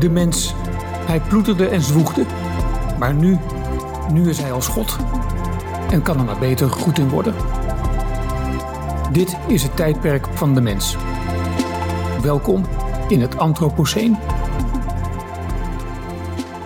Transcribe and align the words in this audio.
de 0.00 0.10
mens. 0.10 0.54
Hij 1.06 1.20
ploeterde 1.20 1.68
en 1.68 1.80
zwoegde. 1.80 2.24
Maar 2.98 3.14
nu, 3.14 3.38
nu 4.12 4.28
is 4.28 4.38
hij 4.38 4.52
als 4.52 4.68
God. 4.68 4.96
En 5.90 6.02
kan 6.02 6.18
er 6.18 6.24
maar 6.24 6.38
beter 6.38 6.70
goed 6.70 6.98
in 6.98 7.08
worden. 7.08 7.34
Dit 9.12 9.38
is 9.48 9.62
het 9.62 9.76
tijdperk 9.76 10.26
van 10.26 10.54
de 10.54 10.60
mens. 10.60 10.96
Welkom 12.22 12.64
in 13.08 13.20
het 13.20 13.38
Anthropoceen. 13.38 14.16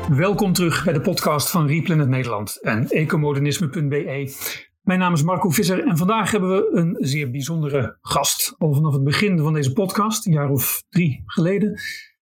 Welkom 0.08 0.52
terug 0.52 0.84
bij 0.84 0.92
de 0.92 1.00
podcast 1.00 1.50
van 1.50 1.66
Replanet 1.66 2.08
Nederland 2.08 2.60
en 2.62 2.88
ecomodernisme.be. 2.88 4.32
Mijn 4.82 4.98
naam 4.98 5.12
is 5.12 5.22
Marco 5.22 5.48
Visser 5.48 5.86
en 5.86 5.96
vandaag 5.96 6.30
hebben 6.30 6.50
we 6.50 6.70
een 6.72 6.96
zeer 6.98 7.30
bijzondere 7.30 7.98
gast. 8.00 8.54
Al 8.58 8.74
vanaf 8.74 8.92
het 8.92 9.04
begin 9.04 9.38
van 9.38 9.52
deze 9.52 9.72
podcast, 9.72 10.26
een 10.26 10.32
jaar 10.32 10.50
of 10.50 10.82
drie 10.88 11.22
geleden, 11.26 11.80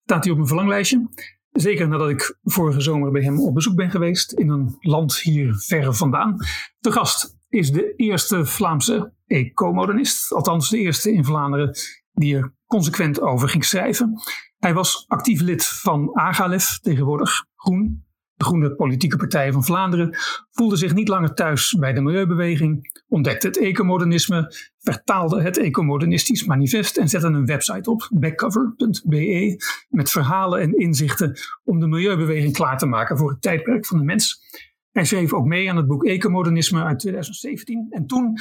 staat 0.10 0.24
hij 0.24 0.32
op 0.32 0.38
mijn 0.38 0.50
verlanglijstje. 0.50 1.10
Zeker 1.52 1.88
nadat 1.88 2.10
ik 2.10 2.38
vorige 2.44 2.82
zomer 2.82 3.12
bij 3.12 3.22
hem 3.22 3.40
op 3.40 3.54
bezoek 3.54 3.76
ben 3.76 3.92
geweest 3.92 4.32
in 4.32 4.50
een 4.50 4.78
land 4.80 5.20
hier 5.20 5.56
verre 5.56 5.94
vandaan. 5.94 6.36
De 6.80 6.92
gast 6.92 7.38
is 7.50 7.72
de 7.72 7.94
eerste 7.96 8.46
Vlaamse 8.46 9.14
ecomodernist, 9.26 10.32
althans 10.34 10.70
de 10.70 10.78
eerste 10.78 11.12
in 11.12 11.26
Vlaanderen 11.26 11.78
die 12.12 12.36
er 12.36 12.54
consequent 12.66 13.22
over 13.22 13.50
ging 13.50 13.66
schrijven. 13.66 14.14
Hij 14.58 14.74
was 14.74 15.06
actief 15.08 15.42
lid 15.42 15.66
van 15.66 16.16
AGALEF, 16.16 16.80
tegenwoordig 16.80 17.46
Groen, 17.56 18.06
de 18.40 18.46
Groene 18.46 18.76
Politieke 18.76 19.18
Partij 19.18 19.52
van 19.52 19.64
Vlaanderen, 19.64 20.18
voelde 20.52 20.76
zich 20.76 20.94
niet 20.94 21.08
langer 21.08 21.34
thuis 21.34 21.76
bij 21.80 21.94
de 21.94 22.02
milieubeweging, 22.02 23.02
ontdekte 23.08 23.48
het 23.48 23.58
ecomodernisme, 23.58 24.54
vertaalde 24.78 25.42
het 25.42 25.58
ecomodernistisch 25.58 26.46
manifest 26.46 26.98
en 26.98 27.10
zette 27.10 27.28
een 27.28 27.46
website 27.46 27.90
op, 27.90 28.10
backcover.be, 28.14 29.64
met 29.90 30.12
verhalen 30.12 30.62
en 30.62 30.78
inzichten 30.78 31.40
om 31.64 31.80
de 31.80 31.88
milieubeweging 31.88 32.54
klaar 32.54 32.78
te 32.78 32.86
maken 32.86 33.18
voor 33.18 33.30
het 33.30 33.42
tijdperk 33.42 33.86
van 33.86 33.98
de 33.98 34.04
mens. 34.04 34.42
Hij 34.92 35.06
schreef 35.06 35.34
ook 35.34 35.46
mee 35.46 35.70
aan 35.70 35.78
het 35.78 35.88
boek 35.88 36.06
Ecomodernisme 36.06 36.84
uit 36.84 37.00
2017 37.00 37.88
en 37.90 38.06
toen 38.06 38.38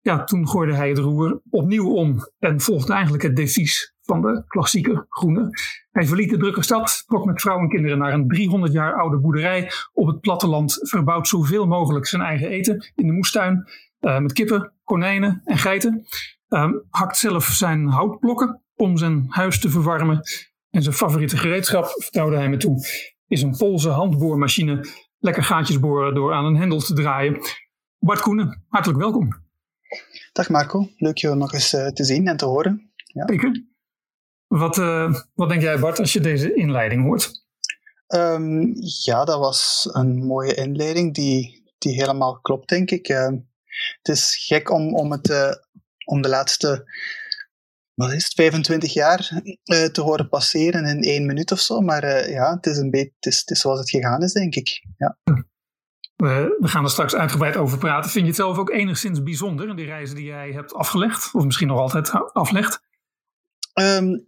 ja, 0.00 0.24
toen 0.24 0.48
gooide 0.48 0.74
hij 0.74 0.88
het 0.88 0.98
roer 0.98 1.40
opnieuw 1.50 1.88
om 1.90 2.16
en 2.38 2.60
volgde 2.60 2.92
eigenlijk 2.92 3.22
het 3.22 3.36
devies 3.36 3.94
van 4.08 4.20
de 4.20 4.44
klassieke 4.46 5.06
groene. 5.08 5.50
Hij 5.90 6.06
verliet 6.06 6.30
de 6.30 6.36
drukke 6.36 6.62
stad, 6.62 7.04
trok 7.06 7.24
met 7.24 7.40
vrouw 7.40 7.58
en 7.58 7.68
kinderen 7.68 7.98
naar 7.98 8.12
een 8.12 8.28
300 8.28 8.72
jaar 8.72 8.94
oude 9.00 9.18
boerderij 9.18 9.70
op 9.92 10.06
het 10.06 10.20
platteland, 10.20 10.78
verbouwt 10.80 11.28
zoveel 11.28 11.66
mogelijk 11.66 12.06
zijn 12.06 12.22
eigen 12.22 12.48
eten 12.48 12.92
in 12.94 13.06
de 13.06 13.12
moestuin, 13.12 13.68
uh, 14.00 14.18
met 14.18 14.32
kippen, 14.32 14.72
konijnen 14.84 15.40
en 15.44 15.58
geiten. 15.58 16.06
Uh, 16.48 16.70
hakt 16.90 17.16
zelf 17.16 17.44
zijn 17.44 17.86
houtblokken 17.86 18.62
om 18.76 18.96
zijn 18.96 19.24
huis 19.28 19.60
te 19.60 19.70
verwarmen. 19.70 20.20
En 20.70 20.82
zijn 20.82 20.94
favoriete 20.94 21.36
gereedschap, 21.36 21.86
vertrouwde 21.86 22.36
hij 22.36 22.48
me 22.48 22.56
toe, 22.56 22.86
is 23.26 23.42
een 23.42 23.56
Poolse 23.56 23.88
handboormachine. 23.88 24.88
Lekker 25.18 25.42
gaatjes 25.42 25.80
boren 25.80 26.14
door 26.14 26.32
aan 26.32 26.44
een 26.44 26.56
hendel 26.56 26.78
te 26.78 26.94
draaien. 26.94 27.40
Bart 27.98 28.20
Koenen, 28.20 28.64
hartelijk 28.68 29.00
welkom. 29.00 29.28
Dag 30.32 30.48
Marco, 30.48 30.88
leuk 30.96 31.18
je 31.18 31.34
nog 31.34 31.52
eens 31.52 31.74
uh, 31.74 31.86
te 31.86 32.04
zien 32.04 32.26
en 32.26 32.36
te 32.36 32.44
horen. 32.44 32.90
Ja. 33.04 33.24
Wat, 34.48 34.78
uh, 34.78 35.14
wat 35.34 35.48
denk 35.48 35.62
jij 35.62 35.78
Bart 35.78 35.98
als 35.98 36.12
je 36.12 36.20
deze 36.20 36.54
inleiding 36.54 37.02
hoort? 37.02 37.46
Um, 38.08 38.72
ja, 39.04 39.24
dat 39.24 39.38
was 39.38 39.88
een 39.92 40.26
mooie 40.26 40.54
inleiding 40.54 41.14
die, 41.14 41.64
die 41.78 41.94
helemaal 41.94 42.40
klopt, 42.40 42.68
denk 42.68 42.90
ik. 42.90 43.08
Uh, 43.08 43.26
het 44.02 44.16
is 44.16 44.44
gek 44.46 44.70
om, 44.70 44.94
om, 44.94 45.12
het, 45.12 45.28
uh, 45.28 45.52
om 46.04 46.22
de 46.22 46.28
laatste 46.28 46.90
wat 47.94 48.12
is 48.12 48.24
het, 48.24 48.34
25 48.34 48.92
jaar 48.92 49.42
te 49.92 50.00
horen 50.00 50.28
passeren 50.28 50.84
in 50.84 51.02
één 51.02 51.26
minuut 51.26 51.52
of 51.52 51.60
zo. 51.60 51.80
Maar 51.80 52.30
ja, 52.30 52.54
het 52.54 52.66
is, 52.66 52.76
een 52.76 52.90
beetje, 52.90 53.12
het, 53.14 53.26
is, 53.32 53.40
het 53.40 53.50
is 53.50 53.60
zoals 53.60 53.78
het 53.78 53.90
gegaan 53.90 54.22
is, 54.22 54.32
denk 54.32 54.54
ik. 54.54 54.84
Ja. 54.96 55.18
We, 56.16 56.56
we, 56.58 56.68
gaan 56.68 56.84
er 56.84 56.90
straks 56.90 57.14
uitgebreid 57.14 57.56
over 57.56 57.78
praten. 57.78 58.10
Vind 58.10 58.24
je 58.24 58.30
het 58.30 58.40
zelf 58.40 58.58
ook 58.58 58.70
enigszins 58.70 59.22
bijzonder, 59.22 59.76
die 59.76 59.86
reizen 59.86 60.16
die 60.16 60.24
jij 60.24 60.52
hebt 60.52 60.74
afgelegd? 60.74 61.34
Of 61.34 61.44
misschien 61.44 61.68
nog 61.68 61.78
altijd 61.78 62.10
aflegt? 62.32 62.80
Um, 63.74 64.27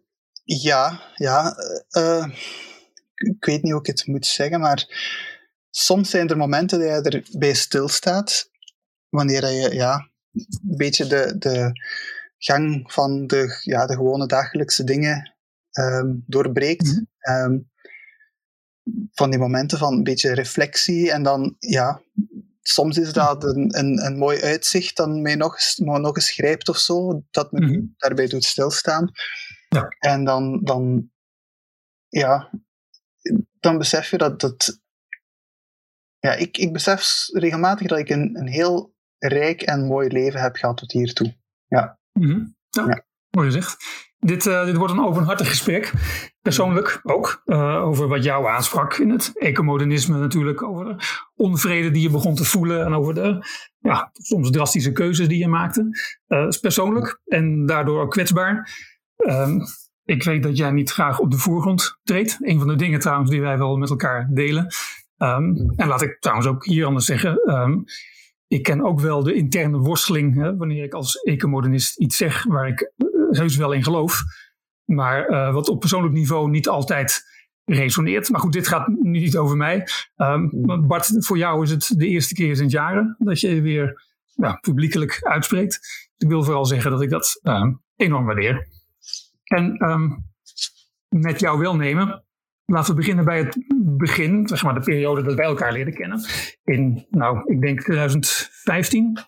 ja, 0.58 1.00
ja. 1.14 1.56
Uh, 1.90 2.26
ik 3.14 3.44
weet 3.44 3.62
niet 3.62 3.72
hoe 3.72 3.80
ik 3.80 3.86
het 3.86 4.06
moet 4.06 4.26
zeggen, 4.26 4.60
maar 4.60 4.86
soms 5.70 6.10
zijn 6.10 6.28
er 6.28 6.36
momenten 6.36 6.78
dat 6.78 7.12
je 7.12 7.22
erbij 7.30 7.54
stilstaat. 7.54 8.50
Wanneer 9.08 9.50
je 9.50 9.74
ja, 9.74 10.08
een 10.32 10.76
beetje 10.76 11.06
de, 11.06 11.34
de 11.38 11.72
gang 12.38 12.92
van 12.92 13.26
de, 13.26 13.60
ja, 13.62 13.86
de 13.86 13.94
gewone 13.94 14.26
dagelijkse 14.26 14.84
dingen 14.84 15.34
um, 15.72 16.24
doorbreekt. 16.26 16.86
Mm 16.86 17.08
-hmm. 17.18 17.52
um, 17.52 17.70
van 19.12 19.30
die 19.30 19.38
momenten 19.38 19.78
van 19.78 19.92
een 19.92 20.02
beetje 20.02 20.34
reflectie. 20.34 21.12
En 21.12 21.22
dan, 21.22 21.56
ja, 21.58 22.02
soms 22.62 22.98
is 22.98 23.12
dat 23.12 23.44
een, 23.44 23.78
een, 23.78 24.04
een 24.04 24.18
mooi 24.18 24.40
uitzicht 24.40 24.96
dat 24.96 25.08
mij 25.08 25.34
nog 25.34 25.52
eens, 25.52 25.76
nog 25.76 26.16
eens 26.16 26.30
grijpt 26.30 26.68
of 26.68 26.78
zo, 26.78 27.22
dat 27.30 27.52
me 27.52 27.60
mm-hmm. 27.60 27.94
daarbij 27.96 28.26
doet 28.26 28.44
stilstaan. 28.44 29.10
Ja. 29.74 29.88
En 29.98 30.24
dan, 30.24 30.60
dan, 30.62 31.10
ja, 32.08 32.50
dan 33.60 33.78
besef 33.78 34.10
je 34.10 34.18
dat 34.18 34.40
dat. 34.40 34.80
Ja, 36.18 36.32
ik, 36.32 36.56
ik 36.56 36.72
besef 36.72 37.26
regelmatig 37.32 37.86
dat 37.86 37.98
ik 37.98 38.08
een, 38.08 38.36
een 38.38 38.48
heel 38.48 38.94
rijk 39.18 39.62
en 39.62 39.86
mooi 39.86 40.08
leven 40.08 40.40
heb 40.40 40.56
gehad 40.56 40.76
tot 40.76 40.92
hiertoe. 40.92 41.36
Ja. 41.66 41.98
Mm-hmm. 42.12 42.56
ja. 42.70 42.86
ja. 42.86 43.04
Mooi 43.30 43.46
gezegd. 43.46 43.76
Dit, 44.18 44.46
uh, 44.46 44.64
dit 44.64 44.76
wordt 44.76 44.92
een 44.92 45.04
openhartig 45.04 45.48
gesprek. 45.48 45.92
Persoonlijk 46.42 47.00
ook. 47.02 47.42
Uh, 47.44 47.84
over 47.84 48.08
wat 48.08 48.24
jou 48.24 48.46
aansprak 48.46 48.94
in 48.94 49.10
het 49.10 49.32
ecomodernisme 49.34 50.18
natuurlijk. 50.18 50.62
Over 50.62 50.84
de 50.84 51.04
onvrede 51.36 51.90
die 51.90 52.02
je 52.02 52.10
begon 52.10 52.34
te 52.34 52.44
voelen. 52.44 52.84
En 52.84 52.94
over 52.94 53.14
de 53.14 53.46
ja, 53.78 54.10
soms 54.12 54.50
drastische 54.50 54.92
keuzes 54.92 55.28
die 55.28 55.38
je 55.38 55.48
maakte. 55.48 55.88
Uh, 56.28 56.48
persoonlijk 56.60 57.20
en 57.24 57.66
daardoor 57.66 58.00
ook 58.00 58.10
kwetsbaar. 58.10 58.70
Um, 59.28 59.62
ik 60.04 60.22
weet 60.22 60.42
dat 60.42 60.56
jij 60.56 60.70
niet 60.70 60.90
graag 60.90 61.18
op 61.18 61.30
de 61.30 61.38
voorgrond 61.38 61.98
treedt. 62.02 62.36
Een 62.40 62.58
van 62.58 62.68
de 62.68 62.76
dingen 62.76 63.00
trouwens 63.00 63.30
die 63.30 63.40
wij 63.40 63.58
wel 63.58 63.76
met 63.76 63.90
elkaar 63.90 64.28
delen. 64.32 64.66
Um, 65.18 65.72
en 65.76 65.88
laat 65.88 66.02
ik 66.02 66.20
trouwens 66.20 66.48
ook 66.48 66.64
hier 66.64 66.86
anders 66.86 67.04
zeggen. 67.04 67.54
Um, 67.54 67.84
ik 68.46 68.62
ken 68.62 68.84
ook 68.84 69.00
wel 69.00 69.22
de 69.22 69.34
interne 69.34 69.78
worsteling. 69.78 70.34
Hè, 70.34 70.56
wanneer 70.56 70.84
ik 70.84 70.94
als 70.94 71.16
ecomodernist 71.16 71.98
iets 71.98 72.16
zeg 72.16 72.44
waar 72.44 72.68
ik 72.68 72.92
heus 73.30 73.56
wel 73.56 73.72
in 73.72 73.82
geloof. 73.82 74.22
Maar 74.84 75.30
uh, 75.30 75.52
wat 75.52 75.68
op 75.68 75.80
persoonlijk 75.80 76.14
niveau 76.14 76.50
niet 76.50 76.68
altijd 76.68 77.28
resoneert. 77.64 78.30
Maar 78.30 78.40
goed, 78.40 78.52
dit 78.52 78.68
gaat 78.68 78.88
niet 78.88 79.36
over 79.36 79.56
mij. 79.56 79.86
Bart, 80.80 81.26
voor 81.26 81.38
jou 81.38 81.62
is 81.62 81.70
het 81.70 81.92
de 81.96 82.06
eerste 82.06 82.34
keer 82.34 82.56
sinds 82.56 82.72
jaren 82.72 83.16
dat 83.18 83.40
je 83.40 83.60
weer 83.60 84.02
ja, 84.34 84.58
publiekelijk 84.60 85.18
uitspreekt. 85.20 85.80
Ik 86.16 86.28
wil 86.28 86.44
vooral 86.44 86.66
zeggen 86.66 86.90
dat 86.90 87.02
ik 87.02 87.10
dat 87.10 87.40
enorm 87.96 88.24
waardeer. 88.24 88.68
En 89.50 89.84
um, 89.90 90.30
met 91.08 91.40
jouw 91.40 91.58
welnemen, 91.58 92.24
laten 92.64 92.90
we 92.90 93.00
beginnen 93.00 93.24
bij 93.24 93.38
het 93.38 93.56
begin, 93.98 94.48
zeg 94.48 94.62
maar 94.62 94.74
de 94.74 94.80
periode 94.80 95.22
dat 95.22 95.34
wij 95.34 95.46
elkaar 95.46 95.72
leren 95.72 95.94
kennen. 95.94 96.20
In, 96.64 97.06
nou, 97.10 97.52
ik 97.54 97.60
denk 97.60 97.80
2015. 97.80 99.18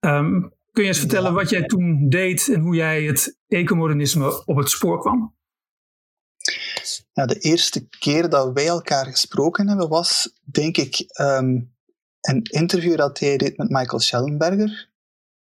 Um, 0.00 0.52
Kun 0.74 0.82
je 0.82 0.88
eens 0.88 0.98
vertellen 0.98 1.34
wat 1.34 1.50
jij 1.50 1.62
toen 1.62 2.08
deed 2.08 2.48
en 2.48 2.60
hoe 2.60 2.74
jij 2.74 3.02
het 3.02 3.38
ecomodernisme 3.48 4.46
op 4.46 4.56
het 4.56 4.70
spoor 4.70 5.00
kwam? 5.00 5.36
Ja, 7.12 7.26
de 7.26 7.38
eerste 7.38 7.88
keer 7.88 8.28
dat 8.28 8.52
wij 8.52 8.66
elkaar 8.66 9.06
gesproken 9.06 9.68
hebben 9.68 9.88
was, 9.88 10.38
denk 10.42 10.76
ik, 10.76 11.18
um, 11.20 11.74
een 12.20 12.42
interview 12.42 12.96
dat 12.96 13.18
hij 13.18 13.36
deed 13.36 13.56
met 13.56 13.68
Michael 13.68 14.00
Schellenberger, 14.00 14.90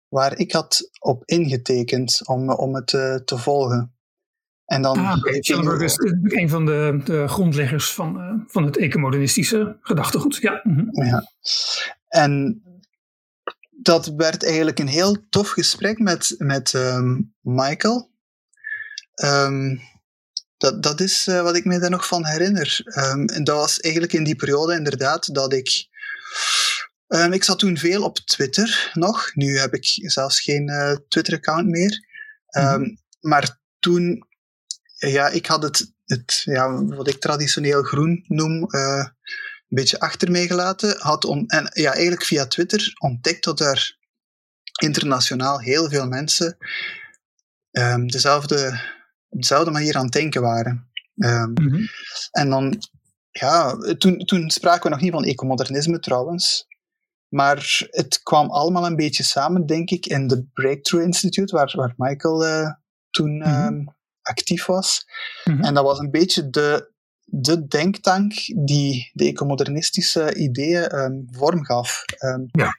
waar 0.07 0.38
ik 0.38 0.51
had 0.51 0.89
op 0.99 1.23
ingetekend 1.25 2.27
om, 2.27 2.49
om 2.51 2.75
het 2.75 2.94
uh, 2.94 3.15
te 3.15 3.38
volgen. 3.38 3.94
En 4.65 4.81
dan 4.81 4.97
ah, 4.97 5.17
Schellenberger 5.23 5.83
is 5.83 5.97
een 6.23 6.49
van 6.49 6.65
de, 6.65 7.01
de 7.03 7.27
grondleggers 7.27 7.93
van, 7.93 8.17
uh, 8.17 8.44
van 8.47 8.65
het 8.65 8.77
ecomodernistische 8.77 9.77
gedachtegoed. 9.81 10.35
Ja. 10.35 10.59
Mm 10.63 10.75
-hmm. 10.77 11.06
ja. 11.06 11.31
En 12.07 12.62
dat 13.69 14.13
werd 14.15 14.44
eigenlijk 14.45 14.79
een 14.79 14.88
heel 14.88 15.17
tof 15.29 15.50
gesprek 15.50 16.00
met, 16.00 16.35
met 16.38 16.73
um, 16.73 17.33
Michael. 17.41 18.12
Um, 19.23 19.81
dat, 20.57 20.83
dat 20.83 21.00
is 21.00 21.27
uh, 21.27 21.41
wat 21.41 21.56
ik 21.56 21.65
me 21.65 21.79
daar 21.79 21.89
nog 21.89 22.07
van 22.07 22.25
herinner. 22.25 22.81
Um, 22.85 23.25
en 23.25 23.44
dat 23.44 23.56
was 23.56 23.79
eigenlijk 23.79 24.13
in 24.13 24.23
die 24.23 24.35
periode 24.35 24.75
inderdaad 24.75 25.33
dat 25.33 25.53
ik. 25.53 25.88
ik 27.31 27.44
zat 27.44 27.59
toen 27.59 27.77
veel 27.77 28.03
op 28.03 28.18
Twitter 28.18 28.91
nog. 28.94 29.35
Nu 29.35 29.57
heb 29.57 29.73
ik 29.73 29.85
zelfs 29.85 30.41
geen 30.41 30.69
uh, 30.69 30.95
Twitter-account 31.07 31.68
meer. 31.68 32.06
Mm 32.59 32.97
Maar 33.19 33.59
toen, 33.79 34.27
ja, 34.95 35.27
ik 35.27 35.45
had 35.45 35.63
het, 35.63 35.94
het 36.06 36.42
ja, 36.44 36.83
wat 36.86 37.07
ik 37.07 37.19
traditioneel 37.19 37.83
groen 37.83 38.24
noem, 38.27 38.65
uh, 38.75 39.06
een 39.68 39.75
beetje 39.75 40.00
achter 40.00 40.31
mij 40.31 40.47
gelaten. 40.47 40.95
Had 41.00 41.24
en 41.47 41.69
ja, 41.74 41.92
eigenlijk 41.92 42.24
via 42.24 42.45
Twitter 42.47 42.94
ontdekt 42.97 43.44
dat 43.44 43.59
er 43.59 43.97
internationaal 44.81 45.59
heel 45.59 45.89
veel 45.89 46.07
mensen 46.07 46.57
um, 47.71 48.07
dezelfde, 48.07 48.80
op 49.30 49.39
dezelfde 49.39 49.71
manier 49.71 49.95
aan 49.95 50.03
het 50.03 50.13
denken 50.13 50.42
waren. 50.42 50.89
Ehm, 51.15 51.51
Mhm. 51.53 51.86
En 52.31 52.50
dan, 52.50 52.77
ja, 53.31 53.75
toen, 53.97 54.18
toen 54.18 54.50
spraken 54.50 54.83
we 54.83 54.89
nog 54.89 55.01
niet 55.01 55.12
van 55.12 55.24
ecomodernisme 55.24 56.00
trouwens. 56.00 56.68
Maar 57.27 57.88
het 57.89 58.19
kwam 58.24 58.50
allemaal 58.50 58.86
een 58.86 58.95
beetje 58.95 59.24
samen, 59.24 59.65
denk 59.65 59.89
ik, 59.89 60.06
in 60.06 60.27
de 60.27 60.44
Breakthrough 60.53 61.06
Institute, 61.06 61.56
waar, 61.56 61.74
waar 61.75 61.94
Michael 61.97 62.45
eh, 62.45 62.71
toen 63.09 63.38
Mhm. 63.38 63.47
ehm, 63.50 63.83
actief 64.25 64.66
was. 64.66 65.06
Mhm. 65.44 65.63
En 65.63 65.74
dat 65.74 65.83
was 65.83 66.00
een 66.00 66.12
beetje 66.12 66.50
de, 66.50 66.92
de 67.24 67.68
denktank 67.68 68.33
die 68.66 69.12
de 69.13 69.25
ecomodernistische 69.25 70.36
ideeën 70.36 70.88
ehm, 70.88 71.13
vorm 71.31 71.66
gaf. 71.66 72.04
Ehm, 72.18 72.44
Ja. 72.51 72.77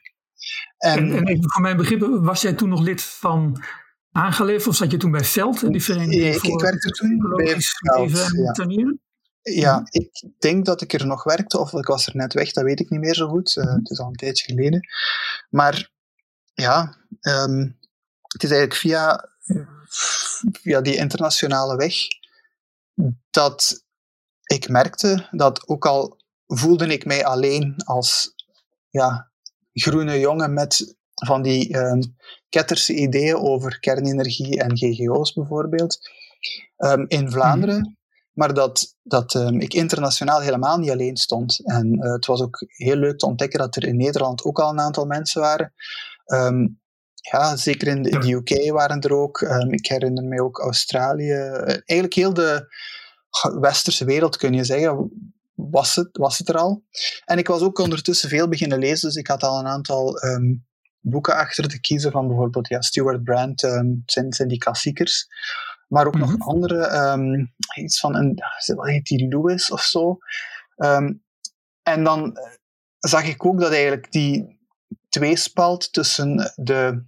En, 0.77 0.97
En, 0.97 1.11
en 1.13 1.27
even 1.27 1.51
voor 1.51 1.61
mijn 1.61 1.77
begrip, 1.77 2.01
was 2.21 2.41
jij 2.41 2.53
toen 2.53 2.69
nog 2.69 2.81
lid 2.81 3.01
van 3.01 3.63
Aangeleefd 4.11 4.67
of 4.67 4.75
zat 4.75 4.91
je 4.91 4.97
toen 4.97 5.11
bij 5.11 5.23
Veld, 5.23 5.71
die 5.71 5.83
vereniging 5.83 6.35
ik, 6.35 6.39
voor 6.39 6.53
ik 6.53 6.61
werkte 6.61 6.89
toen 6.89 7.17
bij 7.35 7.57
Veld, 7.59 8.31
ja. 8.57 8.95
Ja, 9.41 9.81
ik 9.89 10.23
denk 10.39 10.65
dat 10.65 10.81
ik 10.81 10.93
er 10.93 11.05
nog 11.07 11.23
werkte, 11.23 11.59
of 11.59 11.73
ik 11.73 11.85
was 11.85 12.07
er 12.07 12.15
net 12.15 12.33
weg, 12.33 12.51
dat 12.51 12.63
weet 12.63 12.79
ik 12.79 12.89
niet 12.89 12.99
meer 12.99 13.13
zo 13.13 13.27
goed. 13.27 13.57
Eh, 13.57 13.73
het 13.73 13.89
is 13.89 13.99
al 13.99 14.07
een 14.07 14.13
tijdje 14.13 14.45
geleden. 14.45 14.87
Maar 15.49 15.91
ja, 16.53 16.97
ehm, 17.19 17.59
het 18.21 18.43
is 18.43 18.49
eigenlijk 18.49 18.79
via, 18.79 19.29
via 20.61 20.81
die 20.81 20.95
internationale 20.95 21.75
weg 21.75 21.95
dat 23.29 23.83
ik 24.43 24.69
merkte 24.69 25.27
dat 25.31 25.67
ook 25.67 25.85
al 25.85 26.17
voelde 26.47 26.87
ik 26.87 27.05
mij 27.05 27.25
alleen 27.25 27.75
als 27.85 28.33
ja, 28.89 29.31
groene 29.73 30.19
jongen 30.19 30.53
met 30.53 30.95
van 31.25 31.41
die 31.41 31.73
ehm, 31.73 32.01
ketterse 32.49 32.93
ideeën 32.93 33.35
over 33.35 33.79
kernenergie 33.79 34.59
en 34.59 34.77
GGO's 34.77 35.33
bijvoorbeeld, 35.33 35.99
ehm, 36.77 37.05
in 37.07 37.31
Vlaanderen, 37.31 37.97
maar 38.31 38.53
dat, 38.53 38.95
dat 39.03 39.35
ehm, 39.35 39.59
ik 39.59 39.73
internationaal 39.73 40.41
helemaal 40.41 40.77
niet 40.77 40.89
alleen 40.89 41.17
stond. 41.17 41.59
En 41.63 41.99
eh, 41.99 42.11
het 42.11 42.25
was 42.25 42.41
ook 42.41 42.65
heel 42.67 42.95
leuk 42.95 43.17
te 43.17 43.25
ontdekken 43.25 43.59
dat 43.59 43.75
er 43.75 43.87
in 43.87 43.97
Nederland 43.97 44.43
ook 44.43 44.59
al 44.59 44.69
een 44.69 44.79
aantal 44.79 45.05
mensen 45.05 45.41
waren. 45.41 45.73
Ja, 47.31 47.55
zeker 47.55 47.87
in 47.87 48.01
de, 48.01 48.09
in 48.09 48.19
de 48.19 48.31
UK 48.31 48.71
waren 48.71 49.01
er 49.01 49.13
ook. 49.13 49.41
Ehm, 49.41 49.73
ik 49.73 49.87
herinner 49.87 50.23
me 50.23 50.43
ook 50.43 50.59
Australië. 50.59 51.31
Eigenlijk 51.31 52.13
heel 52.13 52.33
de 52.33 52.75
westerse 53.59 54.05
wereld, 54.05 54.37
kun 54.37 54.53
je 54.53 54.63
zeggen, 54.63 55.11
was 55.55 55.95
het, 55.95 56.09
was 56.17 56.37
het 56.37 56.49
er 56.49 56.57
al. 56.57 56.83
En 57.25 57.37
ik 57.37 57.47
was 57.47 57.61
ook 57.61 57.79
ondertussen 57.79 58.29
veel 58.29 58.47
beginnen 58.47 58.79
lezen, 58.79 59.07
dus 59.07 59.17
ik 59.17 59.27
had 59.27 59.43
al 59.43 59.59
een 59.59 59.67
aantal 59.67 60.19
ehm, 60.19 60.55
boeken 60.99 61.35
achter 61.35 61.67
te 61.67 61.79
kiezen 61.79 62.11
van 62.11 62.27
bijvoorbeeld 62.27 62.67
ja, 62.67 62.81
Stuart 62.81 63.23
Brand, 63.23 63.63
ehm, 63.63 63.93
zijn, 64.05 64.33
zijn 64.33 64.47
die 64.47 64.57
klassiekers. 64.57 65.27
Maar 65.87 66.07
ook 66.07 66.17
Mhm. 66.17 66.29
nog 66.29 66.47
andere, 66.47 66.85
ehm, 66.85 67.45
iets 67.75 67.99
van 67.99 68.15
een, 68.15 68.39
wat 68.75 68.87
heet 68.87 69.05
die, 69.05 69.27
Lewis 69.27 69.71
of 69.71 69.81
zo. 69.81 70.17
En 71.83 72.03
dan 72.03 72.37
eh, 72.37 72.51
zag 72.99 73.23
ik 73.23 73.45
ook 73.45 73.59
dat 73.59 73.71
eigenlijk 73.71 74.11
die 74.11 74.59
tweespalt 75.09 75.93
tussen 75.93 76.53
de 76.55 77.03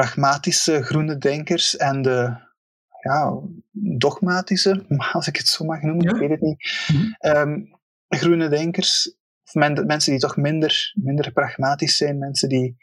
pragmatische 0.00 0.82
groene 0.82 1.18
denkers 1.18 1.76
en 1.76 2.02
de 2.02 2.36
ja, 3.02 3.38
dogmatische, 3.98 4.84
als 5.12 5.26
ik 5.26 5.36
het 5.36 5.46
zo 5.46 5.64
mag 5.64 5.82
noemen, 5.82 6.04
Ja. 6.04 6.10
ik 6.12 6.18
weet 6.18 6.30
het 6.30 6.40
niet, 6.40 6.84
Mhm. 6.92 7.12
Ehm, 7.18 7.60
groene 8.08 8.48
denkers, 8.48 9.14
of 9.44 9.54
men- 9.54 9.86
mensen 9.86 10.10
die 10.10 10.20
toch 10.20 10.36
minder, 10.36 10.92
minder 10.94 11.32
pragmatisch 11.32 11.96
zijn, 11.96 12.18
mensen 12.18 12.48
die, 12.48 12.76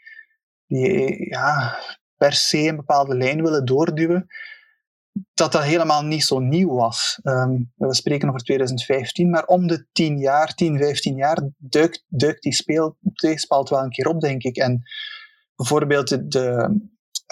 die 0.66 1.28
ja, 1.28 1.78
per 2.16 2.32
se 2.32 2.58
een 2.58 2.76
bepaalde 2.76 3.16
lijn 3.16 3.42
willen 3.42 3.64
doorduwen, 3.64 4.26
dat 5.34 5.52
dat 5.52 5.62
helemaal 5.62 6.02
niet 6.04 6.24
zo 6.24 6.38
nieuw 6.38 6.74
was. 6.74 7.18
Ehm, 7.22 7.54
we 7.74 7.94
spreken 7.94 8.28
over 8.28 8.40
2015, 8.40 9.30
maar 9.30 9.44
om 9.44 9.66
de 9.66 9.86
10 9.92 10.18
jaar, 10.18 10.54
10, 10.54 10.78
15 10.78 11.16
jaar 11.16 11.38
duikt, 11.56 12.04
duikt 12.08 12.42
die 12.42 12.52
speel, 12.54 12.96
tweespalt 13.14 13.68
wel 13.68 13.82
een 13.82 13.90
keer 13.90 14.08
op, 14.08 14.20
denk 14.20 14.42
ik. 14.42 14.56
En 14.56 14.82
bijvoorbeeld 15.56 16.08
de, 16.08 16.26
de 16.28 16.76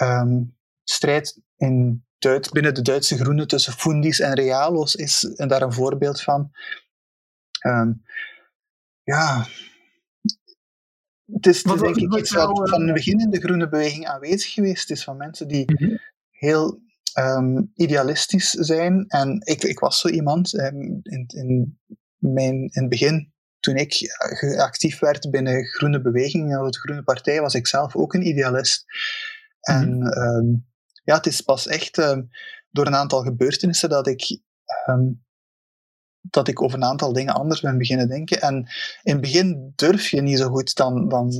ehm, 0.03 0.41
strijd 0.83 1.41
in 1.57 2.05
Duits, 2.17 2.49
binnen 2.49 2.73
de 2.73 2.81
Duitse 2.81 3.17
groenen 3.17 3.47
tussen 3.47 3.73
Fundis 3.73 4.19
en 4.19 4.33
Realo's 4.33 4.95
is 4.95 5.33
daar 5.35 5.61
een 5.61 5.73
voorbeeld 5.73 6.21
van. 6.21 6.51
Ehm, 7.59 7.91
ja, 9.03 9.47
het 11.25 11.45
is, 11.47 11.61
Wat- 11.61 11.79
denk 11.79 11.95
wat- 11.95 12.03
ik 12.03 12.19
iets 12.19 12.31
wat 12.31 12.49
eh, 12.59 12.69
van 12.71 12.81
het 12.85 12.93
begin 12.93 13.19
in 13.19 13.29
de 13.29 13.39
groene 13.39 13.69
beweging 13.69 14.07
aanwezig 14.07 14.53
geweest 14.53 14.91
is, 14.91 15.03
van 15.03 15.17
mensen 15.17 15.47
die 15.47 15.71
Mhm. 15.73 15.95
heel 16.29 16.81
ehm, 17.13 17.61
idealistisch 17.75 18.49
zijn. 18.49 19.05
En 19.07 19.41
ik, 19.43 19.63
ik 19.63 19.79
was 19.79 19.99
zo 19.99 20.07
iemand 20.07 20.57
ehm, 20.57 20.81
in, 21.03 21.23
in, 21.27 21.79
mijn, 22.17 22.55
in 22.55 22.69
het 22.81 22.89
begin, 22.89 23.33
toen 23.59 23.75
ik 23.75 23.93
eh, 23.93 24.59
actief 24.59 24.99
werd 24.99 25.31
binnen 25.31 25.65
groene 25.65 26.01
bewegingen 26.01 26.71
de 26.71 26.79
Groene 26.79 27.03
Partij, 27.03 27.41
was 27.41 27.53
ik 27.53 27.67
zelf 27.67 27.95
ook 27.95 28.13
een 28.13 28.27
idealist. 28.27 28.85
En 29.63 30.01
ehm, 30.01 30.45
ja, 31.03 31.15
het 31.15 31.25
is 31.25 31.41
pas 31.41 31.67
echt 31.67 31.97
ehm, 31.97 32.21
door 32.71 32.87
een 32.87 32.95
aantal 32.95 33.21
gebeurtenissen 33.21 33.89
dat 33.89 34.07
ik, 34.07 34.39
ehm, 34.65 35.11
dat 36.21 36.47
ik 36.47 36.61
over 36.61 36.77
een 36.77 36.83
aantal 36.83 37.13
dingen 37.13 37.33
anders 37.33 37.61
ben 37.61 37.77
beginnen 37.77 38.07
denken. 38.07 38.41
En 38.41 38.55
in 39.01 39.11
het 39.11 39.21
begin 39.21 39.73
durf 39.75 40.09
je 40.09 40.21
niet 40.21 40.37
zo 40.37 40.49
goed 40.49 40.75
dan, 40.75 41.09
dan 41.09 41.31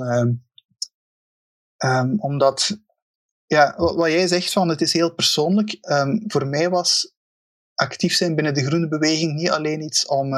omdat, 2.20 2.78
ja, 3.46 3.74
wat 3.78 3.96
wat 3.96 4.12
jij 4.12 4.28
zegt 4.28 4.52
van 4.52 4.70
het 4.70 4.82
is 4.82 4.94
heel 4.94 5.14
persoonlijk. 5.14 5.78
voor 6.28 6.48
mij 6.48 6.70
was 6.70 7.14
actief 7.74 8.16
zijn 8.16 8.36
binnen 8.36 8.54
de 8.54 8.66
groene 8.66 8.88
beweging 8.88 9.34
niet 9.34 9.50
alleen 9.50 9.82
iets 9.82 10.06
om 10.06 10.34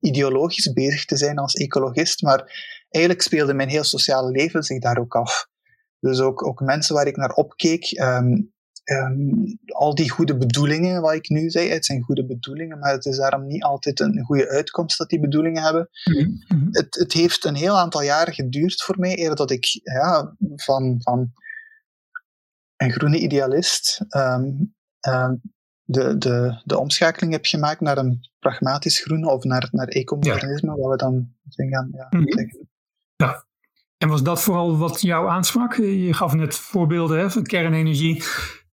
ideologisch 0.00 0.72
bezig 0.72 1.04
te 1.04 1.16
zijn 1.16 1.38
als 1.38 1.54
ecologist, 1.54 2.22
maar 2.22 2.38
eigenlijk 2.88 3.24
speelde 3.24 3.54
mijn 3.54 3.68
heel 3.68 3.84
sociale 3.84 4.30
leven 4.30 4.62
zich 4.62 4.78
daar 4.78 4.98
ook 4.98 5.14
af. 5.14 5.49
Dus 6.00 6.20
ook, 6.20 6.46
ook 6.46 6.60
mensen 6.60 6.94
waar 6.94 7.06
ik 7.06 7.16
naar 7.16 7.32
opkeek, 7.32 7.84
ehm, 7.84 8.40
ehm, 8.84 9.30
al 9.66 9.94
die 9.94 10.10
goede 10.10 10.36
bedoelingen, 10.36 11.00
wat 11.02 11.14
ik 11.14 11.28
nu 11.28 11.50
zei, 11.50 11.68
het 11.68 11.84
zijn 11.84 12.02
goede 12.02 12.26
bedoelingen, 12.26 12.78
maar 12.78 12.92
het 12.92 13.04
is 13.06 13.16
daarom 13.16 13.46
niet 13.46 13.62
altijd 13.62 14.00
een 14.00 14.24
goede 14.24 14.48
uitkomst 14.48 14.98
dat 14.98 15.08
die 15.08 15.20
bedoelingen 15.20 15.62
hebben. 15.62 15.88
Mhm. 16.04 16.30
Mhm. 16.48 16.68
Het, 16.70 16.94
het 16.94 17.12
heeft 17.12 17.44
een 17.44 17.54
heel 17.54 17.78
aantal 17.78 18.02
jaren 18.02 18.34
geduurd 18.34 18.82
voor 18.82 18.98
mij, 18.98 19.18
eer 19.18 19.34
dat 19.34 19.50
ik 19.50 19.64
ja, 19.82 20.34
van, 20.56 20.96
van 21.02 21.32
een 22.76 22.92
groene 22.92 23.18
idealist 23.18 24.04
ehm, 24.08 24.52
de, 25.82 26.18
de, 26.18 26.60
de 26.64 26.78
omschakeling 26.78 27.32
heb 27.32 27.44
gemaakt 27.44 27.80
naar 27.80 27.98
een 27.98 28.20
pragmatisch 28.38 29.00
groene 29.00 29.30
of 29.30 29.44
naar, 29.44 29.68
naar 29.72 29.88
ecomodernisme, 29.88 30.76
wat 30.76 30.90
we 30.90 30.96
dan 30.96 31.34
zeggen. 31.48 31.90
Ja, 31.92 32.06
Mhm. 32.10 32.32
zeggen. 32.32 32.68
En 34.00 34.08
was 34.08 34.22
dat 34.22 34.42
vooral 34.42 34.78
wat 34.78 35.00
jou 35.00 35.28
aansprak? 35.28 35.76
Je 35.76 36.12
gaf 36.12 36.34
net 36.34 36.56
voorbeelden 36.56 37.18
hè, 37.18 37.30
van 37.30 37.42
kernenergie 37.42 38.22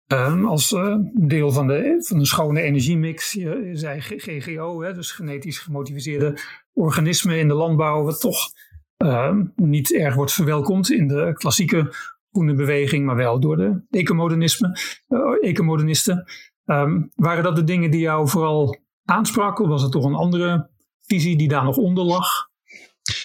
ehm, 0.07 0.45
als 0.45 0.73
eh, 0.73 0.95
deel 1.13 1.51
van 1.51 1.67
de, 1.67 1.95
van 1.99 2.19
de 2.19 2.25
schone 2.25 2.61
energiemix. 2.61 3.31
Je, 3.31 3.69
zei 3.73 4.01
GGO, 4.01 4.81
hè, 4.81 4.93
dus 4.93 5.11
genetisch 5.11 5.59
gemodificeerde 5.59 6.37
organismen 6.73 7.39
in 7.39 7.47
de 7.47 7.53
landbouw, 7.53 8.03
wat 8.03 8.19
toch 8.19 8.51
ehm, 8.97 9.43
niet 9.55 9.93
erg 9.93 10.15
wordt 10.15 10.33
verwelkomd 10.33 10.91
in 10.91 11.07
de 11.07 11.33
klassieke 11.33 11.93
groene 12.31 12.53
beweging, 12.53 13.05
maar 13.05 13.15
wel 13.15 13.39
door 13.39 13.57
de 13.57 13.81
ecomodernisme, 13.89 14.77
eh, 15.07 15.49
ecomodernisten. 15.49 16.25
Ehm, 16.65 17.01
waren 17.15 17.43
dat 17.43 17.55
de 17.55 17.63
dingen 17.63 17.91
die 17.91 18.01
jou 18.01 18.27
vooral 18.27 18.77
aanspraken? 19.05 19.63
Of 19.63 19.69
was 19.69 19.81
het 19.81 19.91
toch 19.91 20.05
een 20.05 20.15
andere 20.15 20.69
visie 21.01 21.37
die 21.37 21.47
daar 21.47 21.63
nog 21.63 21.77
onder 21.77 22.03
lag? 22.03 22.27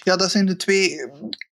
Ja, 0.03 0.15
dat 0.15 0.31
zijn 0.31 0.45
de 0.45 0.55
twee 0.55 0.95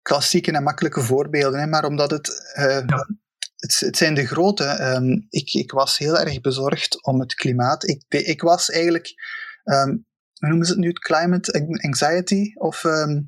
klassieke 0.06 0.52
en 0.52 0.62
makkelijke 0.62 1.02
voorbeelden. 1.02 1.60
Hè, 1.60 1.66
maar 1.66 1.84
omdat 1.84 2.10
het, 2.10 2.52
eh, 2.54 2.64
Ja. 2.86 3.08
het, 3.56 3.80
het 3.80 3.96
zijn 3.96 4.14
de 4.14 4.26
grote. 4.26 4.64
ehm, 4.64 5.20
ik, 5.30 5.52
ik 5.52 5.70
was 5.72 5.98
heel 5.98 6.18
erg 6.18 6.40
bezorgd 6.40 7.04
om 7.04 7.20
het 7.20 7.34
klimaat. 7.34 7.88
Ik, 7.88 8.04
ik 8.08 8.42
was 8.42 8.70
eigenlijk, 8.70 9.14
ehm, 9.64 9.88
hoe 10.38 10.48
noemen 10.48 10.66
ze 10.66 10.72
het 10.72 10.80
nu? 10.80 10.92
Climate 10.92 11.78
anxiety 11.80 12.52
of 12.54 12.84
ehm, 12.84 13.20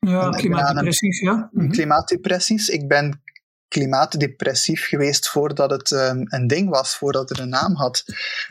Ja, 0.00 0.30
klimaatdepressies, 0.30 1.20
ja. 1.20 1.48
Mhm. 1.52 1.70
klimaatdepressies. 1.70 2.68
Ik 2.68 2.88
ben 2.88 3.22
klimaatdepressief 3.68 4.86
geweest 4.86 5.28
voordat 5.28 5.70
het 5.70 5.90
een 6.24 6.46
ding 6.46 6.68
was, 6.68 6.96
voordat 6.96 7.28
het 7.28 7.38
een 7.38 7.48
naam 7.48 7.74
had. 7.74 8.04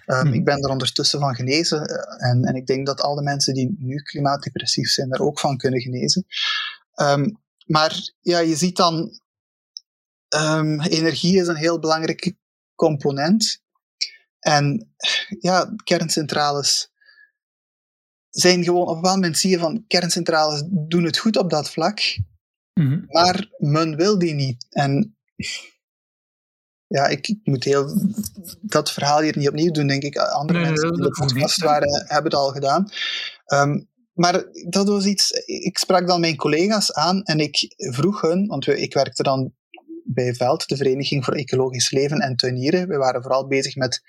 Mhm. 0.05 0.33
Ik 0.33 0.45
ben 0.45 0.63
er 0.63 0.69
ondertussen 0.69 1.19
van 1.19 1.35
genezen 1.35 1.85
eh, 1.85 2.29
en, 2.29 2.43
en 2.43 2.55
ik 2.55 2.65
denk 2.65 2.85
dat 2.85 3.01
alle 3.01 3.21
mensen 3.21 3.53
die 3.53 3.75
nu 3.79 3.95
klimaatdepressief 4.01 4.89
zijn, 4.89 5.09
daar 5.09 5.19
ook 5.19 5.39
van 5.39 5.57
kunnen 5.57 5.81
genezen. 5.81 6.25
Maar 7.67 8.11
ja, 8.21 8.39
je 8.39 8.55
ziet 8.55 8.75
dan, 8.75 9.19
ehm, 10.27 10.81
energie 10.81 11.39
is 11.39 11.47
een 11.47 11.55
heel 11.55 11.79
belangrijke 11.79 12.37
component. 12.75 13.61
En 14.39 14.93
ja, 15.39 15.73
kerncentrales 15.83 16.91
zijn 18.29 18.63
gewoon, 18.63 18.87
op 18.87 18.95
een 18.95 19.11
moment 19.11 19.37
zie 19.37 19.49
je 19.49 19.59
van 19.59 19.87
kerncentrales 19.87 20.63
doen 20.67 21.03
het 21.03 21.17
goed 21.17 21.37
op 21.37 21.49
dat 21.49 21.69
vlak, 21.69 21.99
Mhm. 22.73 23.01
maar 23.07 23.49
men 23.57 23.95
wil 23.95 24.19
die 24.19 24.33
niet. 24.33 24.65
En 24.69 25.17
ja, 26.87 27.07
ik, 27.07 27.27
ik, 27.27 27.39
moet 27.43 27.63
heel 27.63 28.01
dat 28.61 28.91
verhaal 28.91 29.21
hier 29.21 29.37
niet 29.37 29.47
opnieuw 29.47 29.71
doen, 29.71 29.87
denk 29.87 30.03
ik. 30.03 30.17
Andere 30.17 30.59
mensen 30.59 30.93
die 30.93 31.01
de 31.01 31.09
podcast 31.09 31.61
waren, 31.61 32.05
hebben 32.07 32.31
het 32.31 32.39
al 32.39 32.49
gedaan. 32.49 32.89
Um, 33.45 33.89
maar 34.17 34.43
dat 34.69 34.87
was 34.87 35.05
iets, 35.05 35.31
ik 35.45 35.77
sprak 35.77 36.07
dan 36.07 36.19
mijn 36.19 36.35
collega's 36.35 36.93
aan 36.93 37.23
en 37.23 37.39
ik 37.39 37.73
vroeg 37.77 38.21
hun, 38.21 38.47
want 38.47 38.67
ik 38.67 38.93
werkte 38.93 39.23
dan 39.23 39.53
bij 40.03 40.33
Veld, 40.33 40.67
de 40.67 40.77
Vereniging 40.77 41.25
voor 41.25 41.33
Ecologisch 41.33 41.91
Leven 41.91 42.19
en 42.19 42.35
Tuinieren. 42.35 42.87
We 42.87 42.97
waren 42.97 43.21
vooral 43.21 43.47
bezig 43.47 43.75
met 43.75 44.01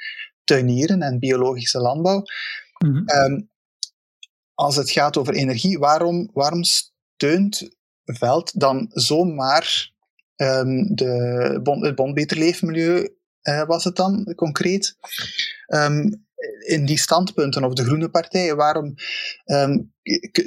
tuinieren 0.44 1.02
en 1.02 1.18
biologische 1.18 1.78
landbouw. 1.78 2.22
Mm 2.78 3.04
-hmm. 3.06 3.48
als 4.54 4.76
het 4.76 4.90
gaat 4.90 5.16
over 5.16 5.34
energie, 5.34 5.78
waarom, 5.78 6.30
waarom 6.32 6.62
steunt 6.62 7.76
Veld 8.04 8.60
dan 8.60 8.86
zomaar 8.92 9.92
um, 10.36 10.94
de 10.94 11.60
bon, 11.62 11.84
het 11.84 11.94
Bond 11.94 12.14
Beter 12.14 12.38
Leefmilieu, 12.38 13.16
uh, 13.42 13.66
was 13.66 13.84
het 13.84 13.96
dan 13.96 14.34
concreet? 14.36 14.96
Um, 15.66 16.26
in 16.66 16.84
die 16.84 16.98
standpunten 16.98 17.64
of 17.64 17.72
de 17.72 17.84
Groene 17.84 18.08
Partij, 18.08 18.54
waarom 18.54 18.94
um, 19.44 19.92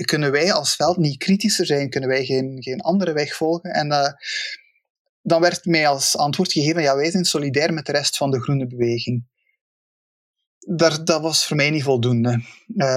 kunnen 0.01 0.31
wij 0.31 0.53
als 0.53 0.75
veld 0.75 0.97
niet 0.97 1.17
kritischer 1.17 1.65
zijn? 1.65 1.89
Kunnen 1.89 2.09
wij 2.09 2.25
geen, 2.25 2.57
geen 2.59 2.81
andere 2.81 3.13
weg 3.13 3.35
volgen? 3.35 3.71
En 3.71 3.87
uh, 3.87 4.07
dan 5.21 5.41
werd 5.41 5.65
mij 5.65 5.87
als 5.87 6.17
antwoord 6.17 6.51
gegeven, 6.51 6.81
ja, 6.81 6.95
wij 6.95 7.11
zijn 7.11 7.25
solidair 7.25 7.73
met 7.73 7.85
de 7.85 7.91
rest 7.91 8.17
van 8.17 8.31
de 8.31 8.41
groene 8.41 8.67
beweging. 8.67 9.29
Daar, 10.59 11.05
dat 11.05 11.21
was 11.21 11.47
voor 11.47 11.55
mij 11.55 11.69
niet 11.69 11.83
voldoende. 11.83 12.29
Um, 12.29 12.43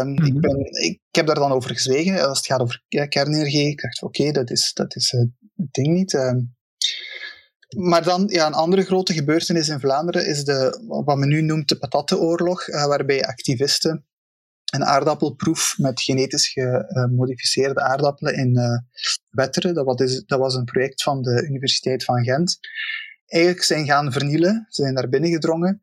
mm 0.08 0.16
-hmm. 0.16 0.26
ik, 0.26 0.32
mhm. 0.32 0.40
ben, 0.40 0.82
ik, 0.82 1.00
heb 1.10 1.26
daar 1.26 1.34
dan 1.34 1.52
over 1.52 1.70
gezwegen. 1.70 2.28
Als 2.28 2.38
het 2.38 2.46
gaat 2.46 2.60
over 2.60 2.82
kernenergie, 3.08 3.68
ik 3.68 3.80
dacht, 3.80 4.02
oké, 4.02 4.20
okay, 4.20 4.32
dat 4.32 4.50
is, 4.50 4.72
dat 4.74 4.96
is 4.96 5.12
uh, 5.12 5.20
het 5.56 5.72
ding 5.72 5.88
niet. 5.88 6.12
Um, 6.12 6.53
maar 7.74 8.02
dan, 8.02 8.28
ja, 8.28 8.46
een 8.46 8.52
andere 8.52 8.82
grote 8.82 9.12
gebeurtenis 9.12 9.68
in 9.68 9.80
Vlaanderen 9.80 10.26
is 10.26 10.44
de, 10.44 10.84
wat 10.86 11.16
men 11.16 11.28
nu 11.28 11.42
noemt 11.42 11.68
de 11.68 11.78
patattenoorlog, 11.78 12.68
uh, 12.68 12.86
waarbij 12.86 13.24
activisten 13.24 14.06
een 14.72 14.84
aardappelproef 14.84 15.74
met 15.78 16.02
genetisch 16.02 16.48
gemodificeerde 16.48 17.80
aardappelen 17.80 18.34
in 18.34 18.58
uh, 18.58 18.78
Wetteren, 19.30 19.74
dat 19.74 19.84
was, 19.84 20.24
dat 20.26 20.38
was 20.38 20.54
een 20.54 20.64
project 20.64 21.02
van 21.02 21.22
de 21.22 21.46
Universiteit 21.48 22.04
van 22.04 22.24
Gent, 22.24 22.58
eigenlijk 23.26 23.62
zijn 23.62 23.86
gaan 23.86 24.12
vernielen. 24.12 24.66
Ze 24.68 24.82
zijn 24.82 24.94
daar 24.94 25.08
binnengedrongen, 25.08 25.80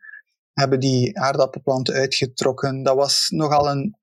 hebben 0.54 0.80
die 0.80 1.20
aardappelplanten 1.20 1.94
uitgetrokken. 1.94 2.84
Dat 2.84 2.96
was 2.96 3.28
nogal 3.30 3.70
een 3.70 4.00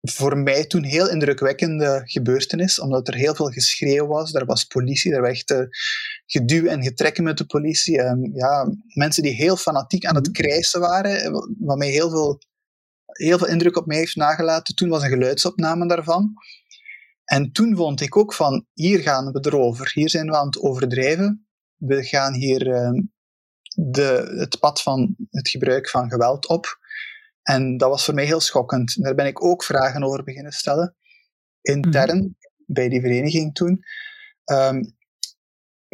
voor 0.00 0.38
mij 0.38 0.64
toen 0.64 0.82
heel 0.82 1.10
indrukwekkende 1.10 2.02
gebeurtenis, 2.04 2.80
omdat 2.80 3.08
er 3.08 3.14
heel 3.14 3.34
veel 3.34 3.48
geschreeuw 3.48 4.06
was. 4.06 4.34
Er 4.34 4.46
was 4.46 4.64
politie, 4.64 5.14
er 5.14 5.50
uh, 5.52 5.66
geduw 6.26 6.66
en 6.66 6.82
getrekken 6.82 7.24
met 7.24 7.38
de 7.38 7.46
politie. 7.46 8.00
Um, 8.00 8.30
ja, 8.34 8.76
mensen 8.94 9.22
die 9.22 9.32
heel 9.32 9.56
fanatiek 9.56 10.04
aan 10.04 10.14
het 10.14 10.24
mhm. 10.24 10.32
krijsen 10.32 10.80
waren, 10.80 11.32
wat 11.58 11.78
mij 11.78 11.88
heel 11.88 12.10
veel, 12.10 12.38
heel 13.04 13.38
veel 13.38 13.46
indruk 13.46 13.76
op 13.76 13.86
mij 13.86 13.96
heeft 13.96 14.16
nagelaten. 14.16 14.74
Toen 14.74 14.88
was 14.88 15.02
een 15.02 15.08
geluidsopname 15.08 15.88
daarvan. 15.88 16.32
En 17.24 17.52
toen 17.52 17.76
vond 17.76 18.00
ik 18.00 18.16
ook 18.16 18.34
van, 18.34 18.66
hier 18.72 19.00
gaan 19.00 19.32
we 19.32 19.38
erover. 19.46 19.90
Hier 19.94 20.10
zijn 20.10 20.26
we 20.26 20.36
aan 20.36 20.46
het 20.46 20.60
overdrijven. 20.60 21.46
We 21.76 22.04
gaan 22.04 22.34
hier 22.34 22.66
uh, 22.66 23.02
de, 23.74 24.34
het 24.38 24.58
pad 24.58 24.82
van 24.82 25.16
het 25.30 25.48
gebruik 25.48 25.90
van 25.90 26.10
geweld 26.10 26.48
op. 26.48 26.78
En 27.42 27.76
dat 27.76 27.88
was 27.88 28.04
voor 28.04 28.14
mij 28.14 28.24
heel 28.24 28.40
schokkend. 28.40 29.02
Daar 29.02 29.14
ben 29.14 29.26
ik 29.26 29.44
ook 29.44 29.64
vragen 29.64 30.04
over 30.04 30.24
beginnen 30.24 30.52
stellen. 30.52 30.96
Intern, 31.60 32.16
mm 32.16 32.36
bij 32.66 32.88
die 32.88 33.00
vereniging 33.00 33.54
toen. 33.54 33.84
Um, 34.44 34.96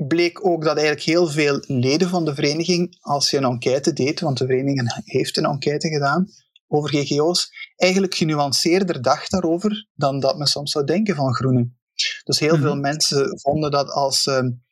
bleek 0.08 0.46
ook 0.46 0.64
dat 0.64 0.76
eigenlijk 0.76 1.06
heel 1.06 1.28
veel 1.28 1.64
leden 1.66 2.08
van 2.08 2.24
de 2.24 2.34
vereniging, 2.34 2.96
als 3.00 3.30
je 3.30 3.36
een 3.36 3.44
enquête 3.44 3.92
deed, 3.92 4.20
want 4.20 4.38
de 4.38 4.46
vereniging 4.46 5.02
heeft 5.04 5.36
een 5.36 5.44
enquête 5.44 5.88
gedaan 5.88 6.28
over 6.66 6.90
GGO's, 6.90 7.50
eigenlijk 7.76 8.14
genuanceerder 8.14 9.02
dacht 9.02 9.30
daarover 9.30 9.86
dan 9.94 10.20
dat 10.20 10.38
men 10.38 10.46
soms 10.46 10.72
zou 10.72 10.84
denken 10.84 11.14
van 11.14 11.34
groenen. 11.34 11.78
Dus 12.24 12.38
heel 12.38 12.56
mm 12.56 12.62
veel 12.62 12.76
mensen 12.76 13.40
vonden 13.40 13.70
dat 13.70 13.90
als 13.90 14.26
um, 14.26 14.62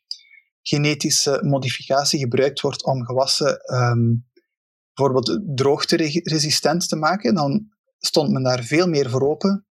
genetische 0.62 1.40
modificatie 1.42 2.18
gebruikt 2.18 2.60
wordt 2.60 2.84
om 2.84 3.04
gewassen 3.04 3.74
um, 3.74 4.26
bijvoorbeeld 4.94 5.40
droogte-resistent 5.56 6.88
te 6.88 6.96
maken, 6.96 7.34
dan 7.34 7.68
stond 7.98 8.30
men 8.30 8.42
daar 8.42 8.62
veel 8.62 8.88
meer 8.88 9.10
voor 9.10 9.28
open 9.28 9.67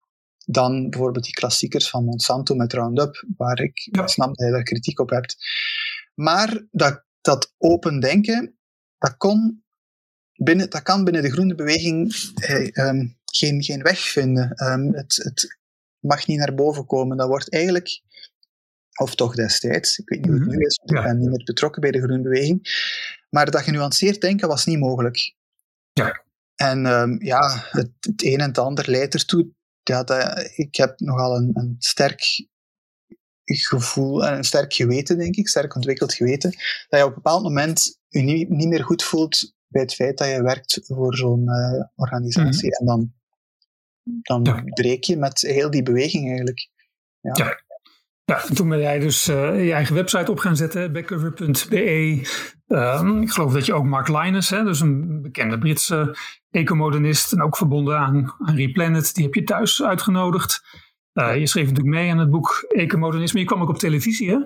dan 0.45 0.89
bijvoorbeeld 0.89 1.25
die 1.25 1.33
klassiekers 1.33 1.89
van 1.89 2.05
Monsanto 2.05 2.55
met 2.55 2.73
Roundup, 2.73 3.25
waar 3.37 3.59
ik 3.59 3.89
ja. 3.91 4.07
snap 4.07 4.35
dat 4.35 4.47
je 4.47 4.53
daar 4.53 4.63
kritiek 4.63 4.99
op 4.99 5.09
hebt. 5.09 5.35
Maar 6.13 6.65
dat, 6.71 7.03
dat 7.21 7.53
open 7.57 7.99
denken, 7.99 8.57
dat, 8.97 9.17
kon 9.17 9.63
binnen, 10.33 10.69
dat 10.69 10.81
kan 10.81 11.03
binnen 11.03 11.21
de 11.21 11.31
groene 11.31 11.55
beweging 11.55 12.15
eh, 12.35 12.87
um, 12.87 13.17
geen, 13.25 13.63
geen 13.63 13.81
weg 13.81 13.99
vinden. 13.99 14.63
Um, 14.71 14.93
het, 14.93 15.15
het 15.15 15.57
mag 15.99 16.27
niet 16.27 16.37
naar 16.37 16.55
boven 16.55 16.85
komen. 16.85 17.17
Dat 17.17 17.27
wordt 17.27 17.53
eigenlijk, 17.53 18.01
of 18.99 19.15
toch 19.15 19.35
destijds, 19.35 19.97
ik 19.97 20.09
weet 20.09 20.19
niet 20.19 20.29
hoe 20.29 20.39
het 20.39 20.47
mhm. 20.47 20.57
nu 20.57 20.65
is, 20.65 20.79
want 20.83 20.99
ik 20.99 21.05
ben 21.05 21.19
niet 21.19 21.29
meer 21.29 21.43
betrokken 21.43 21.81
bij 21.81 21.91
de 21.91 22.01
groene 22.01 22.21
beweging, 22.21 22.61
maar 23.29 23.51
dat 23.51 23.61
genuanceerd 23.61 24.21
denken 24.21 24.47
was 24.47 24.65
niet 24.65 24.79
mogelijk. 24.79 25.35
Ja. 25.93 26.23
En 26.55 26.85
um, 26.85 27.23
ja, 27.23 27.65
het, 27.69 27.91
het, 27.99 28.23
een 28.23 28.39
en 28.39 28.47
het 28.47 28.57
ander 28.57 28.89
leidt 28.89 29.13
ertoe. 29.13 29.47
Ja, 29.83 30.03
dat, 30.03 30.51
ik 30.55 30.75
heb 30.75 30.99
nogal 30.99 31.35
een, 31.35 31.49
een 31.53 31.75
sterk 31.79 32.47
gevoel 33.43 34.25
en 34.25 34.37
een 34.37 34.43
sterk 34.43 34.73
geweten, 34.73 35.17
denk 35.17 35.35
ik, 35.35 35.47
sterk 35.47 35.75
ontwikkeld 35.75 36.13
geweten, 36.13 36.51
dat 36.89 36.99
je 36.99 37.05
op 37.05 37.07
een 37.07 37.15
bepaald 37.15 37.43
moment 37.43 37.99
je 38.07 38.21
niet, 38.21 38.49
niet 38.49 38.67
meer 38.67 38.83
goed 38.83 39.03
voelt 39.03 39.53
bij 39.67 39.81
het 39.81 39.93
feit 39.93 40.17
dat 40.17 40.27
je 40.27 40.41
werkt 40.41 40.79
voor 40.83 41.15
zo'n 41.15 41.43
uh, 41.43 41.83
organisatie. 41.95 42.77
Mm 42.79 42.87
-hmm. 42.87 43.13
En 44.03 44.31
dan, 44.31 44.43
dan 44.43 44.63
breek 44.63 45.03
je 45.03 45.17
met 45.17 45.41
heel 45.41 45.69
die 45.69 45.83
beweging 45.83 46.27
eigenlijk. 46.27 46.69
Ja. 47.19 47.31
ja. 47.33 47.62
Ja, 48.25 48.39
toen 48.53 48.69
ben 48.69 48.79
jij 48.79 48.99
dus 48.99 49.29
uh, 49.29 49.65
je 49.65 49.73
eigen 49.73 49.95
website 49.95 50.31
op 50.31 50.39
gaan 50.39 50.55
zetten, 50.55 50.93
backcover.be. 50.93 52.21
Um, 52.67 53.21
ik 53.21 53.31
geloof 53.31 53.53
dat 53.53 53.65
je 53.65 53.73
ook 53.73 53.85
Mark 53.85 54.07
Linus, 54.07 54.49
hè, 54.49 54.63
dus 54.63 54.79
een 54.79 55.21
bekende 55.21 55.57
Britse 55.57 56.17
ecomodernist 56.49 57.31
en 57.31 57.41
ook 57.41 57.57
verbonden 57.57 57.97
aan, 57.97 58.33
aan 58.39 58.55
Replanet, 58.55 59.15
die 59.15 59.23
heb 59.23 59.33
je 59.33 59.43
thuis 59.43 59.83
uitgenodigd. 59.83 60.61
Uh, 61.13 61.37
je 61.37 61.47
schreef 61.47 61.67
natuurlijk 61.67 61.95
mee 61.95 62.11
aan 62.11 62.17
het 62.17 62.29
boek 62.29 62.65
Ecomodernisme. 62.67 63.39
Je 63.39 63.45
kwam 63.45 63.61
ook 63.61 63.69
op 63.69 63.77
televisie, 63.77 64.29
hè? 64.29 64.37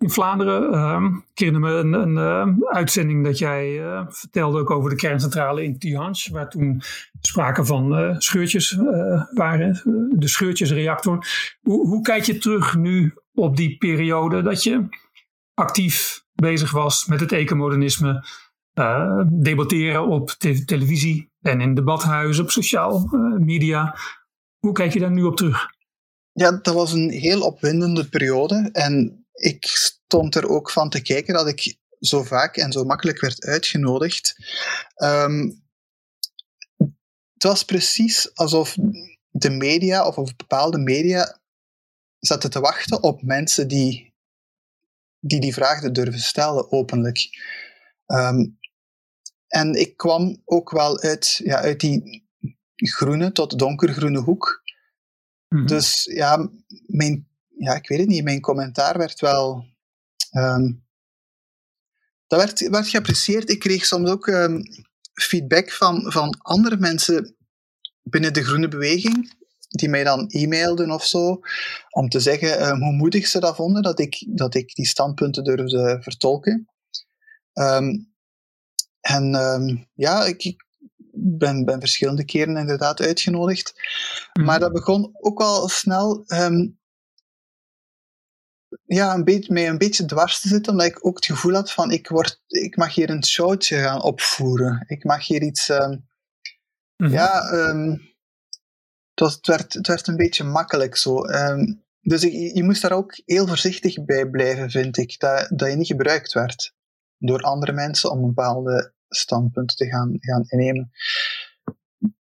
In 0.00 0.10
Vlaanderen. 0.10 0.74
Uh, 0.74 1.18
ik 1.32 1.38
herinner 1.38 1.60
me 1.60 1.70
een, 1.70 1.92
een 1.92 2.16
uh, 2.16 2.66
uitzending 2.68 3.24
dat 3.24 3.38
jij 3.38 3.78
uh, 3.78 4.04
vertelde 4.08 4.58
ook 4.58 4.70
over 4.70 4.90
de 4.90 4.96
kerncentrale 4.96 5.64
in 5.64 5.78
Tihange, 5.78 6.28
waar 6.32 6.50
toen 6.50 6.82
sprake 7.20 7.64
van 7.64 8.00
uh, 8.00 8.14
scheurtjes 8.18 8.76
waren, 9.34 9.80
de 10.18 10.28
scheurtjesreactor. 10.28 11.26
Hoe, 11.60 11.86
hoe 11.86 12.02
kijk 12.02 12.24
je 12.24 12.38
terug 12.38 12.76
nu 12.76 13.14
op 13.34 13.56
die 13.56 13.76
periode 13.76 14.42
dat 14.42 14.62
je 14.62 14.88
actief 15.54 16.24
bezig 16.34 16.70
was 16.70 17.06
met 17.06 17.20
het 17.20 17.32
ecomodernisme, 17.32 18.24
debatteren 19.26 20.06
op 20.06 20.30
te 20.30 20.64
televisie 20.64 21.30
en 21.40 21.60
in 21.60 21.74
debathuizen, 21.74 22.44
op 22.44 22.50
sociaal 22.50 23.08
media? 23.38 23.96
Hoe 24.58 24.72
kijk 24.72 24.92
je 24.92 24.98
daar 24.98 25.10
nu 25.10 25.22
op 25.22 25.36
terug? 25.36 25.66
Ja, 26.32 26.58
dat 26.62 26.74
was 26.74 26.92
een 26.92 27.10
heel 27.10 27.40
opwindende 27.40 28.08
periode. 28.08 28.68
En 28.72 29.19
ik 29.40 29.66
stond 29.66 30.34
er 30.34 30.48
ook 30.48 30.70
van 30.70 30.90
te 30.90 31.02
kijken 31.02 31.34
dat 31.34 31.48
ik 31.48 31.78
zo 32.00 32.22
vaak 32.22 32.56
en 32.56 32.72
zo 32.72 32.84
makkelijk 32.84 33.20
werd 33.20 33.44
uitgenodigd. 33.44 34.34
Um, 34.96 35.64
het 37.32 37.42
was 37.42 37.64
precies 37.64 38.34
alsof 38.34 38.76
de 39.30 39.50
media 39.50 40.06
of, 40.06 40.18
of 40.18 40.36
bepaalde 40.36 40.78
media 40.78 41.40
zaten 42.18 42.50
te 42.50 42.60
wachten 42.60 43.02
op 43.02 43.22
mensen 43.22 43.68
die 43.68 44.10
die, 45.20 45.40
die 45.40 45.54
vraag 45.54 45.90
durven 45.90 46.20
stellen 46.20 46.72
openlijk. 46.72 47.28
Um, 48.06 48.58
en 49.46 49.74
ik 49.74 49.96
kwam 49.96 50.42
ook 50.44 50.70
wel 50.70 51.00
uit, 51.00 51.40
ja, 51.44 51.60
uit 51.60 51.80
die 51.80 52.28
groene 52.76 53.32
tot 53.32 53.58
donkergroene 53.58 54.18
hoek. 54.18 54.62
Mm 55.48 55.58
-hmm. 55.58 55.66
Dus 55.66 56.04
ja, 56.04 56.50
mijn 56.86 57.29
ja, 57.60 57.74
ik 57.74 57.88
weet 57.88 57.98
het 57.98 58.08
niet, 58.08 58.24
mijn 58.24 58.40
commentaar 58.40 58.98
werd 58.98 59.20
wel. 59.20 59.64
Um, 60.32 60.84
dat 62.26 62.38
werd, 62.38 62.68
werd 62.68 62.88
geapprecieerd. 62.88 63.50
Ik 63.50 63.58
kreeg 63.58 63.86
soms 63.86 64.10
ook 64.10 64.26
um, 64.26 64.62
feedback 65.12 65.70
van, 65.70 66.12
van 66.12 66.38
andere 66.38 66.76
mensen 66.76 67.36
binnen 68.02 68.32
de 68.32 68.44
groene 68.44 68.68
beweging, 68.68 69.34
die 69.68 69.88
mij 69.88 70.04
dan 70.04 70.26
e-mailden 70.28 70.90
of 70.90 71.04
zo, 71.04 71.40
om 71.90 72.08
te 72.08 72.20
zeggen 72.20 72.68
um, 72.68 72.82
hoe 72.82 72.92
moedig 72.92 73.26
ze 73.26 73.40
dat 73.40 73.56
vonden 73.56 73.82
dat 73.82 73.98
ik, 73.98 74.24
dat 74.28 74.54
ik 74.54 74.74
die 74.74 74.86
standpunten 74.86 75.44
durfde 75.44 75.98
vertolken. 76.00 76.68
en 79.00 79.88
ja, 79.94 80.24
ik, 80.24 80.64
ben, 81.12 81.64
ben 81.64 81.80
verschillende 81.80 82.24
keren 82.24 82.56
inderdaad 82.56 83.00
uitgenodigd. 83.00 83.72
Mm. 84.32 84.44
Maar 84.44 84.58
dat 84.60 84.72
begon 84.72 85.10
ook 85.12 85.38
wel 85.38 85.68
snel 85.68 86.24
ja, 88.84 89.14
een 89.14 89.24
beetje, 89.24 89.52
mij 89.52 89.68
een 89.68 89.78
beetje 89.78 90.04
dwars 90.04 90.40
te 90.40 90.48
zitten, 90.48 90.72
omdat 90.72 90.86
ik 90.86 91.06
ook 91.06 91.16
het 91.16 91.24
gevoel 91.24 91.54
had 91.54 91.72
van 91.72 91.90
ik, 91.90 92.08
word, 92.08 92.42
ik 92.46 92.76
mag 92.76 92.94
hier 92.94 93.10
een 93.10 93.24
showtje 93.24 93.78
gaan 93.78 94.02
opvoeren. 94.02 94.84
Ik 94.86 95.04
mag 95.04 95.26
hier 95.26 95.42
iets... 95.42 95.68
ehm, 95.68 95.96
Mhm. 97.00 97.12
Ja, 97.12 97.50
ehm, 97.50 97.90
het, 99.10 99.20
was, 99.20 99.34
het, 99.34 99.46
werd, 99.46 99.72
het 99.72 99.86
werd 99.86 100.06
een 100.06 100.16
beetje 100.16 100.44
makkelijk 100.44 100.96
zo. 100.96 101.24
Ehm, 101.24 101.72
dus 102.00 102.24
ik, 102.24 102.54
je 102.56 102.64
moest 102.64 102.82
daar 102.82 102.92
ook 102.92 103.20
heel 103.24 103.46
voorzichtig 103.46 104.04
bij 104.04 104.30
blijven, 104.30 104.70
vind 104.70 104.96
ik. 104.96 105.18
Dat, 105.18 105.50
dat 105.54 105.70
je 105.70 105.76
niet 105.76 105.86
gebruikt 105.86 106.32
werd 106.32 106.74
door 107.18 107.40
andere 107.40 107.72
mensen 107.72 108.10
om 108.10 108.26
bepaalde 108.26 108.92
standpunten 109.08 109.76
te 109.76 109.86
gaan, 109.86 110.16
gaan 110.20 110.44
innemen. 110.46 110.90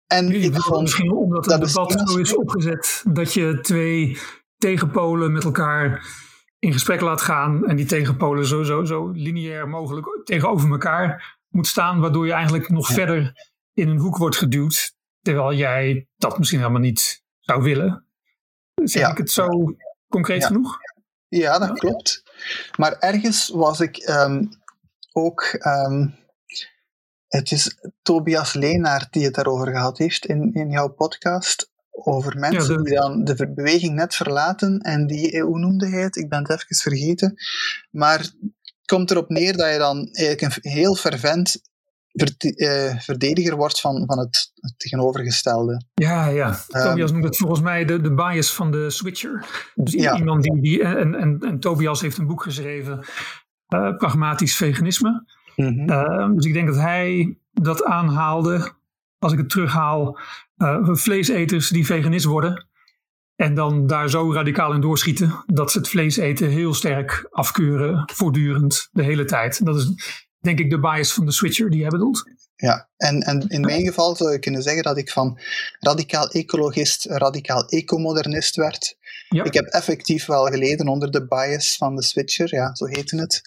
En 0.06 0.32
ik 0.42 0.54
vond... 0.54 0.80
misschien 0.80 1.12
omdat 1.12 1.44
het 1.46 1.60
dat 1.60 1.68
debat 1.68 2.10
zo 2.10 2.18
is 2.18 2.36
opgezet 2.36 3.02
dat 3.12 3.32
je 3.32 3.58
twee 3.60 4.18
tegenpolen 4.58 5.32
met 5.32 5.44
elkaar 5.44 6.06
in 6.64 6.72
gesprek 6.72 7.00
laat 7.00 7.20
gaan 7.20 7.66
en 7.66 7.76
die 7.76 7.86
tegenpolen 7.86 8.46
zo, 8.46 8.62
zo, 8.62 8.84
zo 8.84 9.08
lineair 9.10 9.68
mogelijk 9.68 10.20
tegenover 10.24 10.70
elkaar 10.70 11.38
moet 11.48 11.66
staan, 11.66 12.00
waardoor 12.00 12.26
je 12.26 12.32
eigenlijk 12.32 12.68
nog 12.68 12.88
Ja. 12.88 12.94
verder 12.94 13.50
in 13.72 13.88
een 13.88 13.98
hoek 13.98 14.16
wordt 14.16 14.36
geduwd, 14.36 14.94
terwijl 15.20 15.52
jij 15.54 16.08
dat 16.16 16.38
misschien 16.38 16.58
helemaal 16.60 16.80
niet 16.80 17.22
zou 17.40 17.62
willen. 17.62 18.06
Zeg 18.74 19.02
Ja. 19.02 19.10
ik 19.10 19.16
het 19.18 19.30
zo 19.30 19.74
concreet 20.08 20.40
Ja. 20.40 20.46
genoeg? 20.46 20.78
Ja, 21.28 21.58
dat 21.58 21.78
klopt. 21.78 22.22
Maar 22.76 22.92
ergens 22.98 23.48
was 23.48 23.80
ik 23.80 23.96
ehm, 23.96 24.44
ook. 25.12 25.42
ehm, 25.42 26.06
het 27.28 27.50
is 27.50 27.78
Tobias 28.02 28.52
Leenaert 28.52 29.12
die 29.12 29.24
het 29.24 29.34
daarover 29.34 29.66
gehad 29.66 29.98
heeft 29.98 30.26
in, 30.26 30.52
in 30.52 30.70
jouw 30.70 30.88
podcast. 30.88 31.70
Over 31.96 32.38
mensen 32.38 32.84
die 32.84 32.94
dan 32.94 33.24
de 33.24 33.52
beweging 33.54 33.94
net 33.94 34.14
verlaten 34.14 34.78
en 34.78 35.06
die, 35.06 35.40
hoe 35.40 35.58
noemde 35.58 35.88
hij 35.88 36.02
het? 36.02 36.16
Ik 36.16 36.28
ben 36.28 36.38
het 36.38 36.50
even 36.50 36.76
vergeten. 36.76 37.34
Maar 37.90 38.18
het 38.18 38.36
komt 38.84 39.10
erop 39.10 39.28
neer 39.28 39.56
dat 39.56 39.72
je 39.72 39.78
dan 39.78 40.08
eigenlijk 40.12 40.64
een 40.64 40.70
heel 40.70 40.94
fervent 40.94 41.62
eh, 42.14 42.96
verdediger 42.98 43.56
wordt 43.56 43.80
van, 43.80 44.02
van 44.06 44.18
het, 44.18 44.52
het 44.54 44.74
tegenovergestelde. 44.76 45.84
Ja, 45.94 46.26
ja. 46.26 46.58
Ehm, 46.68 46.88
Tobias 46.88 47.12
noemt 47.12 47.24
het 47.24 47.36
volgens 47.36 47.60
mij 47.60 47.84
de, 47.84 48.00
de 48.00 48.14
bias 48.14 48.54
van 48.54 48.70
de 48.70 48.90
switcher. 48.90 49.46
Dus 49.74 49.92
Ja. 49.92 50.16
iemand 50.16 50.42
die, 50.42 50.60
die 50.60 50.82
en, 50.82 51.14
en, 51.14 51.40
en 51.40 51.60
Tobias 51.60 52.00
heeft 52.00 52.18
een 52.18 52.26
boek 52.26 52.42
geschreven, 52.42 53.04
eh, 53.68 53.96
Pragmatisch 53.96 54.56
Veganisme. 54.56 55.24
Mhm. 55.56 55.90
Uh, 55.90 56.30
dus 56.34 56.44
ik 56.44 56.52
denk 56.52 56.66
dat 56.66 56.76
hij 56.76 57.38
dat 57.52 57.84
aanhaalde, 57.84 58.72
als 59.24 59.32
ik 59.32 59.38
het 59.38 59.50
terughaal, 59.50 60.18
uh, 60.56 60.88
vleeseters 60.94 61.68
die 61.68 61.86
veganist 61.86 62.24
worden. 62.24 62.66
En 63.36 63.54
dan 63.54 63.86
daar 63.86 64.10
zo 64.10 64.32
radicaal 64.32 64.72
in 64.72 64.80
doorschieten 64.80 65.44
dat 65.46 65.70
ze 65.72 65.78
het 65.78 65.88
vlees 65.88 66.16
eten 66.16 66.48
heel 66.48 66.74
sterk 66.74 67.26
afkeuren, 67.30 68.10
voortdurend, 68.12 68.88
de 68.92 69.02
hele 69.02 69.24
tijd. 69.24 69.64
Dat 69.64 69.76
is 69.76 69.92
denk 70.40 70.58
ik 70.58 70.70
de 70.70 70.80
bias 70.80 71.12
van 71.12 71.26
de 71.26 71.32
switcher 71.32 71.70
die 71.70 71.80
hij 71.80 71.90
bedoelt. 71.90 72.32
Ja, 72.56 72.88
en, 72.96 73.20
en 73.20 73.48
in 73.48 73.60
mijn 73.60 73.84
geval 73.84 74.16
zou 74.16 74.32
je 74.32 74.38
kunnen 74.38 74.62
zeggen 74.62 74.82
dat 74.82 74.98
ik 74.98 75.10
van 75.10 75.38
radicaal 75.78 76.30
ecologist 76.30 77.04
radicaal 77.04 77.68
ecomodernist 77.68 78.56
werd. 78.56 78.96
Ja. 79.28 79.44
Ik 79.44 79.54
heb 79.54 79.64
effectief 79.64 80.26
wel 80.26 80.44
geleden 80.44 80.88
onder 80.88 81.10
de 81.10 81.26
bias 81.26 81.76
van 81.76 81.96
de 81.96 82.02
switcher, 82.02 82.54
ja, 82.54 82.74
zo 82.74 82.86
heette 82.86 83.16
het. 83.16 83.40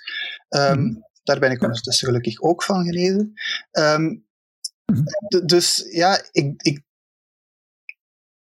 Ehm, 0.49 0.81
Mhm. 0.81 1.05
Daar 1.27 1.39
ben 1.39 1.51
ik 1.51 1.61
ondertussen 1.61 2.07
gelukkig 2.07 2.41
ook 2.41 2.63
van 2.63 2.85
gelezen. 2.85 3.33
Ehm, 3.71 4.15
dus 5.45 5.87
ja, 5.91 6.23
ik, 6.31 6.61
ik, 6.61 6.81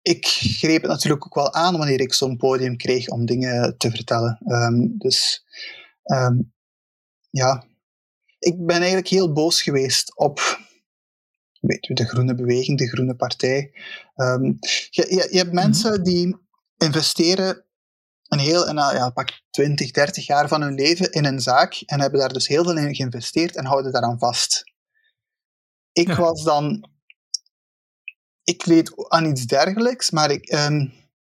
ik 0.03 0.27
greep 0.27 0.83
het 0.83 0.91
natuurlijk 0.91 1.25
ook 1.27 1.35
wel 1.35 1.53
aan 1.53 1.77
wanneer 1.77 2.01
ik 2.01 2.13
zo'n 2.13 2.37
podium 2.37 2.77
kreeg 2.77 3.09
om 3.09 3.27
dingen 3.27 3.77
te 3.79 3.91
vertellen. 3.91 4.39
Ehm, 4.45 4.99
dus 4.99 5.45
ehm, 6.03 6.39
ja, 7.31 7.65
ik 8.39 8.67
ben 8.67 8.77
eigenlijk 8.77 9.09
heel 9.09 9.33
boos 9.33 9.63
geweest 9.63 10.17
op 10.17 10.65
weet 11.61 11.87
je, 11.87 11.95
de 11.95 12.07
groene 12.07 12.35
beweging, 12.35 12.79
de 12.79 12.89
groene 12.89 13.17
partij. 13.17 13.73
Ehm, 14.15 14.45
je, 14.91 15.07
je, 15.09 15.29
je 15.31 15.39
hebt 15.39 15.53
mensen 15.53 16.05
die 16.05 16.37
investeren 16.77 17.65
een 18.29 18.39
heel, 18.39 18.69
een, 18.69 18.77
ja, 18.77 19.11
pak 19.11 19.41
20, 19.51 19.91
30 19.91 20.27
jaar 20.27 20.49
van 20.49 20.63
hun 20.63 20.75
leven 20.75 21.13
in 21.13 21.25
een 21.25 21.41
zaak 21.41 21.83
en 21.87 22.01
hebben 22.01 22.21
daar 22.21 22.33
dus 22.33 22.49
heel 22.49 22.65
veel 22.65 22.77
in 22.77 22.95
geïnvesteerd 22.95 23.57
en 23.57 23.65
houden 23.65 23.93
daaraan 23.93 24.19
vast. 24.19 24.75
Ik 25.97 26.09
Ja. 26.09 26.17
was 26.17 26.43
dan... 26.43 26.91
Ik 28.45 28.67
leed 28.67 29.09
aan 29.09 29.25
iets 29.25 29.47
dergelijks, 29.47 30.11
maar 30.11 30.31
ik, 30.31 30.49
ehm, 30.49 30.81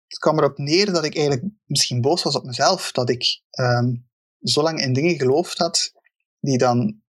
het 0.07 0.19
kwam 0.19 0.38
erop 0.38 0.57
neer 0.57 0.86
dat 0.86 1.05
ik 1.05 1.15
eigenlijk 1.15 1.53
misschien 1.65 2.01
boos 2.01 2.23
was 2.23 2.36
op 2.36 2.43
mezelf, 2.43 2.91
dat 2.91 3.10
ik 3.10 3.41
ehm, 3.49 3.95
zo 4.39 4.62
lang 4.62 4.81
in 4.81 4.93
dingen 4.93 5.15
geloofd 5.15 5.57
had 5.57 5.91
die 6.39 6.57
dan 6.57 7.01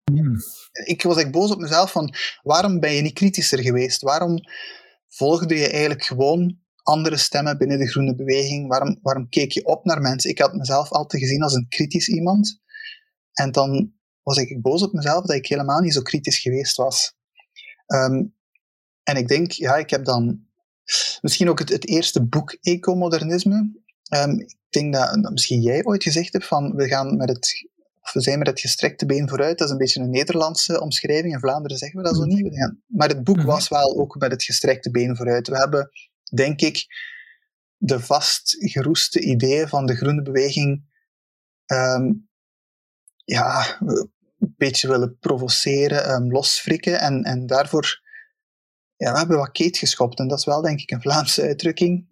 ik 0.71 1.03
was 1.03 1.17
echt 1.17 1.31
boos 1.31 1.51
op 1.51 1.59
mezelf 1.59 1.91
van 1.91 2.13
waarom 2.41 2.79
ben 2.79 2.93
je 2.93 3.01
niet 3.01 3.13
kritischer 3.13 3.59
geweest? 3.59 4.01
Waarom 4.01 4.39
volgde 5.07 5.55
je 5.55 5.69
eigenlijk 5.69 6.03
gewoon 6.03 6.59
andere 6.83 7.17
stemmen 7.17 7.57
binnen 7.57 7.79
de 7.79 7.89
groene 7.89 8.15
beweging? 8.15 8.67
Waarom, 8.67 8.99
waarom 9.01 9.29
keek 9.29 9.51
je 9.51 9.65
op 9.65 9.85
naar 9.85 10.01
mensen? 10.01 10.29
Ik 10.29 10.39
had 10.39 10.53
mezelf 10.53 10.91
altijd 10.91 11.23
gezien 11.23 11.43
als 11.43 11.53
een 11.53 11.67
kritisch 11.67 12.07
iemand. 12.07 12.59
En 13.33 13.51
dan 13.51 13.93
was 14.23 14.37
ik 14.37 14.61
boos 14.61 14.83
op 14.83 14.93
mezelf 14.93 15.25
dat 15.25 15.35
ik 15.35 15.47
helemaal 15.47 15.79
niet 15.79 15.93
zo 15.93 16.01
kritisch 16.01 16.39
geweest 16.39 16.75
was. 16.75 17.13
Ehm, 17.91 18.23
en 19.03 19.15
ik 19.15 19.27
denk, 19.27 19.51
ja, 19.51 19.75
ik 19.75 19.89
heb 19.89 20.05
dan 20.05 20.45
misschien 21.21 21.49
ook 21.49 21.59
het, 21.59 21.69
het 21.69 21.87
eerste 21.87 22.23
boek 22.25 22.57
Ecomodernisme. 22.61 23.71
Ehm, 24.09 24.31
ik 24.39 24.57
denk 24.69 24.93
dat, 24.93 25.23
dat 25.23 25.31
misschien 25.31 25.61
jij 25.61 25.83
ooit 25.85 26.03
gezegd 26.03 26.33
hebt 26.33 26.45
van 26.45 26.75
we 26.75 26.87
gaan 26.87 27.17
met 27.17 27.29
het 27.29 27.69
of 28.01 28.13
we 28.13 28.21
zijn 28.21 28.37
met 28.37 28.47
het 28.47 28.59
gestrekte 28.59 29.05
been 29.05 29.29
vooruit. 29.29 29.57
Dat 29.57 29.67
is 29.67 29.73
een 29.73 29.79
beetje 29.79 29.99
een 29.99 30.09
Nederlandse 30.09 30.81
omschrijving. 30.81 31.33
In 31.33 31.39
Vlaanderen 31.39 31.77
zeggen 31.77 31.97
we 32.01 32.05
dat 32.05 32.15
zo 32.15 32.23
niet. 32.25 32.41
We 32.49 32.55
gaan- 32.55 32.81
Maar 32.87 33.07
het 33.07 33.23
boek 33.23 33.35
Mhm. 33.37 33.45
was 33.45 33.67
wel 33.67 33.97
ook 33.99 34.15
met 34.19 34.31
het 34.31 34.43
gestrekte 34.43 34.91
been 34.91 35.15
vooruit. 35.15 35.47
We 35.47 35.57
hebben, 35.57 35.89
denk 36.35 36.61
ik, 36.61 36.85
de 37.77 37.99
vastgeroeste 37.99 39.19
ideeën 39.19 39.67
van 39.67 39.85
de 39.85 39.95
groene 39.95 40.21
beweging 40.21 40.89
ehm, 41.65 42.11
ja, 43.25 43.77
een 44.41 44.53
beetje 44.57 44.87
willen 44.87 45.17
provoceren, 45.19 46.05
ehm, 46.05 46.31
losfrikken. 46.31 46.99
En, 46.99 47.23
en 47.23 47.45
daarvoor 47.45 48.01
ja, 48.95 49.11
we 49.11 49.17
hebben 49.17 49.37
wat 49.37 49.51
keet 49.51 49.77
geschopt. 49.77 50.19
En 50.19 50.27
dat 50.27 50.37
is 50.37 50.45
wel, 50.45 50.61
denk 50.61 50.79
ik, 50.79 50.91
een 50.91 51.01
Vlaamse 51.01 51.41
uitdrukking. 51.41 52.07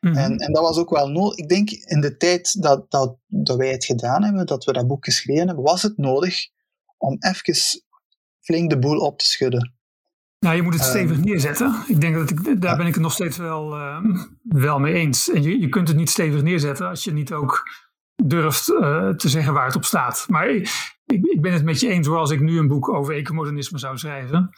Mhm. 0.00 0.16
En, 0.16 0.38
en 0.38 0.52
dat 0.52 0.62
was 0.62 0.76
ook 0.76 0.90
wel 0.90 1.08
nodig. 1.08 1.38
Ik 1.38 1.48
denk 1.48 1.70
in 1.70 2.00
de 2.00 2.16
tijd 2.16 2.62
dat, 2.62 2.90
dat, 2.90 3.16
dat 3.26 3.56
wij 3.56 3.70
het 3.70 3.84
gedaan 3.84 4.24
hebben, 4.24 4.46
dat 4.46 4.64
we 4.64 4.72
dat 4.72 4.86
boek 4.86 5.04
geschreven 5.04 5.46
hebben, 5.46 5.64
was 5.64 5.82
het 5.82 5.96
nodig 5.96 6.48
om 6.96 7.16
even 7.18 7.54
flink 8.40 8.70
de 8.70 8.78
boel 8.78 8.98
op 8.98 9.18
te 9.18 9.26
schudden. 9.26 9.72
Nou, 10.38 10.56
je 10.56 10.62
moet 10.62 10.72
het 10.72 10.82
Ehm, 10.82 10.90
stevig 10.90 11.18
neerzetten. 11.18 11.84
Ik 11.88 12.00
denk 12.00 12.14
dat 12.14 12.30
ik, 12.30 12.60
daar 12.60 12.76
ben 12.76 12.86
ik 12.86 12.94
het 12.94 13.02
nog 13.02 13.12
steeds 13.12 13.36
wel, 13.36 13.74
ehm, 13.74 14.16
wel 14.42 14.78
mee 14.78 14.94
eens. 14.94 15.30
En 15.30 15.42
je, 15.42 15.60
je 15.60 15.68
kunt 15.68 15.88
het 15.88 15.96
niet 15.96 16.10
stevig 16.10 16.42
neerzetten 16.42 16.88
als 16.88 17.04
je 17.04 17.12
niet 17.12 17.32
ook 17.32 17.62
durft 18.24 18.72
eh, 18.72 19.08
te 19.08 19.28
zeggen 19.28 19.52
waar 19.52 19.66
het 19.66 19.76
op 19.76 19.84
staat. 19.84 20.24
Maar 20.28 20.46
ik, 21.12 21.24
ik, 21.24 21.40
ben 21.40 21.52
het 21.52 21.64
met 21.64 21.80
je 21.80 21.88
eens 21.88 22.06
hoor, 22.06 22.16
als 22.18 22.30
ik 22.30 22.40
nu 22.40 22.58
een 22.58 22.68
boek 22.68 22.88
over 22.88 23.14
ecomodernisme 23.14 23.78
zou 23.78 23.98
schrijven, 23.98 24.50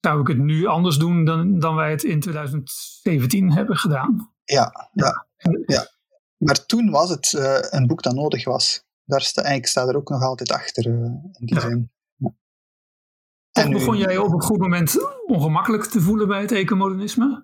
zou 0.00 0.20
ik 0.20 0.26
het 0.26 0.38
nu 0.38 0.66
anders 0.66 0.96
doen 0.96 1.24
dan, 1.24 1.58
dan 1.58 1.74
wij 1.74 1.90
het 1.90 2.02
in 2.02 2.20
2017 2.20 3.52
hebben 3.52 3.76
gedaan. 3.76 4.32
Ja, 4.44 4.90
ja, 4.92 5.26
ja. 5.66 5.86
Maar 6.36 6.66
toen 6.66 6.90
was 6.90 7.10
het 7.10 7.34
eh, 7.34 7.58
een 7.80 7.86
boek 7.86 8.02
dat 8.02 8.14
nodig 8.14 8.44
was. 8.44 8.84
Daar 9.04 9.20
sta, 9.20 9.42
ik 9.42 9.66
sta 9.66 9.86
er 9.86 9.96
ook 9.96 10.08
nog 10.08 10.22
altijd 10.22 10.52
achter, 10.52 10.84
eh, 10.86 10.92
in 10.92 11.30
die 11.46 11.54
Ja. 11.54 11.60
zin. 11.60 11.90
Ja. 12.16 12.34
En 13.52 13.68
nu- 13.68 13.74
begon 13.74 13.96
jij 13.98 14.18
op 14.18 14.32
een 14.32 14.42
goed 14.42 14.58
moment 14.58 14.96
ongemakkelijk 15.26 15.84
te 15.84 16.00
voelen 16.00 16.28
bij 16.28 16.40
het 16.40 16.52
ecomodernisme. 16.52 17.42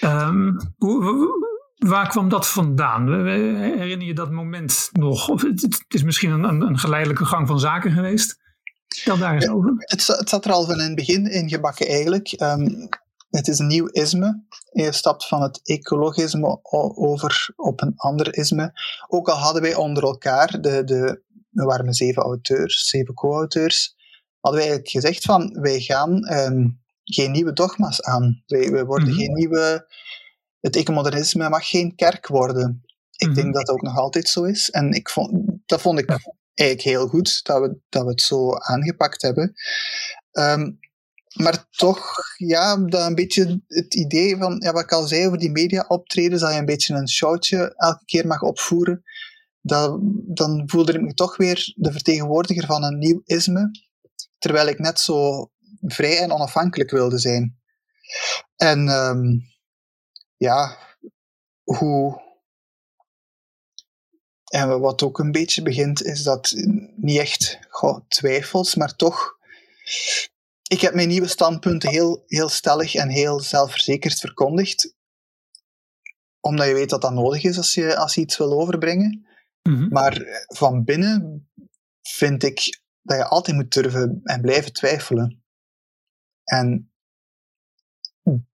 Ehm, 0.00 0.52
hoe, 0.76 1.04
hoe- 1.04 1.50
waar 1.82 2.08
kwam 2.08 2.28
dat 2.28 2.48
vandaan? 2.48 3.26
Herinner 3.26 4.06
je 4.06 4.14
dat 4.14 4.30
moment 4.30 4.88
nog? 4.92 5.28
Of 5.28 5.42
het, 5.42 5.84
is 5.88 6.02
misschien 6.02 6.30
een, 6.30 6.60
een, 6.60 6.78
geleidelijke 6.78 7.24
gang 7.24 7.46
van 7.46 7.60
zaken 7.60 7.92
geweest. 7.92 8.40
Stel 8.88 9.18
daar 9.18 9.34
eens 9.34 9.48
over. 9.48 9.72
Het, 9.76 10.06
het 10.06 10.28
zat 10.28 10.44
er 10.44 10.52
al 10.52 10.64
van 10.64 10.74
in 10.80 10.86
het 10.86 10.94
begin 10.94 11.26
in 11.30 11.48
gebakken 11.48 11.86
eigenlijk. 11.86 12.28
Ehm, 12.28 12.68
het 13.30 13.48
is 13.48 13.58
een 13.58 13.66
nieuw 13.66 13.86
isme. 13.86 14.44
Je 14.72 14.92
stapt 14.92 15.26
van 15.26 15.42
het 15.42 15.60
ecologisme 15.62 16.58
over 16.94 17.52
op 17.56 17.80
een 17.82 17.92
ander 17.96 18.36
isme. 18.36 18.72
Ook 19.08 19.28
al 19.28 19.36
hadden 19.36 19.62
wij 19.62 19.74
onder 19.74 20.02
elkaar, 20.02 20.60
de, 20.60 20.84
de, 20.84 21.22
we 21.50 21.64
waren 21.64 21.94
zeven 21.94 22.22
auteurs, 22.22 22.88
zeven 22.88 23.14
co-auteurs, 23.14 23.96
hadden 24.40 24.60
wij 24.60 24.70
eigenlijk 24.70 24.88
gezegd 24.88 25.24
van, 25.24 25.60
wij 25.60 25.80
gaan 25.80 26.24
ehm, 26.24 26.68
geen 27.04 27.30
nieuwe 27.30 27.52
dogma's 27.52 28.02
aan. 28.02 28.42
Wij, 28.46 28.70
wij 28.70 28.84
worden 28.84 29.08
Mhm. 29.08 29.16
geen 29.18 29.32
nieuwe... 29.32 29.86
Het 30.62 30.76
ecomodernisme 30.76 31.48
mag 31.48 31.68
geen 31.68 31.94
kerk 31.94 32.26
worden. 32.26 32.82
Ik 33.16 33.26
Mhm. 33.26 33.36
denk 33.36 33.54
dat 33.54 33.66
dat 33.66 33.74
ook 33.74 33.82
nog 33.82 33.96
altijd 33.96 34.28
zo 34.28 34.44
is. 34.44 34.70
En 34.70 34.92
ik 34.92 35.08
vond, 35.10 35.42
dat 35.66 35.80
vond 35.80 35.98
ik 35.98 36.10
Ja. 36.10 36.18
eigenlijk 36.54 36.88
heel 36.88 37.08
goed, 37.08 37.44
dat 37.44 37.60
we, 37.60 37.76
dat 37.88 38.04
we 38.04 38.10
het 38.10 38.20
zo 38.20 38.54
aangepakt 38.56 39.22
hebben. 39.22 39.52
Ehm, 40.30 40.70
maar 41.32 41.66
toch, 41.70 42.16
ja, 42.36 42.76
dat 42.76 43.06
een 43.06 43.14
beetje 43.14 43.62
het 43.66 43.94
idee 43.94 44.36
van, 44.36 44.56
ja, 44.64 44.72
wat 44.72 44.82
ik 44.82 44.92
al 44.92 45.06
zei 45.06 45.26
over 45.26 45.38
die 45.38 45.50
media 45.50 45.84
optredens, 45.88 46.40
dat 46.40 46.52
je 46.52 46.58
een 46.58 46.64
beetje 46.64 46.94
een 46.94 47.08
showtje 47.08 47.74
elke 47.76 48.04
keer 48.04 48.26
mag 48.26 48.42
opvoeren, 48.42 49.02
dat, 49.60 49.98
dan 50.26 50.62
voelde 50.66 50.92
ik 50.92 51.00
me 51.00 51.14
toch 51.14 51.36
weer 51.36 51.72
de 51.76 51.92
vertegenwoordiger 51.92 52.66
van 52.66 52.84
een 52.84 52.98
nieuw 52.98 53.20
isme, 53.24 53.70
terwijl 54.38 54.66
ik 54.66 54.78
net 54.78 55.00
zo 55.00 55.50
vrij 55.80 56.18
en 56.18 56.32
onafhankelijk 56.32 56.90
wilde 56.90 57.18
zijn. 57.18 57.60
En 58.56 58.88
um, 58.88 59.40
ja, 60.42 60.78
hoe. 61.62 62.20
En 64.44 64.80
wat 64.80 65.02
ook 65.02 65.18
een 65.18 65.32
beetje 65.32 65.62
begint, 65.62 66.02
is 66.02 66.22
dat 66.22 66.52
niet 66.96 67.18
echt 67.18 67.58
goh, 67.68 68.00
twijfels, 68.08 68.74
maar 68.74 68.96
toch. 68.96 69.38
Ik 70.62 70.80
heb 70.80 70.94
mijn 70.94 71.08
nieuwe 71.08 71.28
standpunten 71.28 71.90
heel, 71.90 72.22
heel 72.26 72.48
stellig 72.48 72.94
en 72.94 73.08
heel 73.08 73.40
zelfverzekerd 73.40 74.20
verkondigd. 74.20 74.94
Omdat 76.40 76.66
je 76.66 76.74
weet 76.74 76.90
dat 76.90 77.02
dat 77.02 77.12
nodig 77.12 77.44
is 77.44 77.56
als 77.56 77.74
je, 77.74 77.96
als 77.96 78.14
je 78.14 78.20
iets 78.20 78.36
wil 78.36 78.60
overbrengen. 78.60 79.26
Mhm. 79.62 79.88
Maar 79.88 80.44
van 80.46 80.84
binnen 80.84 81.50
vind 82.02 82.42
ik 82.42 82.80
dat 83.02 83.16
je 83.16 83.24
altijd 83.24 83.56
moet 83.56 83.72
durven 83.72 84.20
en 84.22 84.40
blijven 84.40 84.72
twijfelen. 84.72 85.44
En 86.44 86.91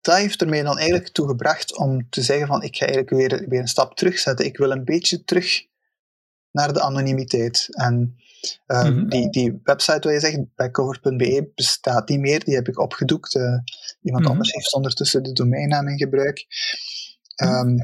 dat 0.00 0.16
heeft 0.16 0.40
er 0.40 0.48
mij 0.48 0.62
dan 0.62 0.78
eigenlijk 0.78 1.08
toe 1.08 1.28
gebracht 1.28 1.76
om 1.76 2.10
te 2.10 2.22
zeggen 2.22 2.46
van 2.46 2.62
ik 2.62 2.76
ga 2.76 2.86
eigenlijk 2.86 3.16
weer, 3.16 3.48
weer 3.48 3.60
een 3.60 3.68
stap 3.68 3.96
terugzetten. 3.96 4.46
Ik 4.46 4.56
wil 4.56 4.70
een 4.70 4.84
beetje 4.84 5.24
terug 5.24 5.66
naar 6.50 6.72
de 6.72 6.80
anonimiteit. 6.80 7.66
En 7.70 8.16
uh, 8.66 9.08
die, 9.08 9.30
die 9.30 9.60
website 9.62 10.00
waar 10.00 10.12
je 10.12 10.20
zegt, 10.20 10.54
backcover.be, 10.54 11.50
bestaat 11.54 12.08
niet 12.08 12.20
meer. 12.20 12.44
Die 12.44 12.54
heb 12.54 12.68
ik 12.68 12.78
opgedoekt. 12.78 13.34
Uh, 13.34 13.58
iemand 14.02 14.24
mm 14.24 14.30
anders 14.30 14.52
heeft 14.52 14.72
ondertussen 14.72 15.22
de 15.22 15.32
domeinnaam 15.32 15.88
in 15.88 15.98
gebruik. 15.98 16.46
Um, 17.42 17.76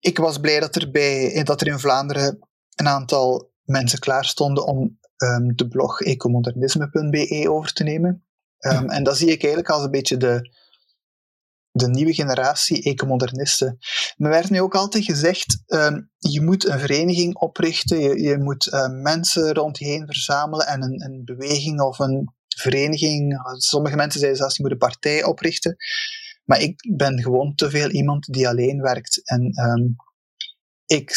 ik 0.00 0.18
was 0.18 0.38
blij 0.38 0.60
dat 0.60 0.76
er, 0.76 0.90
bij, 0.90 1.42
dat 1.44 1.60
er 1.60 1.66
in 1.66 1.78
Vlaanderen 1.78 2.48
een 2.74 2.88
aantal 2.88 3.52
mensen 3.64 3.98
klaar 3.98 4.24
stonden 4.24 4.66
om 4.66 4.98
um, 5.16 5.56
de 5.56 5.68
blog 5.68 6.00
ecomodernisme.be 6.00 7.46
over 7.50 7.72
te 7.72 7.82
nemen. 7.82 8.24
Um, 8.58 8.90
en 8.90 9.02
dat 9.04 9.16
zie 9.16 9.30
ik 9.30 9.42
eigenlijk 9.42 9.72
als 9.72 9.84
een 9.84 9.90
beetje 9.90 10.16
de, 10.16 10.50
de 11.78 11.88
nieuwe 11.88 12.14
generatie 12.14 12.82
ecomodernisten. 12.82 13.78
Me 14.16 14.28
werd 14.28 14.50
mij 14.50 14.60
ook 14.60 14.74
altijd 14.74 15.04
gezegd, 15.04 15.62
um, 15.66 16.10
je 16.18 16.42
moet 16.42 16.68
een 16.68 16.78
vereniging 16.78 17.36
oprichten, 17.36 17.98
je, 17.98 18.20
je 18.20 18.38
moet 18.38 18.66
uh, 18.66 18.88
mensen 18.88 19.54
rond 19.54 19.78
je 19.78 19.84
heen 19.84 20.06
verzamelen 20.06 20.66
en 20.66 20.82
een, 20.82 21.04
een 21.04 21.24
beweging 21.24 21.80
of 21.80 21.98
een 21.98 22.32
vereniging. 22.56 23.40
Sommige 23.56 23.96
mensen 23.96 24.18
zeiden 24.20 24.40
zelfs, 24.40 24.56
je 24.56 24.62
moet 24.62 24.72
een 24.72 24.78
partij 24.78 25.24
oprichten. 25.24 25.76
Maar 26.44 26.60
ik 26.60 26.94
ben 26.96 27.22
gewoon 27.22 27.54
te 27.54 27.70
veel 27.70 27.90
iemand 27.90 28.26
die 28.32 28.48
alleen 28.48 28.80
werkt. 28.80 29.20
En 29.24 29.42
um, 29.64 29.96
ik 30.86 31.10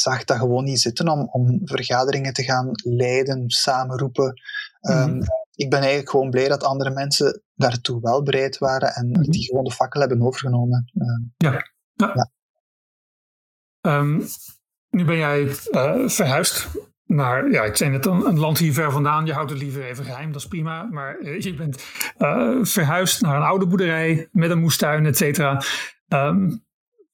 zag 0.00 0.24
dat 0.24 0.36
gewoon 0.36 0.64
niet 0.64 0.80
zitten 0.80 1.08
om, 1.08 1.28
om 1.30 1.60
vergaderingen 1.64 2.32
te 2.32 2.42
gaan 2.42 2.70
leiden, 2.72 3.50
samenroepen. 3.50 4.40
Um, 4.80 5.18
ik 5.54 5.70
ben 5.70 5.78
eigenlijk 5.78 6.10
gewoon 6.10 6.30
blij 6.30 6.48
dat 6.48 6.64
andere 6.64 6.90
mensen 6.90 7.42
daartoe 7.54 8.00
wel 8.00 8.22
bereid 8.22 8.58
waren 8.58 8.94
en 8.94 9.08
mhm. 9.08 9.30
die 9.30 9.44
gewoon 9.44 9.64
de 9.64 9.72
fakkel 9.72 10.00
hebben 10.00 10.22
overgenomen. 10.22 10.90
Uh, 10.94 11.26
ja. 11.36 11.64
ja. 11.94 12.30
Um, 13.80 14.24
nu 14.90 15.04
ben 15.04 15.16
jij 15.16 15.42
uh, 15.70 16.08
verhuisd 16.08 16.68
naar, 17.04 17.50
ja, 17.50 17.62
ik 17.62 17.76
zei 17.76 17.90
net, 17.90 18.06
een, 18.06 18.26
een, 18.26 18.38
land 18.38 18.58
hier 18.58 18.72
ver 18.72 18.92
vandaan. 18.92 19.26
Je 19.26 19.32
houdt 19.32 19.50
het 19.50 19.58
liever 19.58 19.84
even 19.84 20.04
geheim, 20.04 20.32
dat 20.32 20.40
is 20.40 20.48
prima. 20.48 20.82
Maar 20.82 21.18
uh, 21.20 21.40
je 21.40 21.54
bent 21.54 21.82
verhuisd 22.68 23.20
naar 23.20 23.36
een 23.36 23.42
oude 23.42 23.66
boerderij 23.66 24.28
met 24.32 24.50
een 24.50 24.60
moestuin, 24.60 25.06
et 25.06 25.16
cetera. 25.16 25.62
Um, 26.08 26.64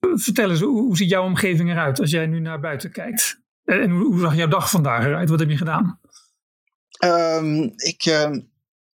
vertel 0.01 0.51
eens, 0.51 0.61
hoe, 0.61 0.83
hoe, 0.83 0.97
ziet 0.97 1.11
jouw 1.11 1.25
omgeving 1.25 1.71
eruit 1.71 2.01
als 2.01 2.11
jij 2.11 2.27
nu 2.27 2.41
naar 2.41 2.61
buiten 2.61 2.93
kijkt? 2.93 3.43
En, 3.65 3.81
en 3.81 3.91
hoe, 3.91 4.05
hoe 4.05 4.21
zag 4.21 4.37
jouw 4.37 4.49
dag 4.49 4.71
vandaag 4.71 5.05
eruit? 5.05 5.31
Wat 5.31 5.39
heb 5.39 5.49
je 5.49 5.57
gedaan? 5.57 6.01
Um, 7.07 7.73
ik 7.77 8.07
uh, 8.07 8.31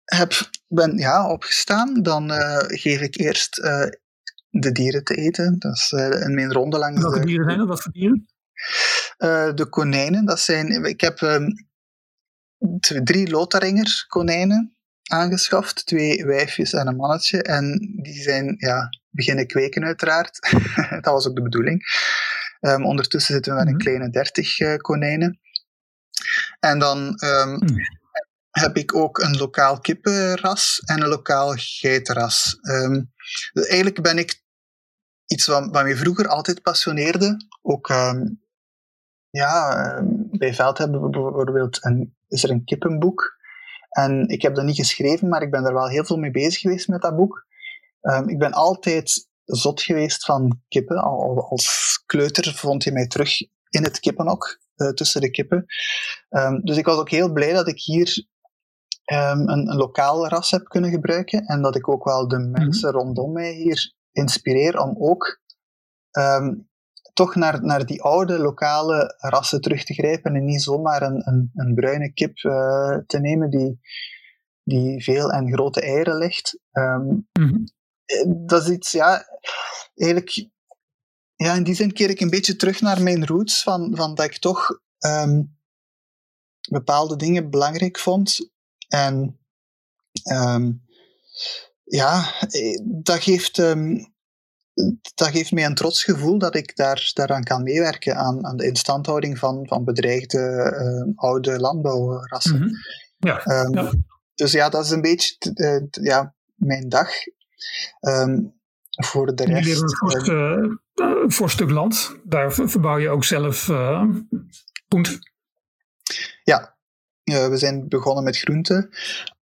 heb, 0.04 0.50
ben 0.68 0.98
ja, 0.98 1.30
opgestaan. 1.30 2.02
Dan 2.02 2.30
uh, 2.30 2.58
geef 2.58 3.00
ik 3.00 3.16
eerst 3.16 3.58
uh, 3.58 3.86
de 4.50 4.72
dieren 4.72 5.04
te 5.04 5.14
eten. 5.14 5.58
Dat 5.58 5.74
is 5.74 5.92
in 6.20 6.34
mijn 6.34 6.52
ronde 6.52 6.78
langs 6.78 7.02
Welke 7.02 7.26
dieren 7.26 7.44
zijn 7.44 7.58
dat? 7.58 7.68
Wat 7.68 7.82
voor 7.82 7.92
dieren? 7.92 8.26
de 9.54 9.66
konijnen. 9.70 10.24
Dat 10.24 10.40
zijn, 10.40 10.84
ik 10.84 11.00
heb 11.00 11.20
um, 11.20 11.68
twee, 12.80 13.02
drie 13.02 13.30
Lotharinger 13.30 14.04
konijnen 14.08 14.76
aangeschaft. 15.02 15.86
Twee 15.86 16.26
wijfjes 16.26 16.72
en 16.72 16.86
een 16.86 16.96
mannetje. 16.96 17.42
En 17.42 17.78
die 18.02 18.22
zijn 18.22 18.54
ja, 18.58 18.88
beginnen 19.10 19.46
kweken 19.46 19.84
uiteraard. 19.84 20.38
dat 21.04 21.12
was 21.12 21.28
ook 21.28 21.34
de 21.34 21.42
bedoeling. 21.42 21.82
Um, 22.60 22.84
ondertussen 22.84 23.34
zitten 23.34 23.52
we 23.52 23.58
met 23.58 23.68
een 23.68 23.74
mhm. 23.74 23.82
kleine 23.82 24.10
dertig 24.10 24.76
konijnen. 24.76 25.40
En 26.58 26.78
dan 26.78 26.98
um, 27.24 27.58
heb 28.50 28.76
ik 28.76 28.94
ook 28.94 29.18
een 29.18 29.36
lokaal 29.36 29.80
kippenras 29.80 30.80
en 30.84 31.02
een 31.02 31.08
lokaal 31.08 31.52
geitenras. 31.56 32.58
Um, 32.62 33.12
eigenlijk 33.52 34.02
ben 34.02 34.18
ik 34.18 34.42
iets 35.26 35.46
wat, 35.46 35.68
wat 35.70 35.82
mij 35.82 35.96
vroeger 35.96 36.28
altijd 36.28 36.62
passioneerde. 36.62 37.36
Ook 37.62 37.88
um, 37.88 38.42
ja, 39.30 40.02
bij 40.30 40.54
Veld 40.54 40.78
hebben 40.78 41.02
we 41.02 41.10
bijvoorbeeld 41.10 41.84
een, 41.84 42.16
is 42.28 42.42
er 42.42 42.50
een 42.50 42.64
kippenboek. 42.64 43.36
En 43.88 44.28
ik 44.28 44.42
heb 44.42 44.54
dat 44.54 44.64
niet 44.64 44.76
geschreven, 44.76 45.28
maar 45.28 45.42
ik 45.42 45.50
ben 45.50 45.64
er 45.64 45.74
wel 45.74 45.88
heel 45.88 46.04
veel 46.04 46.16
mee 46.16 46.30
bezig 46.30 46.60
geweest 46.60 46.88
met 46.88 47.02
dat 47.02 47.16
boek. 47.16 47.46
ik 48.26 48.38
ben 48.38 48.52
altijd 48.52 49.28
zot 49.44 49.82
geweest 49.82 50.24
van 50.24 50.62
kippen. 50.68 50.96
Al, 50.96 51.48
als 51.48 52.02
kleuter 52.06 52.54
vond 52.54 52.84
je 52.84 52.92
mij 52.92 53.06
terug 53.06 53.40
in 53.68 53.82
het 53.82 53.98
kippenhok. 54.00 54.58
Eh, 54.78 54.88
tussen 54.88 55.20
de 55.20 55.30
kippen. 55.30 55.66
Um, 56.30 56.60
dus 56.64 56.76
ik 56.76 56.84
was 56.84 56.98
ook 56.98 57.10
heel 57.10 57.32
blij 57.32 57.52
dat 57.52 57.68
ik 57.68 57.80
hier 57.80 58.26
um, 59.12 59.48
een, 59.48 59.70
een 59.70 59.76
lokaal 59.76 60.28
ras 60.28 60.50
heb 60.50 60.64
kunnen 60.64 60.90
gebruiken 60.90 61.44
en 61.46 61.62
dat 61.62 61.76
ik 61.76 61.88
ook 61.88 62.04
wel 62.04 62.28
de 62.28 62.38
mhm. 62.38 62.50
mensen 62.50 62.90
rondom 62.90 63.32
mij 63.32 63.52
hier 63.52 63.92
inspireer 64.12 64.80
om 64.80 64.96
ook 64.98 65.40
um, 66.18 66.68
toch 67.12 67.34
naar, 67.34 67.64
naar 67.64 67.86
die 67.86 68.02
oude 68.02 68.38
lokale 68.38 69.14
rassen 69.18 69.60
terug 69.60 69.84
te 69.84 69.94
grijpen 69.94 70.34
en 70.34 70.44
niet 70.44 70.62
zomaar 70.62 71.02
een, 71.02 71.28
een, 71.28 71.50
een 71.54 71.74
bruine 71.74 72.12
kip 72.12 72.38
uh, 72.42 72.98
te 73.06 73.18
nemen 73.20 73.50
die, 73.50 73.80
die 74.62 75.02
veel 75.02 75.30
en 75.30 75.52
grote 75.52 75.80
eieren 75.80 76.16
legt. 76.16 76.60
Um, 76.72 77.28
mm 77.32 77.64
Dat 78.46 78.62
is 78.62 78.68
iets, 78.68 78.92
ja, 78.92 79.24
eigenlijk 79.94 80.48
ja, 81.44 81.54
in 81.54 81.62
die 81.62 81.74
zin 81.74 81.92
keer 81.92 82.10
ik 82.10 82.20
een 82.20 82.30
beetje 82.30 82.56
terug 82.56 82.80
naar 82.80 83.02
mijn 83.02 83.26
roots, 83.26 83.62
van, 83.62 83.96
van 83.96 84.14
dat 84.14 84.26
ik 84.26 84.38
toch 84.38 84.80
um, 84.98 85.56
bepaalde 86.70 87.16
dingen 87.16 87.50
belangrijk 87.50 87.98
vond. 87.98 88.50
En 88.88 89.38
um, 90.32 90.82
ja, 91.84 92.34
dat 92.84 93.22
geeft, 93.22 93.58
um, 93.58 94.14
dat 95.14 95.28
geeft 95.28 95.52
mij 95.52 95.64
een 95.64 95.74
trots 95.74 96.04
gevoel 96.04 96.38
dat 96.38 96.54
ik 96.54 96.76
daar, 96.76 97.10
daaraan 97.14 97.44
kan 97.44 97.62
meewerken, 97.62 98.16
aan, 98.16 98.46
aan 98.46 98.56
de 98.56 98.66
instandhouding 98.66 99.38
van, 99.38 99.66
van 99.66 99.84
bedreigde 99.84 100.38
uh, 101.06 101.12
oude 101.16 101.60
landbouwrassen. 101.60 102.56
Mm 102.56 102.62
-hmm. 102.62 102.76
ja, 103.18 103.42
ja, 103.72 103.92
Dus 104.34 104.52
ja, 104.52 104.68
dat 104.68 104.84
is 104.84 104.90
een 104.90 105.00
beetje 105.00 105.36
uh, 105.54 106.04
ja, 106.04 106.34
mijn 106.54 106.88
dag. 106.88 107.10
Voor 108.98 109.34
de 109.34 109.44
rest 109.44 109.96
voor 111.26 111.50
stuk 111.50 111.70
land. 111.70 112.16
Daar 112.24 112.52
verbouw 112.52 112.98
je 112.98 113.08
ook 113.08 113.24
zelf 113.24 113.68
uh, 113.68 114.04
Ja, 116.42 116.76
we 117.22 117.56
zijn 117.56 117.88
begonnen 117.88 118.24
met 118.24 118.38
groenten, 118.38 118.90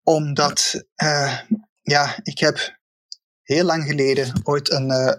omdat 0.04 0.86
uh, 1.04 1.40
ja, 1.82 2.20
ik 2.24 2.40
heb 2.40 2.80
heel 3.42 3.66
lang 3.66 3.84
geleden 3.84 4.42
ooit 4.44 4.72
een 4.72 4.90
uh, 4.90 5.14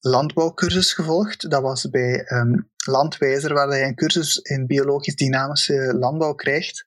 landbouwcursus 0.00 0.92
gevolgd. 0.92 1.50
Dat 1.50 1.62
was 1.62 1.90
bij 1.90 2.30
um, 2.32 2.70
Landwijzer, 2.86 3.54
waar 3.54 3.76
je 3.76 3.84
een 3.84 3.94
cursus 3.94 4.36
in 4.36 4.66
biologisch 4.66 5.16
dynamische 5.16 5.94
landbouw 5.98 6.34
krijgt. 6.34 6.86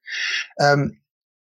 Um, 0.62 1.03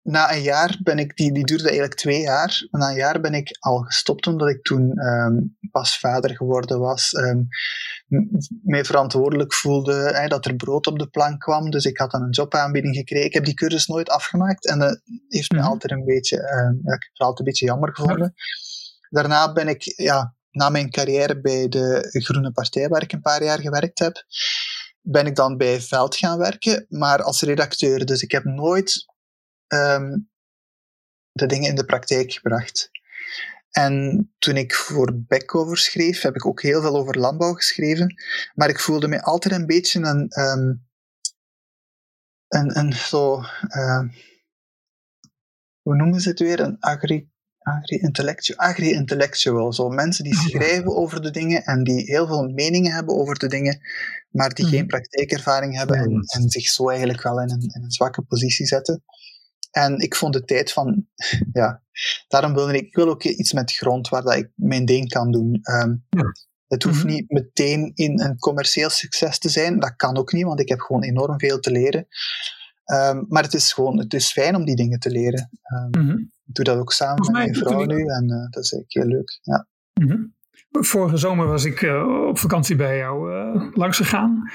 na 0.05 0.33
een 0.33 0.43
jaar 0.43 0.79
ben 0.83 0.99
ik, 0.99 1.17
die, 1.17 1.33
die 1.33 1.45
duurde 1.45 1.65
eigenlijk 1.65 1.95
twee 1.95 2.21
jaar, 2.21 2.67
na 2.71 2.89
een 2.89 2.97
jaar 2.97 3.21
ben 3.21 3.35
ik 3.35 3.57
al 3.59 3.79
gestopt 3.79 4.27
omdat 4.27 4.49
ik 4.49 4.63
toen 4.63 4.99
um, 4.99 5.57
pas 5.71 5.99
vader 5.99 6.37
geworden 6.37 6.79
was, 6.79 7.13
um, 7.13 7.49
mij 8.63 8.85
verantwoordelijk 8.85 9.55
voelde 9.55 9.95
hè, 9.95 10.29
dat 10.29 10.47
er 10.47 10.57
brood 10.57 10.87
op 10.87 10.99
de 10.99 11.09
plank 11.09 11.41
kwam, 11.41 11.71
dus 11.71 11.85
ik 11.85 11.99
had 11.99 12.11
dan 12.11 12.23
een 12.23 12.31
jobaanbieding 12.31 12.97
gekregen. 12.97 13.27
Ik 13.27 13.35
heb 13.35 13.45
die 13.45 13.55
cursus 13.55 13.87
nooit 13.87 14.09
afgemaakt 14.09 14.67
en 14.67 14.79
dat 14.79 15.01
heeft 15.29 15.53
me 15.53 15.59
mhm. 15.59 15.69
altijd 15.69 15.93
een 15.93 16.05
beetje, 16.05 16.37
um, 16.37 16.81
ja, 16.85 16.95
ik 16.95 17.03
heb 17.03 17.13
het 17.13 17.21
altijd 17.21 17.39
een 17.39 17.45
beetje 17.45 17.67
jammer 17.67 17.95
gevonden. 17.95 18.35
Daarna 19.11 19.53
ben 19.53 19.69
ik, 19.69 19.83
ja, 19.97 20.35
na 20.51 20.69
mijn 20.69 20.91
carrière 20.91 21.41
bij 21.41 21.69
de 21.69 22.09
Groene 22.11 22.53
Partij, 22.53 22.89
waar 22.89 23.03
ik 23.03 23.13
een 23.13 23.21
paar 23.21 23.43
jaar 23.45 23.61
gewerkt 23.61 23.99
heb, 23.99 24.25
ben 25.01 25.27
ik 25.27 25.37
dan 25.37 25.57
bij 25.57 25.81
Veld 25.81 26.17
gaan 26.17 26.39
werken, 26.39 26.87
maar 26.89 27.23
als 27.23 27.43
redacteur. 27.43 28.05
Dus 28.05 28.23
ik 28.23 28.31
heb 28.31 28.45
nooit 28.45 29.14
um, 29.75 30.31
de 31.33 31.47
dingen 31.47 31.69
in 31.69 31.75
de 31.75 31.85
praktijk 31.85 32.33
gebracht. 32.33 32.91
En 33.71 34.29
toen 34.39 34.57
ik 34.57 34.75
voor 34.75 35.15
Beckover 35.15 35.79
schreef, 35.79 36.21
heb 36.21 36.35
ik 36.35 36.47
ook 36.47 36.63
heel 36.63 36.81
veel 36.81 36.97
over 36.97 37.19
landbouw 37.19 37.53
geschreven. 37.53 38.15
Maar 38.55 38.69
ik 38.69 38.81
voelde 38.81 39.09
me 39.09 39.23
altijd 39.23 39.55
een 39.55 39.67
beetje 39.67 40.01
een, 40.01 40.41
um, 40.41 40.87
een, 42.49 42.79
een 42.79 42.93
zo, 42.93 43.41
uh, 43.69 44.03
hoe 45.83 45.97
noemen 45.97 46.21
ze 46.21 46.29
het 46.29 46.39
weer? 46.39 46.61
Een 46.61 46.77
agri, 46.81 47.29
agri-intellectual. 47.59 48.59
Agri-intellectual. 48.59 49.73
Zo 49.73 49.89
mensen 49.89 50.25
die 50.25 50.35
schrijven 50.35 50.97
over 50.97 51.23
de 51.23 51.31
dingen 51.31 51.65
en 51.65 51.85
die 51.85 52.05
heel 52.05 52.27
veel 52.27 52.49
meningen 52.49 52.93
hebben 52.93 53.15
over 53.15 53.39
de 53.39 53.49
dingen, 53.49 53.81
maar 54.31 54.55
die 54.55 54.67
geen 54.67 54.79
mhm. 54.79 54.89
praktijkervaring 54.89 55.77
hebben 55.77 55.97
en, 55.97 56.23
en, 56.27 56.51
zich 56.51 56.67
zo 56.67 56.89
eigenlijk 56.89 57.23
wel 57.23 57.41
in 57.41 57.51
een, 57.51 57.71
in 57.75 57.83
een 57.83 57.91
zwakke 57.91 58.23
positie 58.23 58.67
zetten. 58.67 59.03
En 59.75 59.99
ik 59.99 60.15
vond 60.15 60.33
de 60.33 60.45
tijd 60.45 60.73
van, 60.73 61.07
ja, 61.53 61.83
daarom 62.29 62.55
wilde 62.55 62.77
ik, 62.77 62.87
ik 62.87 62.95
wil 62.95 63.09
ook 63.09 63.25
iets 63.25 63.53
met 63.53 63.73
grond 63.73 64.09
waar 64.09 64.23
dat 64.23 64.35
ik 64.35 64.51
mijn 64.55 64.85
ding 64.85 65.09
kan 65.09 65.31
doen. 65.31 65.61
Um, 65.63 66.05
Het 66.67 66.83
hoeft 66.83 67.05
mhm. 67.05 67.13
niet 67.13 67.31
meteen 67.31 67.93
in 67.95 68.21
een 68.21 68.39
commercieel 68.39 68.91
succes 68.91 69.39
te 69.39 69.49
zijn. 69.49 69.81
Dat 69.81 69.97
kan 69.97 70.17
ook 70.17 70.33
niet, 70.33 70.45
want 70.45 70.61
ik 70.61 70.69
heb 70.69 70.81
gewoon 70.81 71.03
enorm 71.03 71.39
veel 71.39 71.61
te 71.61 71.71
leren. 71.71 72.07
Um, 72.93 73.25
maar 73.29 73.43
het 73.43 73.55
is 73.55 73.73
gewoon, 73.73 73.99
het 73.99 74.15
is 74.15 74.33
fijn 74.33 74.57
om 74.57 74.65
die 74.65 74.77
dingen 74.77 74.99
te 74.99 75.11
leren. 75.11 75.51
Um, 75.93 76.33
Ik 76.47 76.55
doe 76.55 76.65
dat 76.65 76.79
ook 76.79 76.93
samen 76.93 77.23
met 77.23 77.33
mijn 77.33 77.55
vrouw 77.55 77.85
nu 77.85 78.07
en 78.07 78.25
uh, 78.25 78.51
dat 78.51 78.65
is 78.65 78.73
eigenlijk 78.73 78.93
heel 78.93 79.07
leuk. 79.07 79.39
Ja. 79.43 79.67
Mhm. 79.95 80.23
Vorige 80.71 81.17
zomer 81.17 81.47
was 81.47 81.65
ik 81.65 81.83
uh, 81.83 82.27
op 82.29 82.39
vakantie 82.39 82.77
bij 82.77 82.99
jou 82.99 83.33
uh, 83.33 83.71
langs 83.73 83.97
gegaan. 83.97 84.51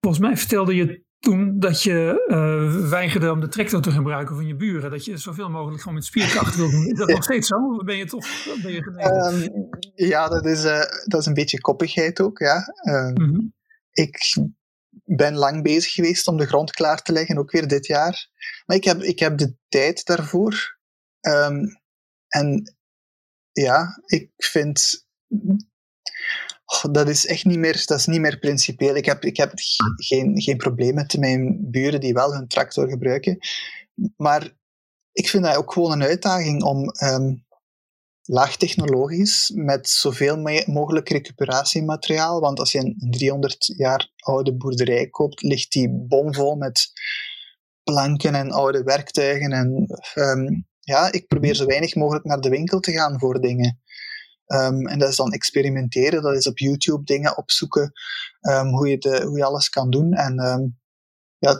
Volgens 0.00 0.22
mij 0.22 0.36
vertelde 0.36 0.74
je 0.74 1.06
toen 1.18 1.58
dat 1.58 1.82
je 1.82 2.24
uh, 2.28 2.88
weigerde 2.90 3.30
om 3.30 3.40
de 3.40 3.48
tractor 3.48 3.80
te 3.80 3.90
gebruiken 3.90 4.34
van 4.34 4.46
je 4.46 4.56
buren. 4.56 4.90
Dat 4.90 5.04
je 5.04 5.16
zoveel 5.16 5.50
mogelijk 5.50 5.80
gewoon 5.80 5.94
met 5.94 6.04
spierkracht 6.04 6.56
wil 6.56 6.70
doen. 6.70 6.86
Is 6.86 6.98
dat 6.98 7.08
nog 7.08 7.22
steeds 7.22 7.46
zo? 7.46 7.54
Of 7.54 7.84
ben 7.84 7.96
je 7.96 8.06
toch 8.06 8.26
ben 8.62 8.72
je 8.72 9.50
um, 9.52 9.68
ja, 9.94 10.28
dat 10.28 10.46
is, 10.46 10.64
uh, 10.64 10.82
dat 11.04 11.20
is 11.20 11.26
een 11.26 11.34
beetje 11.34 11.60
koppigheid 11.60 12.20
ook. 12.20 12.38
Ja. 12.38 12.72
Mm 13.14 13.14
-hmm. 13.14 13.54
Ik 13.92 14.36
ben 15.04 15.34
lang 15.34 15.62
bezig 15.62 15.92
geweest 15.92 16.26
om 16.28 16.36
de 16.36 16.46
grond 16.46 16.70
klaar 16.70 17.02
te 17.02 17.12
leggen, 17.12 17.38
ook 17.38 17.50
weer 17.50 17.68
dit 17.68 17.86
jaar. 17.86 18.28
Maar 18.66 18.76
ik 18.76 18.84
heb, 18.84 19.02
ik 19.02 19.18
heb 19.18 19.38
de 19.38 19.56
tijd 19.68 20.04
daarvoor. 20.06 20.78
Um, 21.20 21.80
en 22.28 22.76
ja, 23.52 24.02
ik 24.06 24.30
vind 24.36 25.06
dat 26.90 27.08
is 27.08 27.26
echt 27.26 27.44
niet 27.44 27.58
meer, 27.58 27.82
dat 27.86 27.98
is 27.98 28.06
niet 28.06 28.20
meer 28.20 28.38
principieel. 28.38 28.94
Ik 28.94 29.04
heb, 29.04 29.24
ik 29.24 29.36
heb 29.36 29.52
geen, 29.96 30.40
geen 30.40 30.56
probleem 30.56 30.94
met 30.94 31.18
mijn 31.18 31.70
buren 31.70 32.00
die 32.00 32.12
wel 32.12 32.34
hun 32.34 32.48
tractor 32.48 32.88
gebruiken. 32.88 33.38
Maar 34.16 34.56
ik 35.12 35.28
vind 35.28 35.44
dat 35.44 35.56
ook 35.56 35.72
gewoon 35.72 35.92
een 35.92 36.02
uitdaging 36.02 36.62
om 36.62 36.92
um, 37.02 37.46
laagtechnologisch 38.22 39.52
met 39.54 39.88
zoveel 39.88 40.36
mogelijk 40.66 41.08
recuperatiemateriaal. 41.08 42.40
Want 42.40 42.58
als 42.58 42.72
je 42.72 42.78
een 42.78 43.10
300 43.10 43.72
jaar 43.76 44.12
oude 44.16 44.56
boerderij 44.56 45.08
koopt, 45.08 45.42
ligt 45.42 45.72
die 45.72 45.90
bomvol 45.90 46.54
met 46.54 46.92
planken 47.82 48.34
en 48.34 48.50
oude 48.50 48.82
werktuigen. 48.82 49.52
En 49.52 49.86
um, 50.14 50.66
ja, 50.80 51.12
ik 51.12 51.26
probeer 51.26 51.54
zo 51.54 51.66
weinig 51.66 51.94
mogelijk 51.94 52.24
naar 52.24 52.40
de 52.40 52.48
winkel 52.48 52.80
te 52.80 52.92
gaan 52.92 53.18
voor 53.18 53.40
dingen. 53.40 53.80
Um, 54.48 54.86
en 54.86 54.98
dat 54.98 55.08
is 55.08 55.16
dan 55.16 55.32
experimenteren, 55.32 56.22
dat 56.22 56.34
is 56.34 56.46
op 56.46 56.58
YouTube 56.58 57.04
dingen 57.04 57.36
opzoeken, 57.36 57.92
um, 58.40 58.66
hoe, 58.66 58.88
je 58.88 58.98
de, 58.98 59.24
hoe 59.24 59.36
je 59.36 59.44
alles 59.44 59.68
kan 59.68 59.90
doen. 59.90 60.12
En 60.12 60.38
um, 60.38 60.78
ja, 61.38 61.50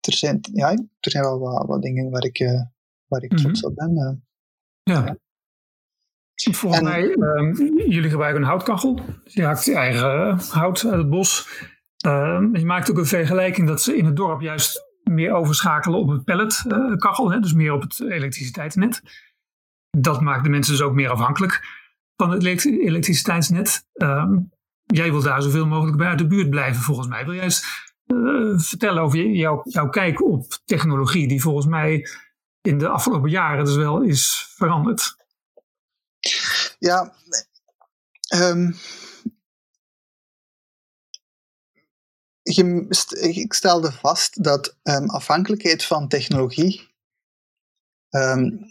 er 0.00 0.12
zijn, 0.12 0.38
ja, 0.52 0.70
er 1.00 1.10
zijn 1.10 1.24
wel 1.24 1.38
wat, 1.38 1.66
wat 1.66 1.82
dingen 1.82 2.10
waar 2.10 2.24
ik, 2.24 2.40
uh, 2.40 2.62
waar 3.06 3.22
ik 3.22 3.36
trots 3.36 3.62
mhm. 3.62 3.70
op 3.70 3.74
ben. 3.76 3.90
Uh, 3.96 4.12
ja. 4.82 5.04
ja. 5.04 5.16
Volgens 6.52 6.82
en, 6.82 6.88
mij, 6.88 7.02
jullie 7.86 8.10
gebruiken 8.10 8.42
een 8.42 8.48
houtkachel. 8.48 9.00
Je 9.24 9.44
haakt 9.44 9.64
je 9.64 9.74
eigen 9.74 10.38
hout 10.50 10.84
uit 10.84 10.98
het 10.98 11.10
bos. 11.10 11.48
je 12.52 12.62
maakt 12.64 12.90
ook 12.90 12.98
een 12.98 13.06
vergelijking 13.06 13.68
dat 13.68 13.82
ze 13.82 13.96
in 13.96 14.04
het 14.04 14.16
dorp 14.16 14.40
juist 14.40 14.84
meer 15.02 15.32
overschakelen 15.32 15.98
op 15.98 16.08
het 16.08 16.24
pelletkachel, 16.24 17.40
dus 17.40 17.52
meer 17.52 17.72
op 17.72 17.82
het 17.82 18.00
elektriciteitsnet. 18.00 19.02
Dat 19.90 20.20
maakt 20.20 20.44
de 20.44 20.50
mensen 20.50 20.72
dus 20.72 20.82
ook 20.82 20.94
meer 20.94 21.10
afhankelijk 21.10 21.82
van 22.16 22.30
het 22.30 22.64
elektriciteitsnet. 22.64 23.86
Ehm, 23.92 24.38
jij 24.84 25.10
wil 25.10 25.22
daar 25.22 25.42
zoveel 25.42 25.66
mogelijk 25.66 25.96
bij 25.96 26.08
uit 26.08 26.18
de 26.18 26.26
buurt 26.26 26.50
blijven, 26.50 26.82
volgens 26.82 27.08
mij. 27.08 27.24
Wil 27.24 27.34
jij 27.34 27.44
eens 27.44 27.92
uh, 28.06 28.58
vertellen 28.58 29.02
over 29.02 29.26
jouw, 29.26 29.88
kijk 29.90 30.22
op 30.22 30.58
technologie, 30.64 31.28
die 31.28 31.42
volgens 31.42 31.66
mij 31.66 32.08
in 32.60 32.78
de 32.78 32.88
afgelopen 32.88 33.30
jaren 33.30 33.64
dus 33.64 33.76
wel 33.76 34.02
is 34.02 34.52
veranderd? 34.56 35.16
Ja, 36.78 37.14
um, 38.34 38.76
ik 42.42 43.52
stelde 43.52 43.92
vast 43.92 44.44
dat 44.44 44.76
um, 44.82 45.10
afhankelijkheid 45.10 45.84
van 45.84 46.08
technologie 46.08 46.92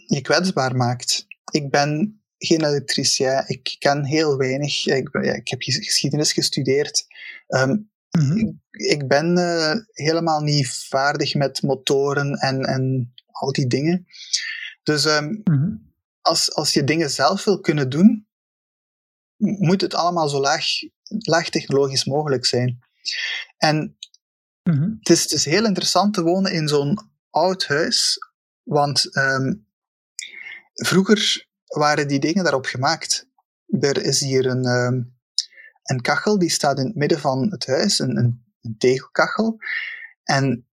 je 0.06 0.20
kwetsbaar 0.22 0.76
maakt. 0.76 1.26
Ik 1.50 1.70
ben 1.70 2.23
geen 2.44 2.64
elektricien. 2.64 3.44
Ik 3.46 3.76
ken 3.78 4.04
heel 4.04 4.36
weinig. 4.36 4.86
Ik, 4.86 5.08
ja, 5.12 5.32
ik 5.32 5.48
heb 5.48 5.62
geschiedenis 5.62 6.32
gestudeerd. 6.32 7.06
Um, 7.48 7.90
ik, 8.10 8.54
ik, 8.70 9.08
ben 9.08 9.38
uh, 9.38 9.74
helemaal 9.92 10.40
niet 10.40 10.68
vaardig 10.68 11.34
met 11.34 11.62
motoren 11.62 12.32
en, 12.34 12.60
en 12.60 13.14
al 13.26 13.52
die 13.52 13.66
dingen. 13.66 14.06
Dus 14.82 15.04
um, 15.04 15.40
mm-hmm. 15.44 15.92
als, 16.20 16.54
als 16.54 16.72
je 16.72 16.84
dingen 16.84 17.10
zelf 17.10 17.44
wil 17.44 17.60
kunnen 17.60 17.88
doen, 17.90 18.26
moet 19.36 19.80
het 19.80 19.94
allemaal 19.94 20.28
zo 20.28 20.40
laag, 20.40 20.64
laag 21.08 21.48
technologisch 21.48 22.04
mogelijk 22.04 22.44
zijn. 22.44 22.78
En 23.56 23.96
mm-hmm. 24.62 24.96
het, 24.98 25.08
is, 25.08 25.22
het 25.22 25.32
is 25.32 25.44
heel 25.44 25.64
interessant 25.64 26.14
te 26.14 26.22
wonen 26.22 26.52
in 26.52 26.68
zo'n 26.68 26.98
oud 27.30 27.66
huis, 27.66 28.18
want 28.62 29.16
um, 29.16 29.66
vroeger 30.72 31.46
waren 31.74 32.08
die 32.08 32.20
dingen 32.20 32.44
daarop 32.44 32.66
gemaakt. 32.66 33.28
Er 33.80 34.02
is 34.02 34.20
hier 34.20 34.46
een, 34.46 34.64
ehm, 34.64 35.02
een 35.82 36.00
kachel 36.00 36.38
die 36.38 36.50
staat 36.50 36.78
in 36.78 36.86
het 36.86 36.94
midden 36.94 37.18
van 37.18 37.50
het 37.50 37.66
huis, 37.66 37.98
een, 37.98 38.16
een, 38.16 38.44
een 38.60 38.74
tegelkachel. 38.78 39.56
En 40.24 40.66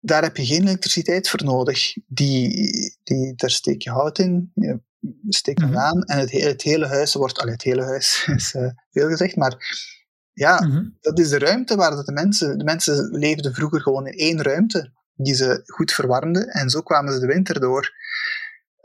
daar 0.00 0.22
heb 0.22 0.36
je 0.36 0.46
geen 0.46 0.62
elektriciteit 0.62 1.28
voor 1.28 1.44
nodig. 1.44 1.92
Die, 2.06 2.70
die, 3.02 3.34
daar 3.34 3.50
steek 3.50 3.82
je 3.82 3.90
hout 3.90 4.18
in, 4.18 4.50
je 4.54 4.80
steekt 5.28 5.60
het 5.60 5.70
mhm. 5.70 5.78
aan 5.78 6.02
en 6.02 6.18
het, 6.18 6.30
het, 6.30 6.62
hele 6.62 6.86
huis 6.86 7.14
wordt... 7.14 7.38
Allee, 7.38 7.52
het 7.52 7.62
hele 7.62 7.84
huis 7.84 8.24
is 8.36 8.54
uh, 8.54 8.70
veel 8.90 9.08
gezegd, 9.08 9.36
maar 9.36 9.56
ja, 10.32 10.66
mhm. 10.66 10.88
dat 11.00 11.18
is 11.18 11.28
de 11.28 11.38
ruimte 11.38 11.76
waar 11.76 12.04
de 12.04 12.12
mensen... 12.12 12.58
De 12.58 12.64
mensen 12.64 13.10
leefden 13.10 13.54
vroeger 13.54 13.80
gewoon 13.80 14.06
in 14.06 14.18
één 14.18 14.42
ruimte, 14.42 14.92
die 15.14 15.34
ze 15.34 15.62
goed 15.64 15.92
verwarmden, 15.92 16.48
en 16.48 16.70
zo 16.70 16.80
kwamen 16.80 17.12
ze 17.12 17.20
de 17.20 17.26
winter 17.26 17.60
door. 17.60 17.94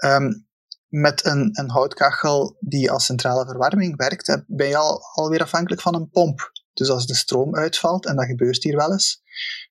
Um, 0.06 0.48
met 0.92 1.26
een, 1.26 1.50
een 1.52 1.70
houtkachel 1.70 2.58
die 2.60 2.92
als 2.92 3.06
centrale 3.06 3.46
verwarming 3.46 3.98
werkt, 3.98 4.44
ben 4.48 4.68
je 4.68 4.78
al, 4.78 5.02
alweer 5.14 5.42
afhankelijk 5.42 5.82
van 5.82 5.96
een 5.96 6.10
pomp. 6.10 6.52
Dus 6.74 6.90
als 6.90 7.06
de 7.06 7.16
stroom 7.16 7.56
uitvalt, 7.56 8.06
en 8.06 8.16
dat 8.16 8.26
gebeurt 8.26 8.64
hier 8.64 8.76
wel 8.76 8.92
eens, 8.92 9.22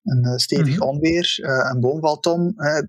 een 0.02 0.26
uh, 0.26 0.36
stevig 0.36 0.76
mhm. 0.76 0.82
onweer, 0.82 1.38
uh, 1.40 1.70
een 1.72 1.80
boom 1.80 2.00
valt 2.00 2.26
om, 2.26 2.52
uh, 2.56 2.82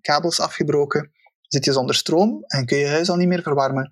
kabels 0.00 0.40
afgebroken, 0.40 1.12
zit 1.40 1.64
je 1.64 1.72
zonder 1.72 1.94
stroom 1.94 2.44
en 2.46 2.66
kun 2.66 2.78
je 2.78 2.86
huis 2.86 3.10
al 3.10 3.16
niet 3.16 3.28
meer 3.28 3.42
verwarmen. 3.42 3.90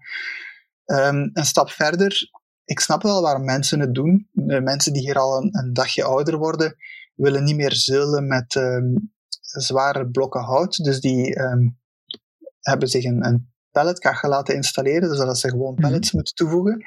Um, 0.86 1.30
een 1.32 1.46
stap 1.46 1.70
verder, 1.70 2.30
ik 2.64 2.80
snap 2.80 3.02
wel 3.02 3.22
waarom 3.22 3.44
mensen 3.44 3.80
het 3.80 3.94
doen. 3.94 4.28
De 4.32 4.60
mensen 4.60 4.92
die 4.92 5.02
hier 5.02 5.18
al 5.18 5.42
een, 5.42 5.58
een 5.58 5.72
dagje 5.72 6.04
ouder 6.04 6.36
worden, 6.36 6.76
willen 7.14 7.44
niet 7.44 7.56
meer 7.56 7.74
zullen 7.74 8.26
met 8.26 8.54
um, 8.54 9.12
zware 9.40 10.10
blokken 10.10 10.42
hout, 10.42 10.84
dus 10.84 11.00
die 11.00 11.40
um, 11.40 11.78
hebben 12.60 12.88
zich 12.88 13.04
een, 13.04 13.24
een 13.26 13.52
pelletkachel 13.70 14.28
laten 14.28 14.54
installeren, 14.54 15.08
dus 15.08 15.18
dat 15.18 15.38
ze 15.38 15.48
gewoon 15.48 15.72
mhm. 15.72 15.82
pellets 15.82 16.12
moeten 16.12 16.34
toevoegen. 16.34 16.84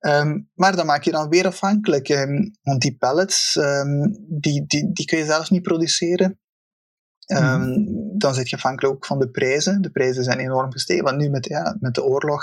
Um, 0.00 0.50
maar 0.54 0.76
dan 0.76 0.86
maak 0.86 1.02
je 1.02 1.10
dan 1.10 1.28
weer 1.28 1.46
afhankelijk, 1.46 2.08
um, 2.08 2.50
want 2.62 2.80
die 2.80 2.96
pellets, 2.96 3.56
um, 3.56 4.16
die, 4.28 4.66
die, 4.66 4.92
die 4.92 5.06
kun 5.06 5.18
je 5.18 5.24
zelf 5.24 5.50
niet 5.50 5.62
produceren. 5.62 6.38
Mm. 7.38 8.18
Dan 8.18 8.34
zit 8.34 8.50
je 8.50 8.56
afhankelijk 8.56 8.94
ook 8.94 9.06
van 9.06 9.18
de 9.18 9.30
prijzen. 9.30 9.82
De 9.82 9.90
prijzen 9.90 10.24
zijn 10.24 10.38
enorm 10.38 10.72
gestegen, 10.72 11.04
want 11.04 11.16
nu 11.16 11.28
met, 11.28 11.46
ja, 11.46 11.76
met 11.80 11.94
de 11.94 12.04
oorlog 12.04 12.42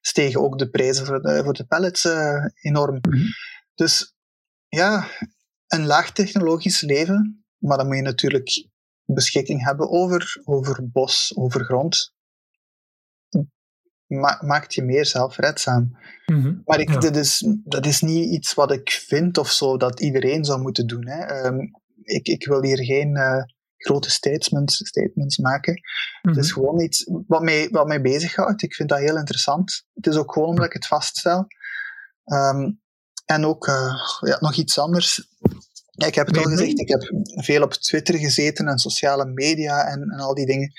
stegen 0.00 0.40
ook 0.40 0.58
de 0.58 0.70
prijzen 0.70 1.06
voor 1.06 1.22
de, 1.22 1.44
voor 1.44 1.52
de 1.52 1.64
pellets 1.64 2.04
uh, 2.04 2.44
enorm. 2.60 2.98
Mm. 3.00 3.22
Dus 3.74 4.14
ja, 4.68 5.06
een 5.66 5.86
laag 5.86 6.12
technologisch 6.12 6.80
leven, 6.80 7.44
maar 7.58 7.76
dan 7.76 7.86
moet 7.86 7.96
je 7.96 8.02
natuurlijk 8.02 8.68
beschikking 9.04 9.64
hebben 9.64 9.90
over, 9.90 10.40
over 10.44 10.90
bos, 10.90 11.32
over 11.36 11.64
grond 11.64 12.11
ma 14.20 14.40
maakt 14.44 14.74
je 14.74 14.82
meer 14.82 15.06
zelfredzaam. 15.06 15.96
Mm 16.26 16.62
Maar 16.64 16.80
ik, 16.80 17.00
dit 17.00 17.16
is, 17.16 17.44
dat 17.64 17.86
is 17.86 18.00
niet 18.00 18.30
iets 18.30 18.54
wat 18.54 18.72
ik 18.72 18.90
vind 18.90 19.38
of 19.38 19.50
zo 19.50 19.76
dat 19.76 20.00
iedereen 20.00 20.44
zou 20.44 20.60
moeten 20.60 20.86
doen. 20.86 21.08
Hè. 21.08 21.46
Um, 21.46 21.70
ik, 22.02 22.26
ik 22.26 22.46
wil 22.46 22.62
hier 22.62 22.84
geen, 22.84 23.16
uh, 23.16 23.42
grote 23.82 24.10
statements, 24.10 24.76
statements 24.76 25.38
maken. 25.38 25.80
Het 26.22 26.36
is 26.36 26.52
gewoon 26.52 26.80
iets 26.80 27.10
wat 27.26 27.42
mij, 27.42 27.68
wat 27.70 27.86
mij 27.86 28.00
bezighoudt. 28.00 28.62
Ik 28.62 28.74
vind 28.74 28.88
dat 28.88 28.98
heel 28.98 29.16
interessant. 29.16 29.84
Het 29.94 30.06
is 30.06 30.16
ook 30.16 30.32
gewoon 30.32 30.48
omdat 30.48 30.66
ik 30.66 30.72
het 30.72 30.86
vaststel. 30.86 31.46
Ehm, 32.24 32.70
en 33.24 33.44
ook 33.44 33.66
uh, 33.66 33.94
ja, 34.20 34.36
nog 34.40 34.54
iets 34.54 34.78
anders. 34.78 35.28
Ik 36.06 36.14
heb 36.14 36.26
het 36.26 36.36
al 36.36 36.42
gezegd, 36.42 36.80
ik 36.80 36.88
heb 36.88 37.12
veel 37.44 37.62
op 37.62 37.72
Twitter 37.72 38.18
gezeten 38.18 38.68
en 38.68 38.78
sociale 38.78 39.26
media 39.26 39.86
en, 39.86 40.02
en 40.02 40.18
al 40.18 40.34
die 40.34 40.46
dingen. 40.46 40.72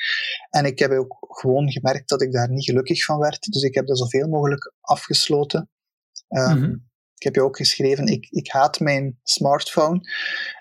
En 0.49 0.65
ik 0.65 0.79
heb 0.79 0.91
ook 0.91 1.17
gewoon 1.19 1.71
gemerkt 1.71 2.09
dat 2.09 2.21
ik 2.21 2.31
daar 2.31 2.49
niet 2.49 2.65
gelukkig 2.65 3.03
van 3.03 3.19
werd. 3.19 3.51
Dus 3.51 3.61
ik 3.61 3.75
heb 3.75 3.87
dat 3.87 3.97
zoveel 3.97 4.27
mogelijk 4.27 4.73
afgesloten. 4.81 5.69
Um, 6.29 6.91
ik 7.15 7.23
heb 7.23 7.35
je 7.35 7.43
ook 7.43 7.57
geschreven, 7.57 8.05
ik, 8.05 8.27
ik 8.29 8.51
haat 8.51 8.79
mijn 8.79 9.19
smartphone. 9.23 10.01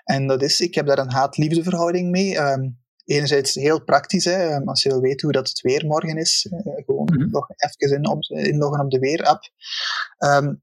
En 0.03 0.27
dat 0.27 0.41
is, 0.41 0.59
ik 0.59 0.75
heb 0.75 0.85
daar 0.85 0.97
een 0.97 1.11
haat-liefde 1.11 1.63
verhouding 1.63 2.09
mee. 2.09 2.37
Um, 2.37 2.81
enerzijds 3.05 3.53
heel 3.53 3.83
praktisch, 3.83 4.25
hè, 4.25 4.49
ehm, 4.49 4.67
als 4.67 4.83
je 4.83 4.89
wil 4.89 5.01
weten 5.01 5.21
hoe 5.21 5.31
dat 5.31 5.49
het 5.49 5.61
weer 5.61 5.85
morgen 5.85 6.17
is, 6.17 6.47
uh, 6.51 6.59
gewoon 6.85 7.09
mm 7.11 7.21
-hmm. 7.21 7.31
nog 7.31 7.47
even 7.55 7.97
in, 7.97 8.07
op, 8.07 8.23
inloggen 8.23 8.83
op 8.83 8.91
de 8.91 8.99
weerapp. 8.99 9.43
Um, 10.17 10.61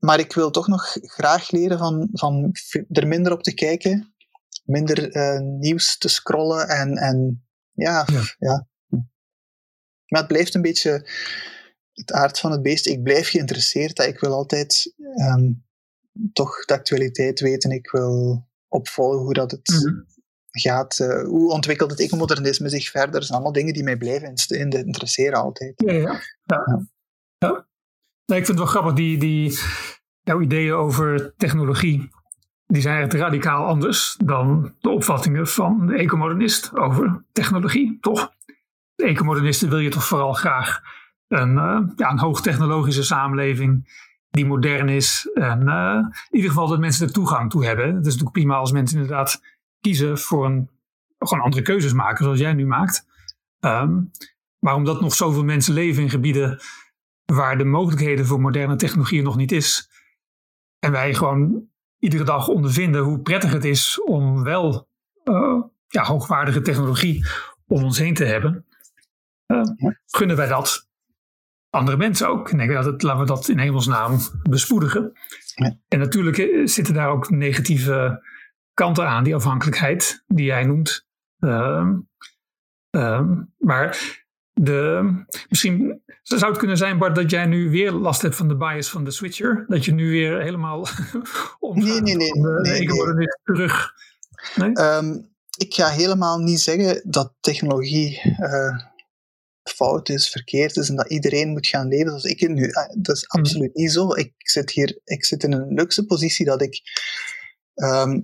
maar 0.00 0.18
ik 0.18 0.32
wil 0.32 0.50
toch 0.50 0.68
nog 0.68 0.96
graag 1.00 1.50
leren 1.50 1.78
van, 1.78 2.08
van 2.12 2.52
er 2.88 3.06
minder 3.06 3.32
op 3.32 3.42
te 3.42 3.54
kijken, 3.54 4.14
minder 4.64 5.16
uh, 5.16 5.40
nieuws 5.40 5.98
te 5.98 6.08
scrollen 6.08 6.68
en, 6.68 6.96
en 6.96 7.44
ja, 7.72 8.06
ja. 8.06 8.22
ja. 8.38 8.68
Maar 10.06 10.20
het 10.20 10.28
blijft 10.28 10.54
een 10.54 10.62
beetje 10.62 11.08
het 11.92 12.12
aard 12.12 12.38
van 12.38 12.50
het 12.50 12.62
beest. 12.62 12.86
Ik 12.86 13.02
blijf 13.02 13.28
geïnteresseerd. 13.28 13.98
Ik 13.98 14.20
wil 14.20 14.32
altijd 14.32 14.94
um, 15.14 15.64
toch 16.32 16.64
de 16.64 16.74
actualiteit 16.74 17.40
weten. 17.40 17.70
Ik 17.70 17.90
wil 17.90 18.44
opvolgen 18.68 19.20
hoe 19.20 19.32
dat 19.32 19.50
het 19.50 19.68
mm 19.68 19.78
-hmm. 19.78 20.06
gaat. 20.50 20.98
Uh, 20.98 21.22
hoe 21.22 21.52
ontwikkelt 21.52 21.90
het 21.90 22.00
ecomodernisme 22.00 22.68
zich 22.68 22.90
verder? 22.90 23.12
Dat 23.12 23.22
zijn 23.22 23.34
allemaal 23.34 23.52
dingen 23.52 23.74
die 23.74 23.82
mij 23.82 23.96
blijven 23.96 24.34
interesseren 24.68 25.38
altijd. 25.38 25.72
Ja, 25.76 25.92
ja. 25.92 26.20
ja. 26.44 26.86
ja. 27.38 27.68
Nee, 28.30 28.38
ik 28.38 28.46
vind 28.46 28.58
het 28.58 28.66
wel 28.66 28.76
grappig, 28.76 28.92
die, 28.92 29.18
die, 29.18 29.58
jouw 30.22 30.40
ideeën 30.40 30.72
over 30.72 31.34
technologie, 31.36 32.10
die 32.66 32.82
zijn 32.82 33.02
echt 33.02 33.14
radicaal 33.14 33.66
anders 33.66 34.16
dan 34.24 34.74
de 34.80 34.88
opvattingen 34.88 35.46
van 35.46 35.86
de 35.86 35.94
ecomodernist 35.94 36.76
over 36.76 37.24
technologie, 37.32 37.98
toch? 38.00 38.32
De 38.94 39.04
ecomodernisten 39.04 39.68
wil 39.68 39.78
je 39.78 39.88
toch 39.88 40.06
vooral 40.06 40.32
graag 40.32 40.80
een, 41.28 41.54
uh, 41.54 41.80
ja, 41.96 42.10
een 42.10 42.18
hoogtechnologische 42.18 43.02
samenleving 43.02 43.88
die 44.28 44.46
modern 44.46 44.88
is. 44.88 45.30
En 45.34 45.60
uh, 45.60 45.94
in 46.28 46.36
ieder 46.36 46.50
geval 46.50 46.68
dat 46.68 46.78
mensen 46.78 47.06
er 47.06 47.12
toegang 47.12 47.50
toe 47.50 47.64
hebben. 47.64 47.86
Het 47.86 48.06
is 48.06 48.12
natuurlijk 48.12 48.32
prima 48.32 48.54
als 48.54 48.72
mensen 48.72 49.00
inderdaad 49.00 49.42
kiezen 49.80 50.18
voor 50.18 50.46
een, 50.46 50.70
gewoon 51.18 51.44
andere 51.44 51.62
keuzes 51.62 51.92
maken, 51.92 52.24
zoals 52.24 52.38
jij 52.38 52.52
nu 52.52 52.66
maakt. 52.66 53.06
Um, 53.60 54.10
maar 54.58 54.74
omdat 54.74 55.00
nog 55.00 55.14
zoveel 55.14 55.44
mensen 55.44 55.74
leven 55.74 56.02
in 56.02 56.10
gebieden 56.10 56.60
waar 57.30 57.58
de 57.58 57.64
mogelijkheden 57.64 58.26
voor 58.26 58.40
moderne 58.40 58.76
technologieën 58.76 59.24
nog 59.24 59.36
niet 59.36 59.52
is. 59.52 59.90
En 60.78 60.92
wij 60.92 61.14
gewoon 61.14 61.68
iedere 61.98 62.24
dag 62.24 62.48
ondervinden 62.48 63.02
hoe 63.02 63.20
prettig 63.20 63.52
het 63.52 63.64
is 63.64 64.02
om 64.02 64.42
wel 64.42 64.88
uh, 65.24 65.62
ja, 65.86 66.04
hoogwaardige 66.04 66.60
technologie 66.60 67.26
om 67.66 67.84
ons 67.84 67.98
heen 67.98 68.14
te 68.14 68.24
hebben. 68.24 68.66
Uh, 69.46 69.62
gunnen 70.06 70.36
wij 70.36 70.48
dat 70.48 70.88
andere 71.70 71.96
mensen 71.96 72.28
ook. 72.28 72.50
Ik 72.50 72.58
denk 72.58 72.72
dat 72.72 72.84
het, 72.84 73.02
laten 73.02 73.20
we 73.20 73.26
dat 73.26 73.48
in 73.48 73.58
hemelsnaam 73.58 74.18
bespoedigen. 74.42 75.12
Ja. 75.54 75.76
En 75.88 75.98
natuurlijk 75.98 76.38
eh, 76.38 76.66
zitten 76.66 76.94
daar 76.94 77.08
ook 77.08 77.30
negatieve 77.30 78.22
kanten 78.74 79.08
aan, 79.08 79.24
die 79.24 79.34
afhankelijkheid 79.34 80.24
die 80.26 80.44
jij 80.44 80.64
noemt. 80.64 81.06
Uh, 81.38 81.88
uh, 82.90 83.28
maar 83.58 84.24
de, 84.62 85.12
misschien 85.48 86.02
zou 86.22 86.50
het 86.50 86.58
kunnen 86.58 86.76
zijn, 86.76 86.98
Bart, 86.98 87.14
dat 87.14 87.30
jij 87.30 87.46
nu 87.46 87.70
weer 87.70 87.92
last 87.92 88.22
hebt 88.22 88.36
van 88.36 88.48
de 88.48 88.56
bias 88.56 88.90
van 88.90 89.04
de 89.04 89.10
switcher. 89.10 89.64
Dat 89.68 89.84
je 89.84 89.92
nu 89.92 90.10
weer 90.10 90.40
helemaal 90.42 90.86
om 91.58 91.78
nee, 91.78 92.00
nee, 92.00 92.16
nee, 92.16 92.32
de 92.32 92.58
nee, 92.62 93.14
nee. 93.14 93.26
terug. 93.44 93.92
Nee? 94.54 94.78
Um, 94.78 95.28
ik 95.56 95.74
ga 95.74 95.88
helemaal 95.88 96.38
niet 96.38 96.60
zeggen 96.60 97.02
dat 97.10 97.34
technologie 97.40 98.22
uh, 98.38 98.78
fout 99.62 100.08
is, 100.08 100.28
verkeerd 100.28 100.76
is 100.76 100.88
en 100.88 100.96
dat 100.96 101.10
iedereen 101.10 101.48
moet 101.48 101.66
gaan 101.66 101.88
leven 101.88 102.08
zoals 102.08 102.24
ik 102.24 102.48
nu. 102.48 102.66
Uh, 102.66 102.88
dat 102.98 103.16
is 103.16 103.28
absoluut 103.28 103.76
mm. 103.76 103.82
niet 103.82 103.92
zo. 103.92 104.14
Ik 104.14 104.32
zit 104.36 104.70
hier, 104.70 105.00
ik 105.04 105.24
zit 105.24 105.42
in 105.42 105.52
een 105.52 105.74
luxe 105.74 106.04
positie 106.04 106.46
dat 106.46 106.62
ik 106.62 106.80
um, 107.74 108.22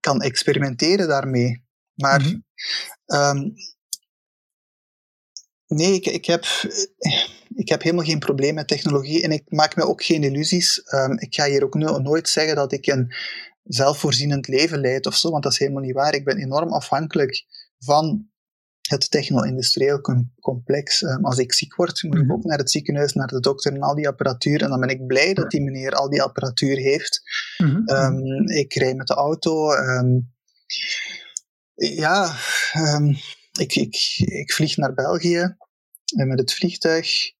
kan 0.00 0.20
experimenteren 0.20 1.08
daarmee. 1.08 1.64
Maar 1.94 2.20
mm 2.20 2.44
-hmm. 3.06 3.38
um, 3.38 3.54
Nee, 5.66 5.94
ik, 5.94 6.06
ik, 6.06 6.24
heb, 6.24 6.44
ik 7.54 7.68
heb 7.68 7.82
helemaal 7.82 8.04
geen 8.04 8.18
probleem 8.18 8.54
met 8.54 8.68
technologie 8.68 9.22
en 9.22 9.30
ik 9.30 9.42
maak 9.46 9.76
me 9.76 9.86
ook 9.86 10.02
geen 10.02 10.24
illusies. 10.24 10.82
Um, 10.92 11.18
ik 11.18 11.34
ga 11.34 11.46
hier 11.46 11.64
ook 11.64 11.74
no 11.74 11.98
nooit 11.98 12.28
zeggen 12.28 12.56
dat 12.56 12.72
ik 12.72 12.86
een 12.86 13.14
zelfvoorzienend 13.64 14.48
leven 14.48 14.80
leid 14.80 15.06
of 15.06 15.16
zo, 15.16 15.30
want 15.30 15.42
dat 15.42 15.52
is 15.52 15.58
helemaal 15.58 15.82
niet 15.82 15.94
waar. 15.94 16.14
Ik 16.14 16.24
ben 16.24 16.36
enorm 16.36 16.72
afhankelijk 16.72 17.44
van 17.78 18.28
het 18.88 19.10
techno-industrieel 19.10 20.00
complex. 20.40 21.02
Um, 21.02 21.24
als 21.24 21.38
ik 21.38 21.52
ziek 21.52 21.74
word, 21.74 22.02
moet 22.02 22.16
ik 22.16 22.22
mhm. 22.22 22.32
ook 22.32 22.44
naar 22.44 22.58
het 22.58 22.70
ziekenhuis, 22.70 23.12
naar 23.12 23.26
de 23.26 23.40
dokter 23.40 23.72
en 23.72 23.82
al 23.82 23.94
die 23.94 24.08
apparatuur. 24.08 24.62
En 24.62 24.68
dan 24.68 24.80
ben 24.80 24.88
ik 24.88 25.06
blij 25.06 25.34
dat 25.34 25.50
die 25.50 25.62
meneer 25.62 25.92
al 25.92 26.10
die 26.10 26.22
apparatuur 26.22 26.76
heeft. 26.76 27.20
-hmm. 27.56 27.88
um, 27.88 28.48
ik 28.48 28.74
rij 28.74 28.94
met 28.94 29.06
de 29.06 29.14
auto. 29.14 29.72
ja, 31.74 32.36
ik, 33.58 33.74
ik, 33.74 33.96
ik 34.18 34.52
vlieg 34.52 34.76
naar 34.76 34.94
België 34.94 35.56
met 36.14 36.38
het 36.38 36.54
vliegtuig. 36.54 37.34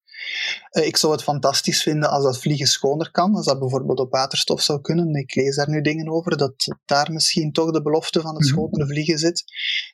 Eh, 0.70 0.86
ik 0.86 0.96
zou 0.96 1.12
het 1.12 1.22
fantastisch 1.22 1.82
vinden 1.82 2.10
als 2.10 2.24
dat 2.24 2.40
vliegen 2.40 2.66
schoner 2.66 3.10
kan, 3.10 3.34
als 3.34 3.46
dat 3.46 3.58
bijvoorbeeld 3.58 4.00
op 4.00 4.10
waterstof 4.10 4.62
zou 4.62 4.80
kunnen. 4.80 5.14
Ik 5.14 5.34
lees 5.34 5.56
daar 5.56 5.70
nu 5.70 5.80
dingen 5.80 6.08
over, 6.08 6.36
dat 6.36 6.76
daar 6.84 7.12
misschien 7.12 7.52
toch 7.52 7.70
de 7.70 7.82
belofte 7.82 8.20
van 8.20 8.34
het 8.34 8.44
mhm. 8.44 8.52
schonere 8.52 8.86
vliegen 8.86 9.18
zit. 9.18 9.44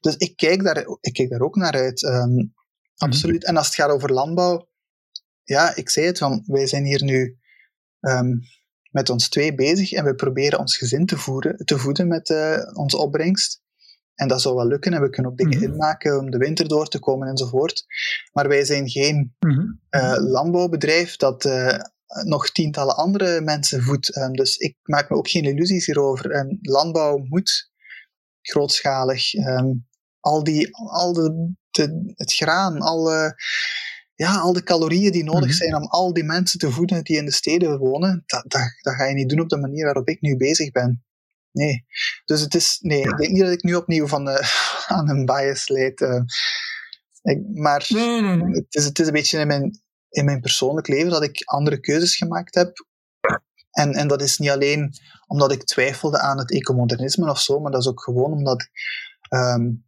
Dus 0.01 0.17
ik 0.17 0.37
kijk 0.37 0.63
daar, 0.63 0.87
ik 1.01 1.13
kijk 1.13 1.31
daar 1.31 1.41
ook 1.41 1.57
naar 1.57 1.73
uit. 1.73 2.03
Um, 2.03 2.55
absoluut. 2.97 3.45
En 3.45 3.57
als 3.57 3.67
het 3.67 3.75
gaat 3.75 3.91
over 3.91 4.13
landbouw, 4.13 4.69
ja, 5.45 5.77
ik 5.77 5.91
zei 5.91 6.07
het, 6.07 6.19
van, 6.19 6.45
wij 6.47 6.67
zijn 6.67 6.85
hier 6.85 7.03
nu 7.03 7.39
um, 8.01 8.41
met 8.91 9.11
ons 9.11 9.29
twee 9.29 9.55
bezig 9.55 9.93
en 9.93 10.05
we 10.05 10.15
proberen 10.15 10.59
ons 10.59 10.77
gezin 10.77 11.07
te, 11.07 11.17
voeren, 11.17 11.57
te 11.57 11.79
voeden 11.79 12.09
met 12.09 12.31
uh, 12.31 12.59
onze 12.73 12.97
opbrengst. 12.97 13.62
En 14.23 14.29
dat 14.29 14.43
zou 14.43 14.55
wel 14.55 14.67
lukken 14.67 14.93
en 14.93 15.01
we 15.01 15.11
kunnen 15.11 15.31
ook 15.31 15.39
dingen 15.39 15.59
mm 15.59 15.65
-hmm. 15.65 15.73
inmaken 15.73 16.19
om 16.19 16.31
de 16.31 16.39
winter 16.39 16.69
door 16.69 16.89
te 16.89 16.99
komen 16.99 17.29
enzovoort. 17.29 17.85
Maar 18.33 18.49
wij 18.49 18.65
zijn 18.65 18.89
geen 18.89 19.35
mm 19.39 19.51
-hmm. 19.51 19.81
uh, 19.91 20.17
landbouwbedrijf 20.19 21.17
dat 21.17 21.45
uh, 21.45 21.79
nog 22.25 22.51
tientallen 22.51 22.97
andere 22.97 23.41
mensen 23.41 23.83
voedt. 23.83 24.17
Um, 24.17 24.33
dus 24.33 24.57
ik 24.57 24.77
maak 24.83 25.11
me 25.11 25.17
ook 25.17 25.29
geen 25.29 25.45
illusies 25.45 25.87
hierover. 25.87 26.57
Landbouw 26.61 27.19
moet 27.19 27.71
grootschalig. 28.41 29.35
Um, 29.35 29.87
al, 30.21 30.45
die, 30.45 30.77
al 30.77 31.13
de, 31.13 31.53
de, 31.71 32.13
het 32.15 32.33
graan, 32.33 32.81
alle, 32.81 33.35
ja, 34.15 34.37
al 34.37 34.53
de 34.53 34.63
calorieën 34.63 35.13
die 35.13 35.25
nodig 35.25 35.43
-hmm. 35.43 35.53
zijn 35.53 35.75
om 35.75 35.87
al 35.87 36.13
die 36.13 36.25
mensen 36.25 36.59
te 36.59 36.71
voeden 36.71 37.05
die 37.05 37.17
in 37.17 37.25
de 37.25 37.33
steden 37.33 37.79
wonen, 37.79 38.23
dat, 38.27 38.45
dat, 38.47 38.63
dat 38.81 38.95
ga 38.95 39.05
je 39.05 39.15
niet 39.15 39.29
doen 39.29 39.41
op 39.41 39.49
de 39.49 39.59
manier 39.59 39.85
waarop 39.85 40.09
ik 40.09 40.21
nu 40.21 40.37
bezig 40.37 40.71
ben. 40.71 41.05
Nee. 41.53 41.85
Dus 42.25 42.41
het 42.41 42.55
is, 42.55 42.79
nee, 42.81 43.01
ik 43.01 43.17
denk 43.17 43.31
niet 43.33 43.43
dat 43.43 43.53
ik 43.53 43.63
nu 43.63 43.75
opnieuw 43.75 44.07
van, 44.07 44.29
uh, 44.29 44.39
aan 44.97 45.09
een 45.09 45.25
bias 45.25 45.69
leid. 45.69 46.01
Uh, 46.01 46.23
ik, 47.23 47.43
maar 47.55 47.87
nee, 47.89 48.21
nee, 48.21 48.37
nee. 48.37 48.55
Het, 48.55 48.75
is, 48.75 48.85
het 48.85 48.99
is 48.99 49.07
een 49.07 49.13
beetje 49.13 49.39
in 49.39 49.47
mijn, 49.47 49.83
in 50.09 50.25
mijn 50.25 50.41
persoonlijk 50.41 50.89
leven 50.89 51.11
dat 51.11 51.23
ik 51.23 51.43
andere 51.45 51.81
keuzes 51.81 52.17
gemaakt 52.17 52.55
heb. 52.55 52.87
En, 53.71 53.93
en 53.93 54.09
dat 54.09 54.23
is 54.23 54.39
niet 54.39 54.51
alleen 54.51 54.95
omdat 55.27 55.53
ik 55.53 55.65
twijfelde 55.65 56.19
aan 56.19 56.39
het 56.39 56.53
ecomodernisme 56.53 57.31
of 57.31 57.41
zo, 57.41 57.61
maar 57.61 57.71
dat 57.71 57.81
is 57.81 57.89
ook 57.89 58.03
gewoon 58.03 58.33
omdat 58.33 58.69
um, 59.31 59.85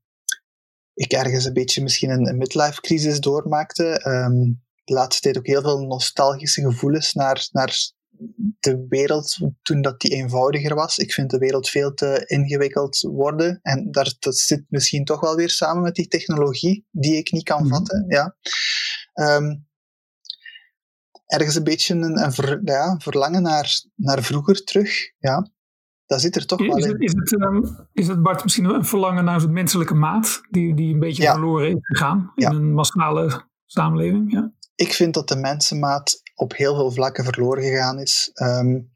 ik 0.94 1.12
ergens 1.12 1.44
een 1.44 1.52
beetje 1.52 1.82
misschien 1.82 2.10
een, 2.10 2.28
een 2.28 2.38
midlife 2.38 2.80
crisis 2.80 3.20
doormaakte. 3.20 4.06
Um, 4.06 4.62
de 4.84 4.92
laatste 4.92 5.22
tijd 5.22 5.38
ook 5.38 5.46
heel 5.46 5.62
veel 5.62 5.80
nostalgische 5.80 6.62
gevoelens 6.62 7.12
naar, 7.12 7.48
naar 7.52 7.92
de 8.60 8.86
wereld 8.88 9.38
toen 9.62 9.82
dat 9.82 10.00
die 10.00 10.10
eenvoudiger 10.10 10.74
was. 10.74 10.98
Ik 10.98 11.12
vind 11.12 11.30
de 11.30 11.38
wereld 11.38 11.68
veel 11.68 11.94
te 11.94 12.24
ingewikkeld 12.26 13.00
worden. 13.00 13.58
En 13.62 13.90
daar, 13.90 14.14
dat 14.18 14.36
zit 14.36 14.64
misschien 14.68 15.04
toch 15.04 15.20
wel 15.20 15.36
weer 15.36 15.50
samen 15.50 15.82
met 15.82 15.94
die 15.94 16.08
technologie 16.08 16.86
die 16.90 17.16
ik 17.16 17.32
niet 17.32 17.44
kan 17.44 17.62
mm 17.62 17.70
-hmm. 17.70 17.76
vatten. 17.76 18.04
Ja. 18.08 18.36
Um, 19.36 19.66
ergens 21.26 21.54
een 21.54 21.64
beetje 21.64 21.94
een, 21.94 22.22
een 22.22 22.32
ver, 22.32 22.60
ja, 22.64 22.96
verlangen 22.98 23.42
naar, 23.42 23.80
naar 23.94 24.22
vroeger 24.22 24.64
terug. 24.64 25.12
Ja. 25.18 25.52
Dat 26.06 26.20
zit 26.20 26.36
er 26.36 26.46
toch 26.46 26.60
is 26.60 26.66
wel 26.66 26.76
het, 26.76 26.86
in. 26.86 26.98
Is 26.98 27.12
het, 27.12 27.32
um, 27.32 27.88
is 27.92 28.08
het, 28.08 28.22
Bart, 28.22 28.42
misschien 28.42 28.64
een 28.64 28.84
verlangen 28.84 29.24
naar 29.24 29.40
zo'n 29.40 29.52
menselijke 29.52 29.94
maat 29.94 30.40
die, 30.50 30.74
die 30.74 30.92
een 30.92 31.00
beetje 31.00 31.22
ja. 31.22 31.32
verloren 31.32 31.68
is 31.68 31.76
gegaan 31.80 32.32
in 32.34 32.42
ja. 32.42 32.50
een 32.50 32.72
massale 32.72 33.44
samenleving? 33.64 34.32
Ja? 34.32 34.52
Ik 34.74 34.92
vind 34.92 35.14
dat 35.14 35.28
de 35.28 35.36
mensenmaat 35.36 36.20
op 36.34 36.56
heel 36.56 36.74
veel 36.74 36.90
vlakken 36.90 37.24
verloren 37.24 37.62
gegaan 37.62 38.00
is. 38.00 38.30
Um, 38.34 38.92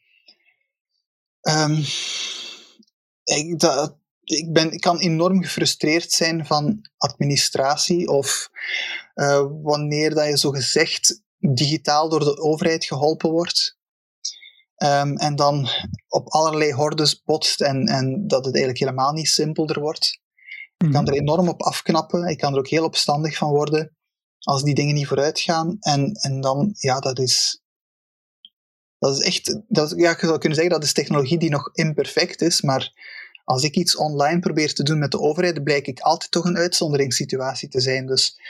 um, 1.41 1.85
ik, 3.25 3.59
dat, 3.59 3.99
ik, 4.23 4.53
ben, 4.53 4.73
ik 4.73 4.81
kan 4.81 4.99
enorm 4.99 5.43
gefrustreerd 5.43 6.13
zijn 6.13 6.47
van 6.47 6.89
administratie 6.97 8.09
of 8.09 8.51
uh, 9.15 9.47
wanneer 9.63 10.15
dat 10.15 10.27
je 10.27 10.39
zo 10.39 10.51
gezegd 10.51 11.23
digitaal 11.39 12.09
door 12.09 12.21
de 12.21 12.39
overheid 12.39 12.85
geholpen 12.85 13.31
wordt. 13.31 13.77
Um, 14.77 15.17
en 15.17 15.37
dan 15.37 15.69
op 16.09 16.29
allerlei 16.29 16.73
hordes 16.73 17.23
botst 17.23 17.61
en, 17.61 17.87
en 17.87 18.27
dat 18.27 18.45
het 18.45 18.55
eigenlijk 18.55 18.85
helemaal 18.85 19.13
niet 19.13 19.29
simpelder 19.29 19.81
wordt. 19.81 20.21
Ik 20.77 20.93
kan 20.93 21.03
mhm. 21.03 21.13
er 21.13 21.19
enorm 21.19 21.49
op 21.49 21.63
afknappen. 21.63 22.25
Ik 22.25 22.39
kan 22.39 22.53
er 22.53 22.59
ook 22.59 22.69
heel 22.69 22.85
opstandig 22.85 23.37
van 23.37 23.51
worden 23.51 23.98
als 24.39 24.63
die 24.63 24.75
dingen 24.75 24.95
niet 24.95 25.07
vooruit 25.07 25.41
gaan. 25.41 25.77
En, 25.81 26.13
en 26.13 26.41
dan, 26.41 26.75
ja, 26.79 27.01
dat 27.01 27.19
is, 27.19 27.63
dat 28.99 29.19
is 29.19 29.25
echt, 29.25 29.61
dat, 29.69 29.93
ja, 29.97 30.11
je 30.11 30.27
zou 30.27 30.39
kunnen 30.39 30.59
zeggen 30.59 30.75
dat 30.75 30.85
is 30.85 30.93
technologie 30.93 31.39
die 31.39 31.51
nog 31.51 31.75
imperfect 31.75 32.41
is, 32.41 32.63
maar 32.63 32.93
als 33.45 33.63
ik 33.63 33.77
iets 33.77 33.97
online 33.97 34.41
probeer 34.41 34.75
te 34.75 34.83
doen 34.83 34.99
met 34.99 35.11
de 35.11 35.21
overheid, 35.21 35.65
blijk 35.65 35.87
ik 35.87 36.01
altijd 36.01 36.31
toch 36.31 36.45
een 36.45 36.57
uitzonderingssituatie 36.57 37.69
te 37.69 37.81
zijn. 37.81 38.07
Dus 38.07 38.41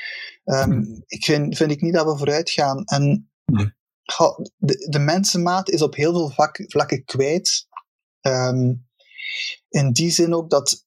um, 0.44 1.02
ik 1.06 1.24
vind, 1.24 1.56
vind 1.56 1.70
ik 1.70 1.80
niet 1.80 1.94
dat 1.94 2.06
we 2.06 2.16
vooruit 2.16 2.50
gaan. 2.50 2.84
En 2.84 3.30
de, 4.56 4.86
de 4.88 4.98
mensenmaat 4.98 5.70
is 5.70 5.82
op 5.82 5.94
heel 5.94 6.12
veel 6.12 6.50
vlakken 6.68 7.04
kwijt. 7.04 7.66
Um, 8.20 8.86
in 9.68 9.92
die 9.92 10.10
zin 10.10 10.34
ook 10.34 10.50
dat 10.50 10.86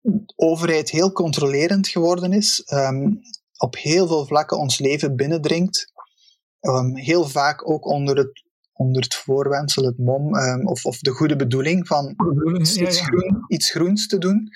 de 0.00 0.32
overheid 0.36 0.90
heel 0.90 1.12
controlerend 1.12 1.88
geworden 1.88 2.32
is, 2.32 2.62
um, 2.72 3.20
op 3.62 3.76
heel 3.76 4.06
veel 4.06 4.26
vlakken 4.26 4.58
ons 4.58 4.78
leven 4.78 5.16
binnendringt. 5.16 5.92
Um, 6.60 6.96
heel 6.96 7.28
vaak 7.28 7.70
ook 7.70 7.86
onder 7.86 8.16
het, 8.16 8.42
onder 8.72 9.02
het 9.02 9.14
voorwendsel, 9.14 9.84
het 9.84 9.98
mom, 9.98 10.36
of, 10.66 10.84
of 10.84 10.98
de 10.98 11.10
goede 11.10 11.36
bedoeling 11.36 11.86
van 11.86 12.16
iets, 12.60 13.00
Groen, 13.00 13.44
iets 13.48 13.70
groens 13.70 14.06
te 14.06 14.18
doen. 14.18 14.48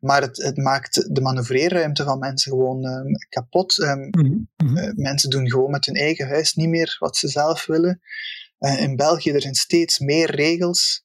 Maar 0.00 0.22
het, 0.22 0.42
het 0.42 0.56
maakt 0.56 1.14
de 1.14 1.20
manoeuvreerruimte 1.20 2.04
van 2.04 2.18
mensen 2.18 2.52
gewoon 2.52 2.84
um, 2.84 3.12
kapot. 3.28 3.78
Um, 3.78 4.10
uh, 4.64 4.92
mensen 4.94 5.30
doen 5.30 5.50
gewoon 5.50 5.70
met 5.70 5.86
hun 5.86 5.94
eigen 5.94 6.28
huis 6.28 6.54
niet 6.54 6.68
meer 6.68 6.96
wat 6.98 7.16
ze 7.16 7.28
zelf 7.28 7.66
willen. 7.66 8.00
Uh, 8.58 8.80
in 8.80 8.96
België 8.96 9.30
er 9.30 9.40
zijn 9.40 9.54
steeds 9.54 9.98
meer 9.98 10.30
regels. 10.30 11.04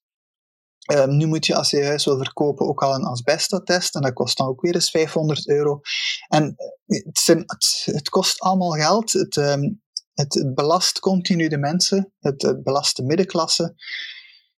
Um, 0.94 1.18
nu 1.18 1.26
moet 1.26 1.46
je 1.46 1.56
als 1.56 1.70
je 1.70 1.86
huis 1.86 2.06
wil 2.06 2.18
verkopen 2.18 2.68
ook 2.68 2.84
al 2.84 2.94
een 2.94 3.04
asbestattest 3.04 3.96
en 3.96 4.02
dat 4.02 4.14
kost 4.14 4.38
dan 4.38 4.48
ook 4.48 4.62
weer 4.62 4.74
eens 4.74 4.90
500 4.90 5.48
euro. 5.48 5.80
En 6.28 6.56
eh, 6.56 7.04
het, 7.06 7.20
zijn, 7.20 7.44
het, 7.46 7.84
het 7.86 8.10
kost 8.10 8.40
allemaal 8.40 8.72
geld. 8.72 9.12
Het, 9.12 9.36
um, 9.36 9.82
het, 10.14 10.52
belast 10.56 11.00
continu 11.00 11.48
de 11.48 11.58
mensen. 11.58 12.14
Het, 12.20 12.42
het 12.42 12.64
belast 12.64 12.96
de 12.96 13.04
middenklasse. 13.04 13.76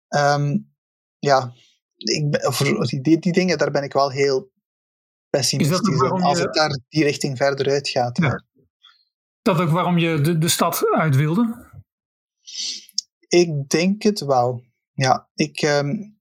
Um, 0.08 0.72
ja, 1.18 1.52
ik 1.96 2.38
voor 2.40 2.86
die, 2.86 3.18
die 3.18 3.32
dingen, 3.32 3.58
daar 3.58 3.70
ben 3.70 3.82
ik 3.82 3.92
wel 3.92 4.10
heel 4.10 4.50
pessimistisch 5.30 6.00
in. 6.00 6.10
Als 6.10 6.38
het 6.38 6.54
daar 6.54 6.80
die 6.88 7.04
richting 7.04 7.36
verder 7.36 7.68
uitgaat. 7.68 8.18
Ja. 8.18 8.44
Dat 9.42 9.58
ook 9.58 9.70
waarom 9.70 9.98
je 9.98 10.20
de, 10.20 10.38
de 10.38 10.48
stad 10.48 10.86
uit 10.90 11.16
wilde? 11.16 11.68
Ik 13.28 13.68
denk 13.68 14.02
het 14.02 14.20
wel. 14.20 14.64
Ja, 14.92 15.28
ik, 15.34 15.62
um, 15.62 16.19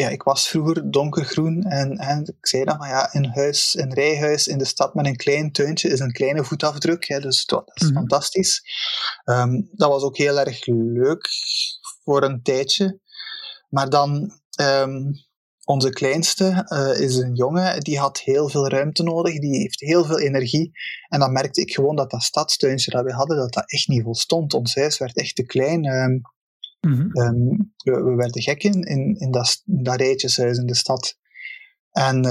ja, 0.00 0.08
ik 0.08 0.22
was 0.22 0.48
vroeger 0.48 0.90
donkergroen 0.90 1.62
en, 1.62 1.96
en 1.96 2.24
ik 2.38 2.46
zei 2.46 2.64
dan 2.64 2.76
van 2.76 2.88
ja, 2.88 3.14
een 3.14 3.30
huis, 3.34 3.78
een 3.78 3.94
rijhuis 3.94 4.46
in 4.46 4.58
de 4.58 4.64
stad 4.64 4.94
met 4.94 5.06
een 5.06 5.16
klein 5.16 5.52
tuintje 5.52 5.88
is 5.88 6.00
een 6.00 6.12
kleine 6.12 6.44
voetafdruk. 6.44 7.08
Hè, 7.08 7.20
dus 7.20 7.46
dat, 7.46 7.70
is 7.74 7.82
mhm. 7.82 7.94
fantastisch. 7.94 8.62
Um, 9.24 9.68
dat 9.72 9.88
was 9.88 10.02
ook 10.02 10.16
heel 10.16 10.38
erg 10.38 10.66
leuk 10.66 11.28
voor 12.04 12.22
een 12.22 12.42
tijdje. 12.42 13.00
Maar 13.68 13.90
dan, 13.90 14.40
um, 14.60 15.12
onze 15.64 15.90
kleinste 15.90 16.66
uh, 16.68 17.00
is 17.00 17.16
een 17.16 17.34
jongen, 17.34 17.80
die 17.80 17.98
had 17.98 18.20
heel 18.20 18.48
veel 18.48 18.68
ruimte 18.68 19.02
nodig, 19.02 19.38
die 19.38 19.58
heeft 19.58 19.80
heel 19.80 20.04
veel 20.04 20.20
energie. 20.20 20.70
En 21.08 21.20
dan 21.20 21.32
merkte 21.32 21.60
ik 21.60 21.74
gewoon 21.74 21.96
dat 21.96 22.10
dat 22.10 22.22
stadstuintje 22.22 22.90
dat 22.90 23.04
we 23.04 23.12
hadden, 23.12 23.36
dat 23.36 23.52
dat 23.52 23.70
echt 23.70 23.88
niet 23.88 24.02
volstond. 24.02 24.54
Ons 24.54 24.74
huis 24.74 24.98
werd 24.98 25.16
echt 25.16 25.36
te 25.36 25.44
klein. 25.44 25.84
Um, 25.84 26.22
um, 26.80 27.74
we, 27.76 28.02
we, 28.02 28.14
werden 28.14 28.42
gek 28.42 28.62
in, 28.62 28.82
in, 28.82 29.16
in, 29.18 29.30
dat, 29.30 29.62
in 29.66 29.82
dat 29.82 29.96
rijtjeshuis 29.96 30.58
in 30.58 30.66
de 30.66 30.74
stad. 30.74 31.18
En 31.90 32.24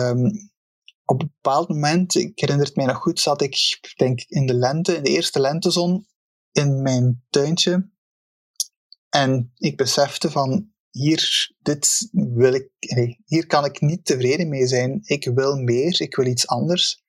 op 1.06 1.22
een 1.22 1.32
bepaald 1.42 1.70
moment, 1.70 2.16
ik 2.16 2.40
herinner 2.40 2.66
het 2.66 2.76
mij 2.76 2.86
nog 2.86 2.98
goed, 2.98 3.20
zat 3.20 3.42
ik, 3.42 3.80
denk 3.96 4.22
in 4.28 4.46
de 4.46 4.54
lente, 4.54 4.96
in 4.96 5.04
de 5.04 5.10
eerste 5.10 5.40
lentezon, 5.40 6.08
in 6.52 6.82
mijn 6.82 7.24
tuintje. 7.30 7.90
En 9.10 9.52
ik 9.58 9.78
besefte 9.78 10.32
van, 10.32 10.74
hier, 10.92 11.52
dit 11.60 12.10
wil 12.12 12.54
ik, 12.54 12.70
hier 13.26 13.46
kan 13.48 13.66
ik 13.66 13.82
niet 13.82 14.06
tevreden 14.06 14.50
mee 14.50 14.68
zijn. 14.68 15.02
Ik 15.04 15.32
wil 15.34 15.56
meer, 15.56 16.02
ik 16.02 16.16
wil 16.16 16.26
iets 16.26 16.48
anders. 16.48 17.04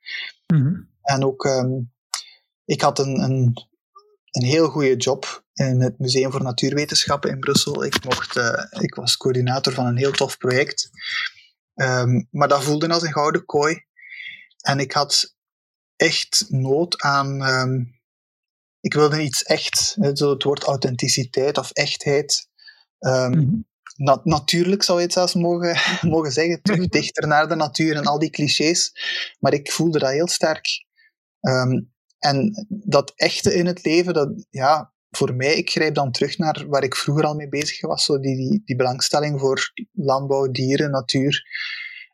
Mhm. 0.47 0.74
En 1.03 1.24
ook, 1.24 1.45
um, 1.45 1.93
ik 2.64 2.80
had 2.80 2.99
een, 2.99 3.22
een, 3.22 3.66
een 4.30 4.45
heel 4.45 4.68
goede 4.68 4.97
job 4.97 5.45
in 5.57 5.80
het 5.80 5.98
Museum 5.98 6.30
voor 6.30 6.42
Natuurwetenschappen 6.42 7.30
in 7.30 7.40
Brussel. 7.40 7.84
Ik, 7.84 8.04
mocht, 8.04 8.36
uh, 8.36 8.64
ik 8.70 8.94
was 8.94 9.16
coördinator 9.16 9.72
van 9.72 9.86
een 9.86 9.96
heel 9.96 10.12
tof 10.12 10.38
project. 10.38 10.90
Um, 11.74 12.28
maar 12.30 12.48
dat 12.48 12.64
voelde 12.64 12.88
als 12.88 13.02
een 13.02 13.12
gouden 13.12 13.44
kooi. 13.44 13.84
En 14.61 14.78
ik 14.78 14.92
had 14.92 15.34
echt 15.96 16.44
nood 16.48 17.00
aan. 17.00 17.42
Um, 17.48 18.00
ik 18.80 18.94
wilde 18.94 19.22
iets 19.22 19.42
echt, 19.42 19.96
zo 20.12 20.30
het 20.30 20.42
woord 20.42 20.62
authenticiteit 20.62 21.59
of 21.59 21.70
echtheid. 21.70 22.48
Um, 22.98 23.66
natuurlijk 24.22 24.82
zou 24.82 24.98
je 24.98 25.04
het 25.04 25.12
zelfs 25.12 25.34
mogen, 25.34 25.76
mogen 26.11 26.32
zeggen, 26.32 26.62
terug 26.62 26.88
dichter 26.98 27.26
naar 27.26 27.48
de 27.48 27.54
natuur 27.54 27.96
en 27.96 28.07
al 28.07 28.18
die 28.18 28.30
clichés. 28.30 28.92
Maar 29.38 29.52
ik 29.52 29.72
voelde 29.72 29.98
dat 29.98 30.11
heel 30.11 30.28
sterk. 30.28 30.84
En 32.18 32.66
dat 32.68 33.12
echte 33.14 33.54
in 33.54 33.66
het 33.66 33.84
leven, 33.84 34.14
dat, 34.14 34.46
ja, 34.50 34.94
voor 35.11 35.34
mij, 35.34 35.54
ik 35.54 35.70
grijp 35.70 35.94
dan 35.94 36.12
terug 36.12 36.38
naar 36.38 36.66
waar 36.68 36.82
ik 36.82 36.96
vroeger 36.96 37.24
al 37.24 37.34
mee 37.34 37.48
bezig 37.48 37.80
was, 37.80 38.04
zo 38.04 38.20
die, 38.20 38.36
die, 38.36 38.62
die 38.64 38.76
belangstelling 38.76 39.40
voor 39.40 39.72
landbouw, 39.92 40.50
dieren, 40.50 40.90
natuur. 40.90 41.44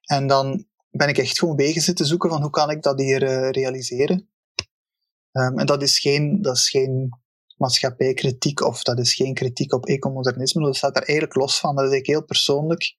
En 0.03 0.27
dan 0.27 0.67
ben 0.91 1.09
ik 1.09 1.19
echt 1.19 1.39
gewoon 1.39 1.57
wegen 1.57 1.83
zitten 1.83 2.07
zoeken 2.07 2.31
van 2.31 2.43
hoe 2.43 2.51
kan 2.51 2.71
ik 2.71 2.83
dat 2.83 3.01
hier 3.01 3.23
uh, 3.23 3.51
realiseren. 3.51 4.29
Um, 5.33 5.59
en 5.59 5.67
dat 5.67 5.83
is 5.83 5.99
geen, 5.99 6.43
dat 6.43 6.57
is 6.57 6.71
geen 6.71 7.09
maatschappijkritiek 7.57 8.61
of 8.61 8.83
dat 8.83 8.99
is 8.99 9.15
geen 9.15 9.35
kritiek 9.35 9.73
op 9.73 9.87
ecomodernisme. 9.87 10.65
Dat 10.65 10.77
staat 10.77 10.95
daar 10.95 11.03
eigenlijk 11.03 11.39
los 11.39 11.59
van. 11.59 11.77
Dat 11.77 11.93
is 11.93 11.99
ik 11.99 12.07
heel 12.07 12.25
persoonlijk, 12.25 12.95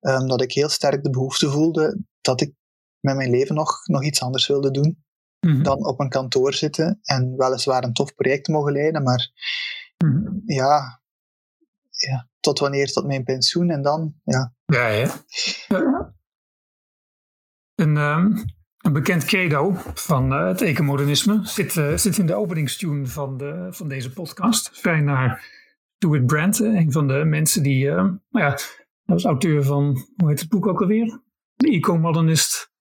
um, 0.00 0.28
dat 0.28 0.42
ik 0.42 0.52
heel 0.52 0.68
sterk 0.68 1.02
de 1.02 1.10
behoefte 1.10 1.50
voelde 1.50 2.04
dat 2.20 2.40
ik 2.40 2.52
met 3.00 3.16
mijn 3.16 3.30
leven 3.30 3.54
nog, 3.54 3.86
nog 3.86 4.04
iets 4.04 4.22
anders 4.22 4.46
wilde 4.46 4.70
doen 4.70 5.03
mhm. 5.44 5.62
dan 5.62 5.86
op 5.86 6.00
een 6.00 6.08
kantoor 6.08 6.54
zitten 6.54 6.98
en 7.02 7.36
weliswaar 7.36 7.84
een 7.84 7.92
tof 7.92 8.14
project 8.14 8.48
mogen 8.48 8.72
leiden, 8.72 9.02
maar 9.02 9.30
mhm. 10.04 10.32
ja, 10.44 11.02
ja, 11.90 12.28
tot 12.40 12.58
wanneer? 12.58 12.92
Tot 12.92 13.06
mijn 13.06 13.24
pensioen 13.24 13.70
en 13.70 13.82
dan, 13.82 14.14
ja. 14.24 14.54
Ja, 14.64 14.86
ja. 14.88 15.24
Een, 17.74 17.96
um, 17.96 18.44
een 18.78 18.92
bekend 18.92 19.24
credo 19.24 19.72
van 19.94 20.32
uh, 20.32 20.46
het 20.46 20.62
ecomodernisme 20.62 21.40
zit, 21.42 21.74
uh, 21.74 21.96
zit 21.96 22.18
in 22.18 22.26
de 22.26 22.34
openingstune 22.34 23.06
van, 23.06 23.36
de, 23.36 23.66
van 23.70 23.88
deze 23.88 24.12
podcast. 24.12 24.70
Vrij 24.72 25.00
naar 25.00 25.44
Stuart 25.96 26.26
Brand, 26.26 26.58
een 26.58 26.92
van 26.92 27.06
de 27.06 27.24
mensen 27.24 27.62
die, 27.62 27.84
uh, 27.84 27.94
nou 27.94 28.18
ja, 28.30 28.50
dat 28.50 28.60
was 29.04 29.24
auteur 29.24 29.62
van, 29.62 30.06
hoe 30.16 30.28
heet 30.28 30.40
het 30.40 30.48
boek 30.48 30.66
ook 30.66 30.80
alweer? 30.80 31.20
De 31.54 31.70
Eco-modernist 31.70 32.73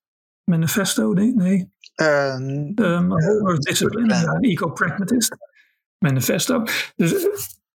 Manifesto, 0.44 1.14
nee? 1.14 1.34
nee. 1.36 1.72
Um, 1.96 2.74
Discipline, 3.60 4.40
Eco-pragmatist 4.40 5.36
Manifesto. 5.98 6.64
Dus 6.96 7.28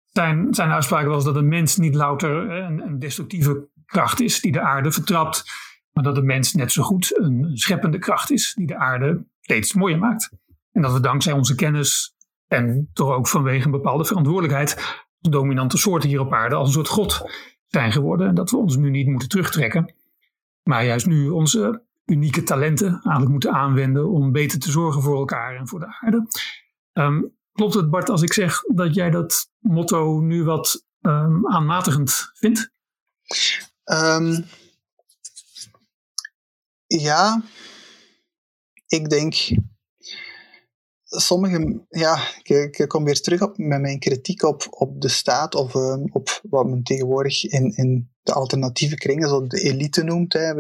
zijn, 0.04 0.54
zijn 0.54 0.70
uitspraak 0.70 1.06
was 1.06 1.24
dat 1.24 1.36
een 1.36 1.48
mens 1.48 1.76
niet 1.76 1.94
louter 1.94 2.50
een, 2.50 2.80
een 2.80 2.98
destructieve 2.98 3.68
kracht 3.86 4.20
is 4.20 4.40
die 4.40 4.52
de 4.52 4.60
aarde 4.60 4.92
vertrapt 4.92 5.44
maar 5.98 6.06
dat 6.06 6.16
de 6.16 6.22
mens 6.22 6.52
net 6.52 6.72
zo 6.72 6.82
goed 6.82 7.18
een 7.18 7.50
scheppende 7.54 7.98
kracht 7.98 8.30
is 8.30 8.54
die 8.54 8.66
de 8.66 8.76
aarde 8.76 9.24
steeds 9.40 9.74
mooier 9.74 9.98
maakt. 9.98 10.30
En 10.72 10.82
dat 10.82 10.92
we 10.92 11.00
dankzij 11.00 11.32
onze 11.32 11.54
kennis 11.54 12.14
en 12.46 12.90
toch 12.92 13.10
ook 13.10 13.28
vanwege 13.28 13.64
een 13.64 13.70
bepaalde 13.70 14.04
verantwoordelijkheid 14.04 14.76
als 15.20 15.32
dominante 15.32 15.78
soorten 15.78 16.08
hier 16.08 16.20
op 16.20 16.32
aarde 16.32 16.54
als 16.54 16.66
een 16.66 16.74
soort 16.74 16.88
god 16.88 17.30
zijn 17.66 17.92
geworden. 17.92 18.28
En 18.28 18.34
dat 18.34 18.50
we 18.50 18.56
ons 18.56 18.76
nu 18.76 18.90
niet 18.90 19.06
moeten 19.06 19.28
terugtrekken, 19.28 19.94
maar 20.62 20.84
juist 20.84 21.06
nu 21.06 21.28
onze 21.28 21.82
unieke 22.10 22.42
talenten 22.42 22.88
eigenlijk 22.88 23.28
moeten 23.28 23.52
aanwenden 23.52 24.08
om 24.08 24.32
beter 24.32 24.58
te 24.58 24.70
zorgen 24.70 25.02
voor 25.02 25.16
elkaar 25.16 25.56
en 25.56 25.68
voor 25.68 25.80
de 25.80 25.96
aarde. 26.00 26.26
Ehm, 26.92 27.22
klopt 27.52 27.74
het 27.74 27.90
Bart 27.90 28.08
als 28.08 28.22
ik 28.22 28.32
zeg 28.32 28.60
dat 28.62 28.94
jij 28.94 29.10
dat 29.10 29.50
motto 29.58 30.20
nu 30.20 30.44
wat 30.44 30.86
um, 31.00 31.48
aanmatigend 31.48 32.30
vindt? 32.34 32.70
Um, 33.84 34.44
ja, 36.86 37.42
ik 38.86 39.10
denk. 39.10 39.34
Sommige, 41.10 41.84
ja, 41.88 42.28
ik, 42.42 42.78
ik, 42.78 42.88
kom 42.88 43.04
weer 43.04 43.20
terug 43.20 43.42
op, 43.42 43.58
met 43.58 43.80
mijn 43.80 43.98
kritiek 43.98 44.42
op, 44.42 44.66
op 44.70 45.00
de 45.00 45.08
staat 45.08 45.54
of 45.54 45.74
op 46.12 46.40
wat 46.42 46.66
men 46.66 46.82
tegenwoordig 46.82 47.44
in, 47.44 47.76
in 47.76 48.10
de 48.22 48.32
alternatieve 48.32 48.94
kringen, 48.94 49.28
zo 49.28 49.46
de 49.46 49.60
elite 49.60 50.02
noemt. 50.02 50.32
Hè. 50.32 50.54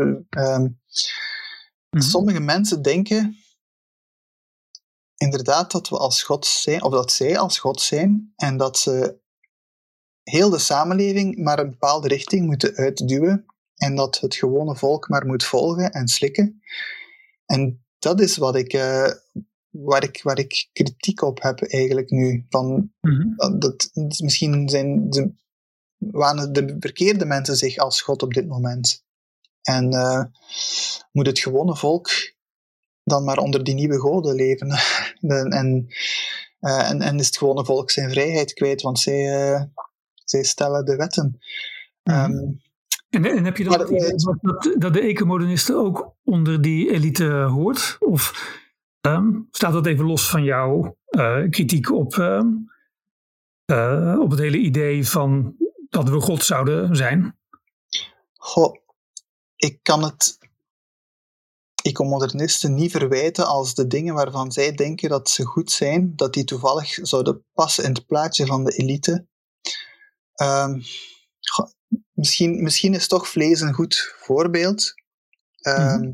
Mhm. 1.90 2.02
Sommige 2.02 2.40
mensen 2.40 2.82
denken 2.82 3.36
inderdaad 5.16 5.70
dat 5.70 5.88
we 5.88 5.98
als 5.98 6.22
God 6.22 6.46
zijn, 6.46 6.82
of 6.82 6.92
dat 6.92 7.12
zij 7.12 7.38
als 7.38 7.58
God 7.58 7.80
zijn, 7.80 8.32
en 8.36 8.56
dat 8.56 8.78
ze 8.78 9.18
heel 10.22 10.50
de 10.50 10.58
samenleving 10.58 11.36
maar 11.36 11.58
een 11.58 11.70
bepaalde 11.70 12.08
richting 12.08 12.46
moeten 12.46 12.74
uitduwen, 12.74 13.46
en 13.74 13.94
dat 13.94 14.20
het 14.20 14.34
gewone 14.34 14.76
volk 14.76 15.08
maar 15.08 15.26
moet 15.26 15.44
volgen 15.44 15.90
en 15.92 16.08
slikken. 16.08 16.62
En 17.46 17.84
dat 17.98 18.20
is 18.20 18.36
wat 18.36 18.56
ik, 18.56 18.72
eh, 18.72 19.12
waar, 19.68 20.02
ik, 20.02 20.22
waar 20.22 20.38
ik 20.38 20.68
kritiek 20.72 21.22
op 21.22 21.42
heb 21.42 21.62
eigenlijk 21.62 22.10
nu. 22.10 22.46
Van, 22.48 22.92
Mhm. 23.00 23.58
dat, 23.58 23.60
dat 23.60 23.90
is 24.10 24.20
misschien 24.20 24.68
zijn 24.68 25.10
de, 25.10 25.32
wanen 25.96 26.52
de 26.52 26.76
verkeerde 26.80 27.24
mensen 27.24 27.56
zich 27.56 27.76
als 27.76 28.02
God 28.02 28.22
op 28.22 28.34
dit 28.34 28.48
moment. 28.48 29.06
En 29.68 29.92
eh, 29.92 30.24
moet 31.12 31.26
het 31.26 31.38
gewone 31.38 31.76
volk 31.76 32.10
dan 33.04 33.24
maar 33.24 33.38
onder 33.38 33.64
die 33.64 33.74
nieuwe 33.74 34.00
goden 34.00 34.34
leven. 34.34 34.68
en, 35.20 35.50
en, 35.50 35.86
eh, 36.60 36.90
en, 36.90 37.00
en 37.00 37.18
is 37.18 37.26
het 37.26 37.36
gewone 37.36 37.64
volk 37.64 37.90
zijn 37.90 38.10
vrijheid 38.10 38.52
kwijt, 38.52 38.82
want 38.82 38.98
zij, 38.98 39.52
eh, 39.52 39.62
zij 40.14 40.42
stellen 40.42 40.84
de 40.84 40.96
wetten. 40.96 41.38
Mhm. 42.02 42.16
Ehm, 42.16 42.52
En, 43.10 43.24
en 43.24 43.44
heb 43.44 43.56
je 43.56 43.64
idee 43.64 44.14
dat, 44.14 44.38
dat, 44.40 44.74
dat 44.78 44.92
de 44.92 45.00
ecomodernisten 45.00 45.76
ook 45.76 46.14
onder 46.24 46.62
die 46.62 46.90
elite 46.90 47.26
hoort? 47.26 47.96
Of 47.98 48.32
ehm, 49.00 49.30
staat 49.50 49.72
dat 49.72 49.86
even 49.86 50.04
los 50.04 50.30
van 50.30 50.44
jouw 50.44 50.96
kritiek 51.50 51.92
op, 51.92 52.14
ehm, 52.14 52.46
eh, 53.64 54.16
op 54.20 54.30
het 54.30 54.38
hele 54.38 54.58
idee 54.58 55.08
van 55.08 55.56
dat 55.88 56.08
we 56.08 56.20
God 56.20 56.44
zouden 56.44 56.96
zijn? 56.96 57.36
Goh, 58.36 58.74
ik 59.58 59.78
kan 59.82 60.02
het 60.02 60.38
ecomodernisten 61.82 62.74
niet 62.74 62.90
verwijten 62.90 63.46
als 63.46 63.74
de 63.74 63.86
dingen 63.86 64.14
waarvan 64.14 64.52
zij 64.52 64.72
denken 64.72 65.08
dat 65.08 65.30
ze 65.30 65.44
goed 65.44 65.70
zijn, 65.70 66.16
dat 66.16 66.32
die 66.34 66.44
toevallig 66.44 66.98
zouden 67.02 67.44
passen 67.52 67.84
in 67.84 67.92
het 67.92 68.06
plaatje 68.06 68.46
van 68.46 68.64
de 68.64 68.72
elite. 68.72 69.26
Ehm, 70.34 70.80
goh, 71.40 71.70
misschien, 72.12 72.62
misschien 72.62 72.94
is 72.94 73.08
toch 73.08 73.28
vlees 73.28 73.60
een 73.60 73.74
goed 73.74 74.14
voorbeeld. 74.16 74.94
Ehm, 75.58 76.00
Mhm. 76.00 76.12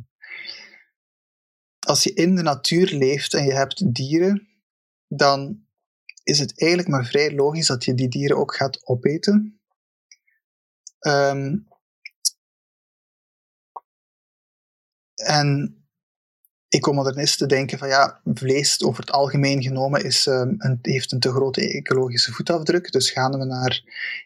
Als 1.87 2.03
je 2.03 2.13
in 2.15 2.35
de 2.37 2.43
natuur 2.43 2.93
leeft 2.93 3.35
en 3.35 3.45
je 3.45 3.53
hebt 3.53 3.95
dieren, 3.95 4.49
dan 5.09 5.67
is 6.23 6.39
het 6.39 6.61
eigenlijk 6.61 6.91
maar 6.91 7.07
vrij 7.07 7.35
logisch 7.35 7.67
dat 7.67 7.85
je 7.85 7.95
die 7.95 8.09
dieren 8.09 8.37
ook 8.37 8.55
gaat 8.55 8.87
opeten. 8.87 9.61
Ehm, 10.99 11.57
En 15.25 15.79
ecomodernisten 16.69 17.49
denken 17.49 17.79
van 17.79 17.89
ja, 17.89 18.21
vlees 18.25 18.83
over 18.83 19.01
het 19.01 19.11
algemeen 19.11 19.63
genomen 19.63 20.05
is, 20.05 20.27
um, 20.27 20.55
een, 20.59 20.79
heeft 20.83 21.13
een 21.13 21.21
te 21.21 21.31
grote 21.31 21.73
ecologische 21.73 22.33
voetafdruk. 22.33 22.93
Dus 22.93 23.11
gaan 23.11 23.39
we 23.39 23.45
naar 23.45 23.83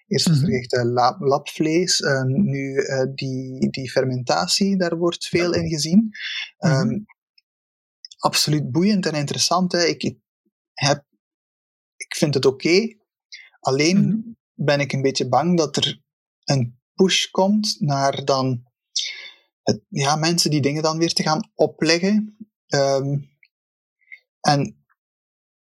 eerst 0.07 0.29
uh, 0.73 0.83
lab, 0.83 1.21
labvlees, 1.21 2.01
nu 2.27 2.75
uh, 2.75 3.03
die, 3.15 3.71
die 3.71 3.91
fermentatie, 3.91 4.77
daar 4.77 4.97
wordt 4.97 5.29
veel 5.29 5.55
in 5.55 5.69
gezien. 5.69 6.11
Um, 6.59 6.87
Mhm. 6.87 6.99
Absoluut 8.19 8.71
boeiend 8.71 9.07
en 9.07 9.15
interessant. 9.15 9.73
Hè. 9.73 9.85
Ik, 9.85 10.03
ik, 10.03 10.19
heb, 10.73 11.05
ik 11.97 12.17
vind 12.17 12.35
het 12.35 12.45
oké. 12.45 12.97
Alleen 13.61 14.07
Mhm. 14.07 14.19
ben 14.55 14.81
ik 14.81 14.93
een 14.93 15.03
beetje 15.03 15.29
bang 15.29 15.57
dat 15.57 15.77
er 15.77 16.01
een 16.45 16.81
push 16.95 17.27
komt 17.27 17.77
naar 17.81 18.25
dan 18.25 18.68
het, 19.69 19.81
ja, 19.89 20.17
mensen 20.17 20.51
die 20.51 20.61
dingen 20.61 20.83
dan 20.83 20.99
weer 20.99 21.13
te 21.13 21.23
gaan 21.23 21.51
opleggen. 21.55 22.37
Ehm, 22.67 23.19
en 24.41 24.77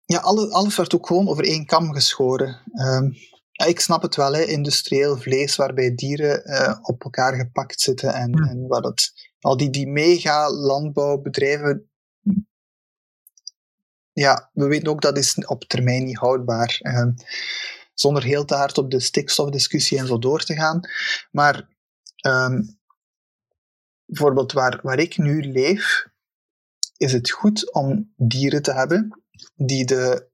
ja, 0.04 0.18
alles, 0.18 0.50
alles 0.50 0.76
werd 0.76 0.94
ook 0.94 1.06
gewoon 1.06 1.28
over 1.28 1.44
één 1.44 1.66
kam 1.66 1.92
geschoren. 1.92 2.62
Ehm, 2.72 3.10
ja, 3.50 3.64
ik 3.64 3.80
snap 3.80 4.02
het 4.02 4.16
wel, 4.16 4.32
hè, 4.32 4.42
industrieel 4.44 5.16
vlees 5.16 5.56
waarbij 5.56 5.94
dieren 5.94 6.44
eh, 6.44 6.78
op 6.82 7.04
elkaar 7.04 7.34
gepakt 7.34 7.80
zitten 7.80 8.14
en, 8.14 8.30
Ja. 8.30 8.50
en 8.50 8.66
waar 8.66 8.82
dat, 8.82 9.12
al 9.40 9.56
die, 9.56 9.70
die 9.70 9.88
mega 9.88 10.50
landbouwbedrijven. 10.50 11.90
Ja, 14.12 14.50
we 14.52 14.66
weten 14.66 14.88
ook 14.88 15.02
dat 15.02 15.18
is 15.18 15.34
op 15.46 15.64
termijn 15.64 16.04
niet 16.04 16.16
houdbaar. 16.18 16.78
Ehm, 16.80 17.12
zonder 17.94 18.22
heel 18.22 18.44
te 18.44 18.54
hard 18.54 18.78
op 18.78 18.90
de 18.90 19.00
stikstofdiscussie 19.00 19.98
en 19.98 20.06
zo 20.06 20.18
door 20.18 20.44
te 20.44 20.54
gaan. 20.54 20.80
Maar 21.30 21.68
bijvoorbeeld 24.08 24.52
waar, 24.52 24.80
waar 24.82 24.98
ik 24.98 25.18
nu 25.18 25.42
leef, 25.42 26.06
is 26.96 27.12
het 27.12 27.30
goed 27.30 27.72
om 27.72 28.12
dieren 28.16 28.62
te 28.62 28.72
hebben 28.72 29.22
die 29.54 29.84
de, 29.84 30.28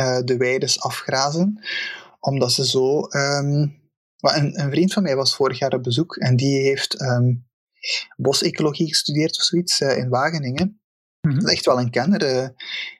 uh, 0.00 0.20
de 0.24 0.36
weides 0.36 0.80
afgrazen, 0.80 1.64
omdat 2.20 2.52
ze 2.52 2.66
zo. 2.66 3.00
Um, 3.10 3.84
een, 4.20 4.60
een, 4.60 4.70
vriend 4.70 4.92
van 4.92 5.02
mij 5.02 5.16
was 5.16 5.36
vorig 5.36 5.58
jaar 5.58 5.74
op 5.74 5.82
bezoek 5.82 6.16
en 6.16 6.36
die 6.36 6.60
heeft 6.60 7.00
um, 7.00 7.46
bosecologie 8.16 8.88
gestudeerd 8.88 9.36
of 9.36 9.42
zoiets 9.42 9.80
uh, 9.80 9.96
in 9.96 10.08
Wageningen. 10.08 10.80
Mm 11.20 11.30
-hmm. 11.30 11.40
Dat 11.40 11.48
is 11.48 11.54
echt 11.54 11.64
wel 11.64 11.80
een 11.80 11.90
kenner. 11.90 12.34
Uh, 12.34 12.48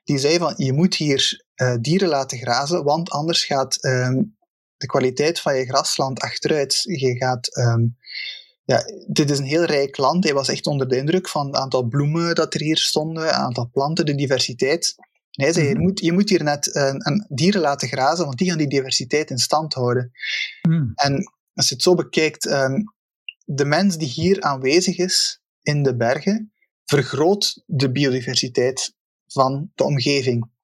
die 0.04 0.18
zei 0.18 0.38
van 0.38 0.54
je 0.56 0.72
moet 0.72 0.94
hier 0.94 1.44
dieren 1.80 2.08
laten 2.08 2.38
grazen, 2.38 2.84
want 2.84 3.10
anders 3.10 3.44
gaat 3.44 3.84
um, 3.84 4.36
de 4.76 4.86
kwaliteit 4.86 5.40
van 5.40 5.56
je 5.56 5.64
grasland 5.64 6.20
achteruit. 6.20 6.82
Je 6.82 7.16
gaat 7.16 7.56
um, 7.56 7.96
ja, 8.66 8.82
dit 9.06 9.30
is 9.30 9.38
een 9.38 9.44
heel 9.44 9.64
rijk 9.64 9.96
land. 9.96 10.24
Hij 10.24 10.34
was 10.34 10.48
echt 10.48 10.66
onder 10.66 10.88
de 10.88 10.96
indruk 10.96 11.28
van 11.28 11.46
het 11.46 11.56
aantal 11.56 11.82
bloemen 11.82 12.34
dat 12.34 12.54
er 12.54 12.60
hier 12.60 12.76
stonden, 12.76 13.24
het 13.24 13.32
aantal 13.32 13.70
planten, 13.72 14.06
de 14.06 14.14
diversiteit. 14.14 14.94
En 15.30 15.44
hij 15.44 15.52
zei, 15.52 15.66
mm. 15.66 15.72
je, 15.72 15.78
moet, 15.78 16.00
je 16.00 16.12
moet 16.12 16.28
hier 16.28 16.42
net 16.42 16.74
een, 16.74 17.08
een 17.08 17.26
dieren 17.28 17.60
laten 17.60 17.88
grazen, 17.88 18.24
want 18.24 18.38
die 18.38 18.48
gaan 18.48 18.58
die 18.58 18.68
diversiteit 18.68 19.30
in 19.30 19.38
stand 19.38 19.74
houden. 19.74 20.12
Mm. 20.62 20.92
En 20.94 21.32
als 21.54 21.68
je 21.68 21.74
het 21.74 21.82
zo 21.82 21.94
bekijkt, 21.94 22.46
um, 22.46 22.94
de 23.44 23.64
mens 23.64 23.96
die 23.96 24.08
hier 24.08 24.40
aanwezig 24.40 24.98
is 24.98 25.40
in 25.62 25.82
de 25.82 25.96
bergen, 25.96 26.52
vergroot 26.84 27.62
de 27.66 27.90
biodiversiteit 27.90 28.94
van 29.26 29.70
de 29.74 29.84
omgeving. 29.84 30.54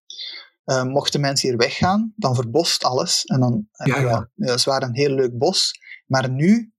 Uh, 0.64 0.84
mochten 0.84 1.20
mensen 1.20 1.48
hier 1.48 1.59
weggaan, 1.59 2.12
dan 2.16 2.34
verbost 2.34 2.84
alles. 2.84 3.24
En 3.24 3.40
dan, 3.40 3.68
ja, 3.72 3.98
ja. 3.98 4.03
ja, 4.03 4.30
dat 4.34 4.59
is 4.59 4.64
waar 4.64 4.82
een 4.82 4.94
heel 4.94 5.14
leuk 5.14 5.38
bos. 5.38 5.80
Maar 6.07 6.30
nu 6.30 6.72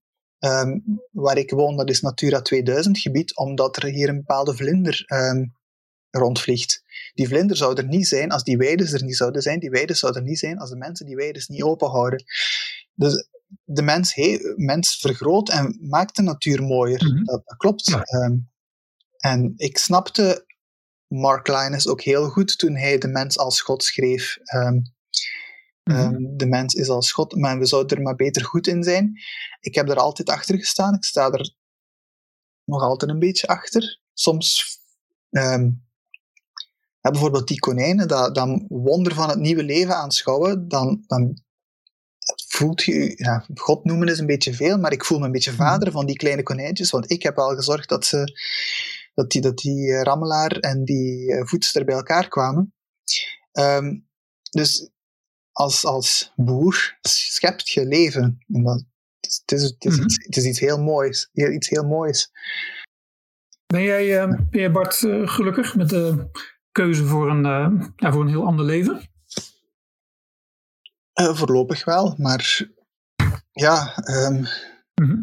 Um, 0.44 1.00
waar 1.10 1.38
ik 1.38 1.50
woon, 1.50 1.76
dat 1.76 1.90
is 1.90 2.00
Natura 2.00 2.42
2000 2.42 2.98
gebied, 2.98 3.36
omdat 3.36 3.76
er 3.76 3.88
hier 3.88 4.08
een 4.08 4.16
bepaalde 4.16 4.54
vlinder 4.54 5.04
um, 5.06 5.54
rondvliegt. 6.10 6.82
Die 7.14 7.28
vlinder 7.28 7.56
zou 7.56 7.76
er 7.76 7.86
niet 7.86 8.06
zijn 8.06 8.30
als 8.30 8.42
die 8.42 8.56
weides 8.56 8.92
er 8.92 9.04
niet 9.04 9.16
zouden 9.16 9.42
zijn. 9.42 9.58
Die 9.58 9.70
weides 9.70 9.98
zouden 9.98 10.22
er 10.22 10.28
niet 10.28 10.38
zijn 10.38 10.58
als 10.58 10.70
de 10.70 10.76
mensen 10.76 11.06
die 11.06 11.16
weides 11.16 11.46
niet 11.46 11.62
openhouden. 11.62 12.24
Dus 12.94 13.28
de 13.64 13.82
mens, 13.82 14.14
hey, 14.14 14.40
mens 14.56 14.96
vergroot 14.96 15.48
en 15.48 15.78
maakt 15.80 16.16
de 16.16 16.22
natuur 16.22 16.62
mooier. 16.62 17.04
Mm 17.04 17.16
-hmm. 17.16 17.24
dat, 17.24 17.42
dat, 17.44 17.56
klopt. 17.56 17.90
Ja. 17.90 18.24
Um, 18.24 18.50
en 19.16 19.52
ik 19.56 19.78
snapte 19.78 20.44
Mark 21.06 21.48
Linus 21.48 21.88
ook 21.88 22.02
heel 22.02 22.28
goed 22.28 22.58
toen 22.58 22.76
hij 22.76 22.98
de 22.98 23.08
mens 23.08 23.38
als 23.38 23.60
God 23.60 23.84
schreef. 23.84 24.38
Um, 24.54 24.93
Mm 25.84 25.96
-hmm. 25.96 26.36
de 26.36 26.46
mens 26.46 26.74
is 26.74 26.88
als 26.88 27.12
God, 27.12 27.36
maar 27.36 27.58
we 27.58 27.66
zouden 27.66 27.96
er 27.96 28.02
maar 28.02 28.14
beter 28.14 28.44
goed 28.44 28.66
in 28.66 28.82
zijn. 28.82 29.20
Ik 29.60 29.74
heb 29.74 29.88
er 29.88 29.96
altijd 29.96 30.28
achter 30.28 30.58
gestaan. 30.58 30.94
Ik 30.94 31.04
sta 31.04 31.30
er 31.30 31.54
nog 32.64 32.82
altijd 32.82 33.10
een 33.10 33.18
beetje 33.18 33.46
achter. 33.46 34.00
Soms, 34.12 34.78
um, 35.30 35.84
ja, 37.00 37.10
bijvoorbeeld 37.10 37.48
die 37.48 37.58
konijnen, 37.58 38.08
dat, 38.08 38.34
dat 38.34 38.62
wonder 38.68 39.14
van 39.14 39.28
het 39.28 39.38
nieuwe 39.38 39.62
leven 39.62 39.96
aanschouwen, 39.96 40.68
dan, 40.68 41.04
dan 41.06 41.42
voelt 42.48 42.82
je, 42.82 43.12
ja, 43.16 43.46
God 43.54 43.84
noemen 43.84 44.08
is 44.08 44.18
een 44.18 44.26
beetje 44.26 44.54
veel, 44.54 44.78
maar 44.78 44.92
ik 44.92 45.04
voel 45.04 45.18
me 45.18 45.24
een 45.24 45.32
beetje 45.32 45.52
vader 45.52 45.92
van 45.92 46.06
die 46.06 46.16
kleine 46.16 46.42
konijntjes, 46.42 46.90
want 46.90 47.10
ik 47.10 47.22
heb 47.22 47.38
al 47.38 47.54
gezorgd 47.54 47.88
dat, 47.88 48.04
ze, 48.04 48.32
dat, 49.14 49.30
die, 49.30 49.40
dat 49.40 49.58
die 49.58 50.02
rammelaar 50.02 50.50
en 50.50 50.84
die 50.84 51.44
voedster 51.44 51.84
bij 51.84 51.94
elkaar 51.94 52.28
kwamen. 52.28 52.74
Um, 53.52 54.08
dus 54.50 54.90
als, 55.54 55.84
als 55.84 56.32
boer 56.36 56.98
schept 57.02 57.68
je 57.68 57.86
leven. 57.86 58.38
En 58.48 58.62
dat, 58.62 58.84
het, 59.20 59.52
is, 59.52 59.62
het, 59.62 59.84
is 59.84 59.94
Mhm. 59.94 60.04
iets, 60.04 60.24
het 60.24 60.36
is 60.36 60.44
iets 60.44 60.60
heel 60.60 60.82
moois. 60.82 61.28
Iets 61.32 61.68
heel 61.68 61.84
moois. 61.84 62.30
Ben 63.66 63.82
jij, 63.82 64.22
uh, 64.22 64.28
ben 64.28 64.60
jij 64.60 64.70
Bart, 64.72 65.02
uh, 65.02 65.28
gelukkig 65.28 65.74
met 65.74 65.88
de 65.88 66.30
keuze 66.72 67.04
voor 67.04 67.30
een, 67.30 67.44
uh, 67.44 67.88
ja, 67.96 68.12
voor 68.12 68.22
een 68.22 68.28
heel 68.28 68.46
ander 68.46 68.64
leven? 68.64 69.08
Eh, 71.12 71.36
voorlopig 71.36 71.84
wel, 71.84 72.14
maar 72.18 72.68
ja, 73.52 74.04
um, 74.08 74.46
Mhm. 74.94 75.22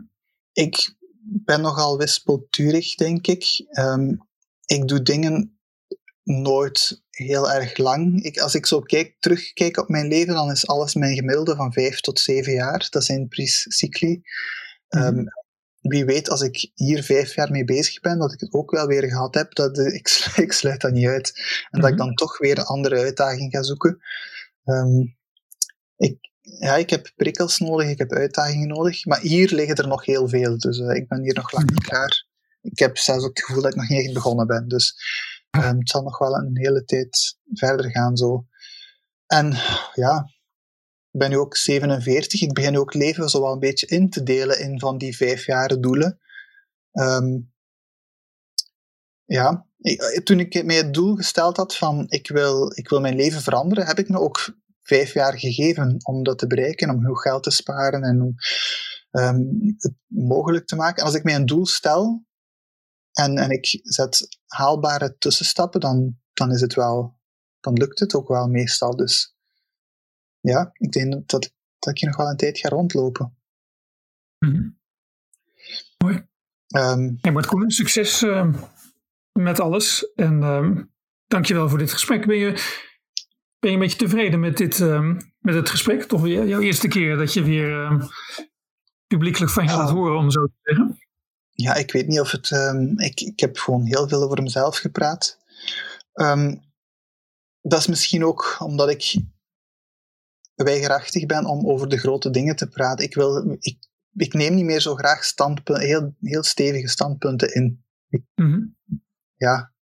ik 0.54 0.96
ben 1.22 1.62
nogal 1.62 1.98
wispelturig, 1.98 2.96
denk 2.96 3.28
ik. 3.28 3.66
Um, 3.80 4.22
ik 4.66 4.88
doe 4.88 5.02
dingen 5.02 5.60
nooit 6.24 7.04
heel 7.10 7.52
erg 7.52 7.78
lang. 7.78 8.24
Ik, 8.24 8.40
als 8.40 8.56
ik 8.56 8.66
zo 8.66 8.80
kijk, 8.80 9.16
terugkijk 9.20 9.78
op 9.78 9.90
mijn 9.90 10.08
leven, 10.08 10.34
dan 10.34 10.52
is 10.52 10.68
alles 10.68 10.94
mijn 10.94 11.16
gemiddelde 11.16 11.56
van 11.56 11.74
vijf 11.74 12.02
tot 12.02 12.20
zeven 12.20 12.54
jaar. 12.54 12.88
Dat 12.90 13.04
zijn 13.04 13.28
cycli. 13.68 14.22
Mhm. 14.90 15.04
Ehm, 15.04 15.24
wie 15.82 16.06
weet, 16.06 16.30
als 16.30 16.42
ik 16.42 16.72
hier 16.76 17.04
vijf 17.04 17.36
jaar 17.36 17.52
mee 17.52 17.64
bezig 17.64 18.00
ben, 18.00 18.20
dat 18.20 18.34
ik 18.34 18.40
het 18.40 18.54
ook 18.54 18.72
wel 18.72 18.88
weer 18.88 19.04
gehad 19.04 19.36
heb, 19.36 19.56
dat 19.56 19.78
ik, 20.00 20.32
ik 20.36 20.52
sluit 20.52 20.82
dat 20.82 20.92
niet 20.92 21.08
uit. 21.08 21.34
En 21.70 21.82
dat 21.82 21.90
ik 21.90 21.96
mhm. 21.96 22.06
dan 22.06 22.16
toch 22.16 22.38
weer 22.38 22.58
een 22.58 22.64
andere 22.64 23.00
uitdaging 23.00 23.52
ga 23.52 23.64
zoeken. 23.64 24.02
Ehm, 24.64 25.02
ik, 25.98 26.18
ja, 26.42 26.76
ik 26.76 26.90
heb 26.90 27.12
prikkels 27.16 27.58
nodig, 27.58 27.90
ik 27.90 27.98
heb 27.98 28.12
uitdagingen 28.12 28.68
nodig, 28.68 29.06
maar 29.06 29.20
hier 29.20 29.54
liggen 29.54 29.76
er 29.76 29.88
nog 29.88 30.06
heel 30.06 30.28
veel. 30.28 30.58
Dus 30.58 30.78
uh, 30.78 30.96
ik 30.96 31.08
ben 31.08 31.22
hier 31.22 31.34
nog 31.34 31.52
lang 31.52 31.70
niet 31.70 31.84
klaar. 31.84 32.26
Ik 32.62 32.80
heb 32.80 32.98
zelfs 32.98 33.24
ook 33.24 33.38
het 33.38 33.46
gevoel 33.46 33.62
dat 33.62 33.72
ik 33.72 33.78
nog 33.78 33.90
niet 33.90 34.06
echt 34.06 34.14
begonnen 34.14 34.48
ben. 34.48 34.68
Dus 34.68 34.96
um, 35.52 35.78
het 35.78 35.90
zal 35.90 36.02
nog 36.02 36.18
wel 36.18 36.36
een 36.36 36.58
hele 36.58 36.84
tijd 36.84 37.38
verder 37.54 37.92
gaan 37.92 38.18
zo. 38.18 38.46
En 39.26 39.54
ja, 39.94 40.32
ik 41.12 41.20
ben 41.20 41.30
nu 41.30 41.38
ook 41.38 41.56
47. 41.56 42.42
Ik 42.42 42.54
begin 42.54 42.72
nu 42.72 42.80
ook 42.80 42.94
leven 42.94 43.30
zo 43.30 43.42
wel 43.42 43.54
een 43.54 43.60
beetje 43.60 43.88
in 43.88 44.10
te 44.10 44.24
delen 44.24 44.60
in 44.60 44.80
van 44.80 44.98
die 44.98 45.16
vijf 45.16 45.46
jaren 45.46 45.82
doelen. 45.82 46.20
Um, 46.92 47.54
ja, 49.26 49.68
ik, 49.78 50.22
toen 50.24 50.40
ik 50.40 50.64
mij 50.66 50.76
het 50.76 50.94
doel 50.94 51.16
gesteld 51.16 51.58
had 51.58 51.76
van 51.76 52.06
ik 52.10 52.28
wil, 52.28 52.72
ik 52.78 52.90
wil 52.90 53.00
mijn 53.00 53.16
leven 53.16 53.42
veranderen, 53.42 53.86
heb 53.86 54.00
ik 54.00 54.10
me 54.10 54.20
ook 54.20 54.56
vijf 54.82 55.14
jaar 55.14 55.40
gegeven 55.40 55.98
om 56.04 56.24
dat 56.24 56.38
te 56.38 56.48
bereiken, 56.48 56.90
om 56.90 57.00
genoeg 57.00 57.22
geld 57.22 57.44
te 57.44 57.52
sparen 57.52 58.02
en 58.02 58.36
um, 59.12 59.76
het 59.78 59.94
mogelijk 60.08 60.68
te 60.68 60.76
maken. 60.76 60.98
En 60.98 61.06
als 61.06 61.16
ik 61.16 61.24
mij 61.24 61.36
een 61.36 61.46
doel 61.46 61.66
stel 61.66 62.26
en, 63.12 63.38
en 63.38 63.50
ik 63.50 63.80
zet 63.82 64.40
haalbare 64.52 65.18
tussenstappen, 65.18 65.80
dan, 65.80 66.20
dan 66.34 66.52
is 66.52 66.62
het 66.62 66.74
wel, 66.74 67.20
dan 67.60 67.74
lukt 67.74 68.00
het 68.00 68.16
ook 68.16 68.28
wel 68.28 68.48
meestal. 68.48 68.96
Dus 68.96 69.36
ja, 70.40 70.70
ik 70.74 70.92
denk 70.92 71.12
dat, 71.12 71.54
dat 71.80 71.94
ik 71.94 71.98
hier 71.98 72.10
nog 72.10 72.18
wel 72.18 72.30
een 72.30 72.38
tijd 72.38 72.58
ga 72.58 72.70
rondlopen. 72.70 73.38
Mm 74.40 74.80
Mooi. 75.98 76.16
Um, 76.76 77.18
hey, 77.22 77.32
maar 77.32 77.44
het 77.44 77.74
succes 77.74 78.22
uh, 78.22 78.54
met 79.32 79.60
alles. 79.60 80.12
En 80.16 80.44
um, 80.44 80.94
dankjewel 81.28 81.70
voor 81.70 81.78
dit 81.78 81.92
gesprek. 81.92 82.26
Ben 82.26 82.38
je, 82.38 82.52
ben 83.60 83.70
je 83.70 83.76
een 83.76 83.80
beetje 83.80 83.98
tevreden 83.98 84.40
met, 84.40 84.58
dit, 84.58 84.80
met 85.40 85.56
het 85.56 85.70
gesprek? 85.70 86.04
Toch 86.04 86.22
weer 86.22 86.48
jouw 86.48 86.60
eerste 86.60 86.88
keer 86.88 87.18
dat 87.18 87.34
je 87.34 87.44
weer 87.44 88.10
publiekelijk 89.08 89.52
van 89.52 89.64
je 89.64 89.72
laat 89.72 89.90
horen, 89.90 90.18
om 90.18 90.32
zo 90.32 90.46
te 90.46 90.60
zeggen? 90.62 91.00
Ja, 91.52 91.76
ik 91.76 91.92
weet 91.92 92.08
niet 92.08 92.20
of 92.20 92.32
het. 92.32 92.50
ik, 92.96 93.22
ik 93.22 93.40
heb 93.40 93.58
gewoon 93.58 93.86
heel 93.86 94.08
veel 94.08 94.24
over 94.24 94.44
mezelf 94.44 94.78
gepraat. 94.78 95.38
dat 97.62 97.80
is 97.80 97.88
misschien 97.88 98.26
ook 98.26 98.56
omdat 98.60 98.90
ik 98.90 99.16
weigerachtig 100.64 101.26
ben 101.26 101.46
om 101.46 101.68
over 101.68 101.90
de 101.90 101.98
grote 101.98 102.30
dingen 102.30 102.56
te 102.56 102.68
praten. 102.68 103.06
Ik, 103.06 103.16
wil, 103.16 103.58
ik, 103.60 103.78
ik 104.14 104.34
neem 104.34 104.54
niet 104.54 104.66
meer 104.66 104.82
zo 104.82 104.96
graag 104.96 105.24
standpunten, 105.24 105.86
heel, 105.86 106.16
heel 106.22 106.44
stevige 106.44 106.88
standpunten 106.88 107.54
in. 107.54 107.84
Mhm. 108.36 108.62
Ja. 109.36 109.74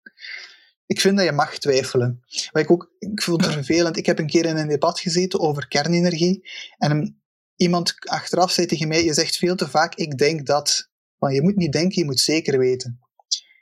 Ik 0.87 1.01
vind 1.01 1.16
dat 1.16 1.27
je 1.27 1.33
mag 1.33 1.59
twijfelen. 1.59 2.21
Wat 2.51 2.62
ik, 2.62 2.71
ook, 2.71 2.95
ik 2.99 3.23
voel 3.23 3.37
het 3.37 3.53
vervelend. 3.62 3.97
Ik 3.97 4.07
heb 4.07 4.19
een 4.19 4.27
keer 4.27 4.45
in 4.45 4.57
een 4.57 4.69
debat 4.69 5.01
gezeten 5.01 5.41
over 5.41 5.69
kernenergie. 5.69 6.51
En 6.79 7.23
iemand 7.57 7.95
achteraf 7.99 8.51
zei 8.51 8.66
tegen 8.66 8.89
mij: 8.89 9.05
Je 9.05 9.14
zegt 9.14 9.37
veel 9.37 9.57
te 9.57 9.69
vaak, 9.69 9.95
ik 9.95 10.19
denk 10.19 10.47
dat. 10.47 10.91
Maar 11.19 11.33
je 11.33 11.43
moet 11.43 11.57
niet 11.57 11.73
denken, 11.73 11.99
je 11.99 12.05
moet 12.05 12.21
zeker 12.21 12.59
weten. 12.59 13.01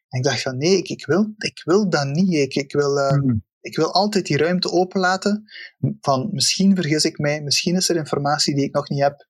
En 0.08 0.18
ik 0.18 0.24
dacht 0.24 0.42
van 0.42 0.56
nee, 0.56 0.76
ik, 0.76 0.88
ik, 0.88 1.06
wil, 1.06 1.34
ik 1.38 1.62
wil 1.64 1.90
dat 1.90 2.06
niet. 2.06 2.32
Ik, 2.32 2.54
ik 2.54 2.72
wil, 2.72 2.98
uh, 2.98 3.34
ik 3.60 3.76
wil 3.76 3.92
altijd 3.92 4.26
die 4.26 4.36
ruimte 4.36 4.70
openlaten 4.70 5.44
van 6.00 6.28
misschien 6.32 6.74
vergis 6.74 7.04
ik 7.04 7.18
mij, 7.18 7.42
misschien 7.42 7.76
is 7.76 7.88
er 7.88 7.96
informatie 7.96 8.54
die 8.54 8.64
ik 8.64 8.74
nog 8.74 8.88
niet 8.88 9.00
heb. 9.00 9.26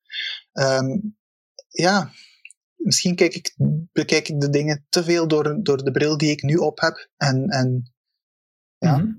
Ehm, 0.52 0.98
ja, 1.68 2.10
misschien 2.76 3.14
kijk 3.14 3.34
ik, 3.34 3.54
bekijk 3.92 4.28
ik 4.28 4.40
de 4.40 4.50
dingen 4.50 4.86
te 4.88 5.04
veel 5.04 5.28
door, 5.28 5.62
door 5.62 5.84
de 5.84 5.90
bril 5.90 6.16
die 6.16 6.30
ik 6.30 6.42
nu 6.42 6.54
op 6.54 6.80
heb. 6.80 7.10
En, 7.16 7.48
en 7.48 7.92
ja, 8.78 8.96
mm 8.96 9.18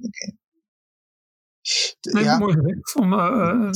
nee, 2.02 2.24
ja. 2.24 2.38
mooi 2.38 2.54
gezegd. 2.54 2.96
Om, 2.96 3.14
uh, 3.14 3.70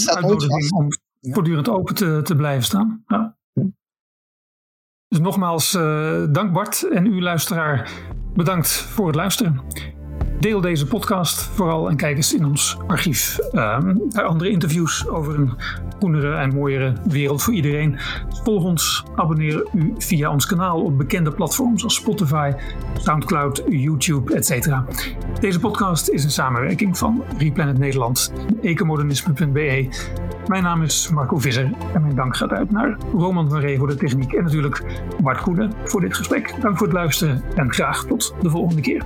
om 0.77 0.87
voortdurend 1.19 1.69
open 1.69 1.95
te, 1.95 2.21
te 2.23 2.35
blijven 2.35 2.63
staan. 2.63 3.03
Ja. 3.07 3.37
Dus 5.11 5.19
nogmaals, 5.19 5.73
uh, 5.75 6.23
dank 6.29 6.53
Bart 6.53 6.87
en 6.91 7.05
u 7.05 7.21
luisteraar. 7.21 7.89
Bedankt 8.35 8.69
voor 8.69 9.07
het 9.07 9.15
luisteren. 9.15 9.61
Deel 10.41 10.61
deze 10.61 10.87
podcast 10.87 11.41
vooral 11.41 11.89
en 11.89 11.95
kijk 11.95 12.15
eens 12.15 12.33
in 12.33 12.45
ons 12.45 12.77
archief 12.87 13.37
ehm, 13.37 13.95
naar 14.09 14.23
andere 14.23 14.49
interviews 14.49 15.07
over 15.07 15.35
een 15.35 15.53
groenere 15.97 16.35
en 16.35 16.53
mooiere 16.53 16.93
wereld 17.03 17.43
voor 17.43 17.53
iedereen. 17.53 17.99
Volg 18.43 18.63
ons, 18.63 19.03
abonneer 19.15 19.67
u 19.73 19.93
via 19.97 20.31
ons 20.31 20.45
kanaal 20.45 20.81
op 20.81 20.97
bekende 20.97 21.31
platforms 21.31 21.83
als 21.83 21.95
Spotify, 21.95 22.51
Soundcloud, 22.93 23.63
YouTube, 23.69 24.33
etc. 24.33 24.75
Deze 25.39 25.59
podcast 25.59 26.09
is 26.09 26.23
een 26.23 26.31
samenwerking 26.31 26.97
van 26.97 27.23
Replanet 27.37 27.77
Nederland 27.77 28.33
en 28.47 28.61
ecomodernisme.be. 28.61 29.89
Mijn 30.47 30.63
naam 30.63 30.81
is 30.81 31.09
Marco 31.09 31.37
Visser 31.37 31.71
en 31.93 32.01
mijn 32.01 32.15
dank 32.15 32.37
gaat 32.37 32.51
uit 32.51 32.71
naar 32.71 32.97
Roman 33.13 33.47
Maré 33.47 33.77
voor 33.77 33.87
de 33.87 33.95
techniek 33.95 34.33
en 34.33 34.43
natuurlijk 34.43 34.83
Bart 35.21 35.41
Koenen 35.41 35.73
voor 35.83 36.01
dit 36.01 36.15
gesprek. 36.15 36.55
Dank 36.61 36.77
voor 36.77 36.87
het 36.87 36.95
luisteren 36.95 37.43
en 37.55 37.73
graag 37.73 38.05
tot 38.05 38.35
de 38.41 38.49
volgende 38.49 38.81
keer. 38.81 39.03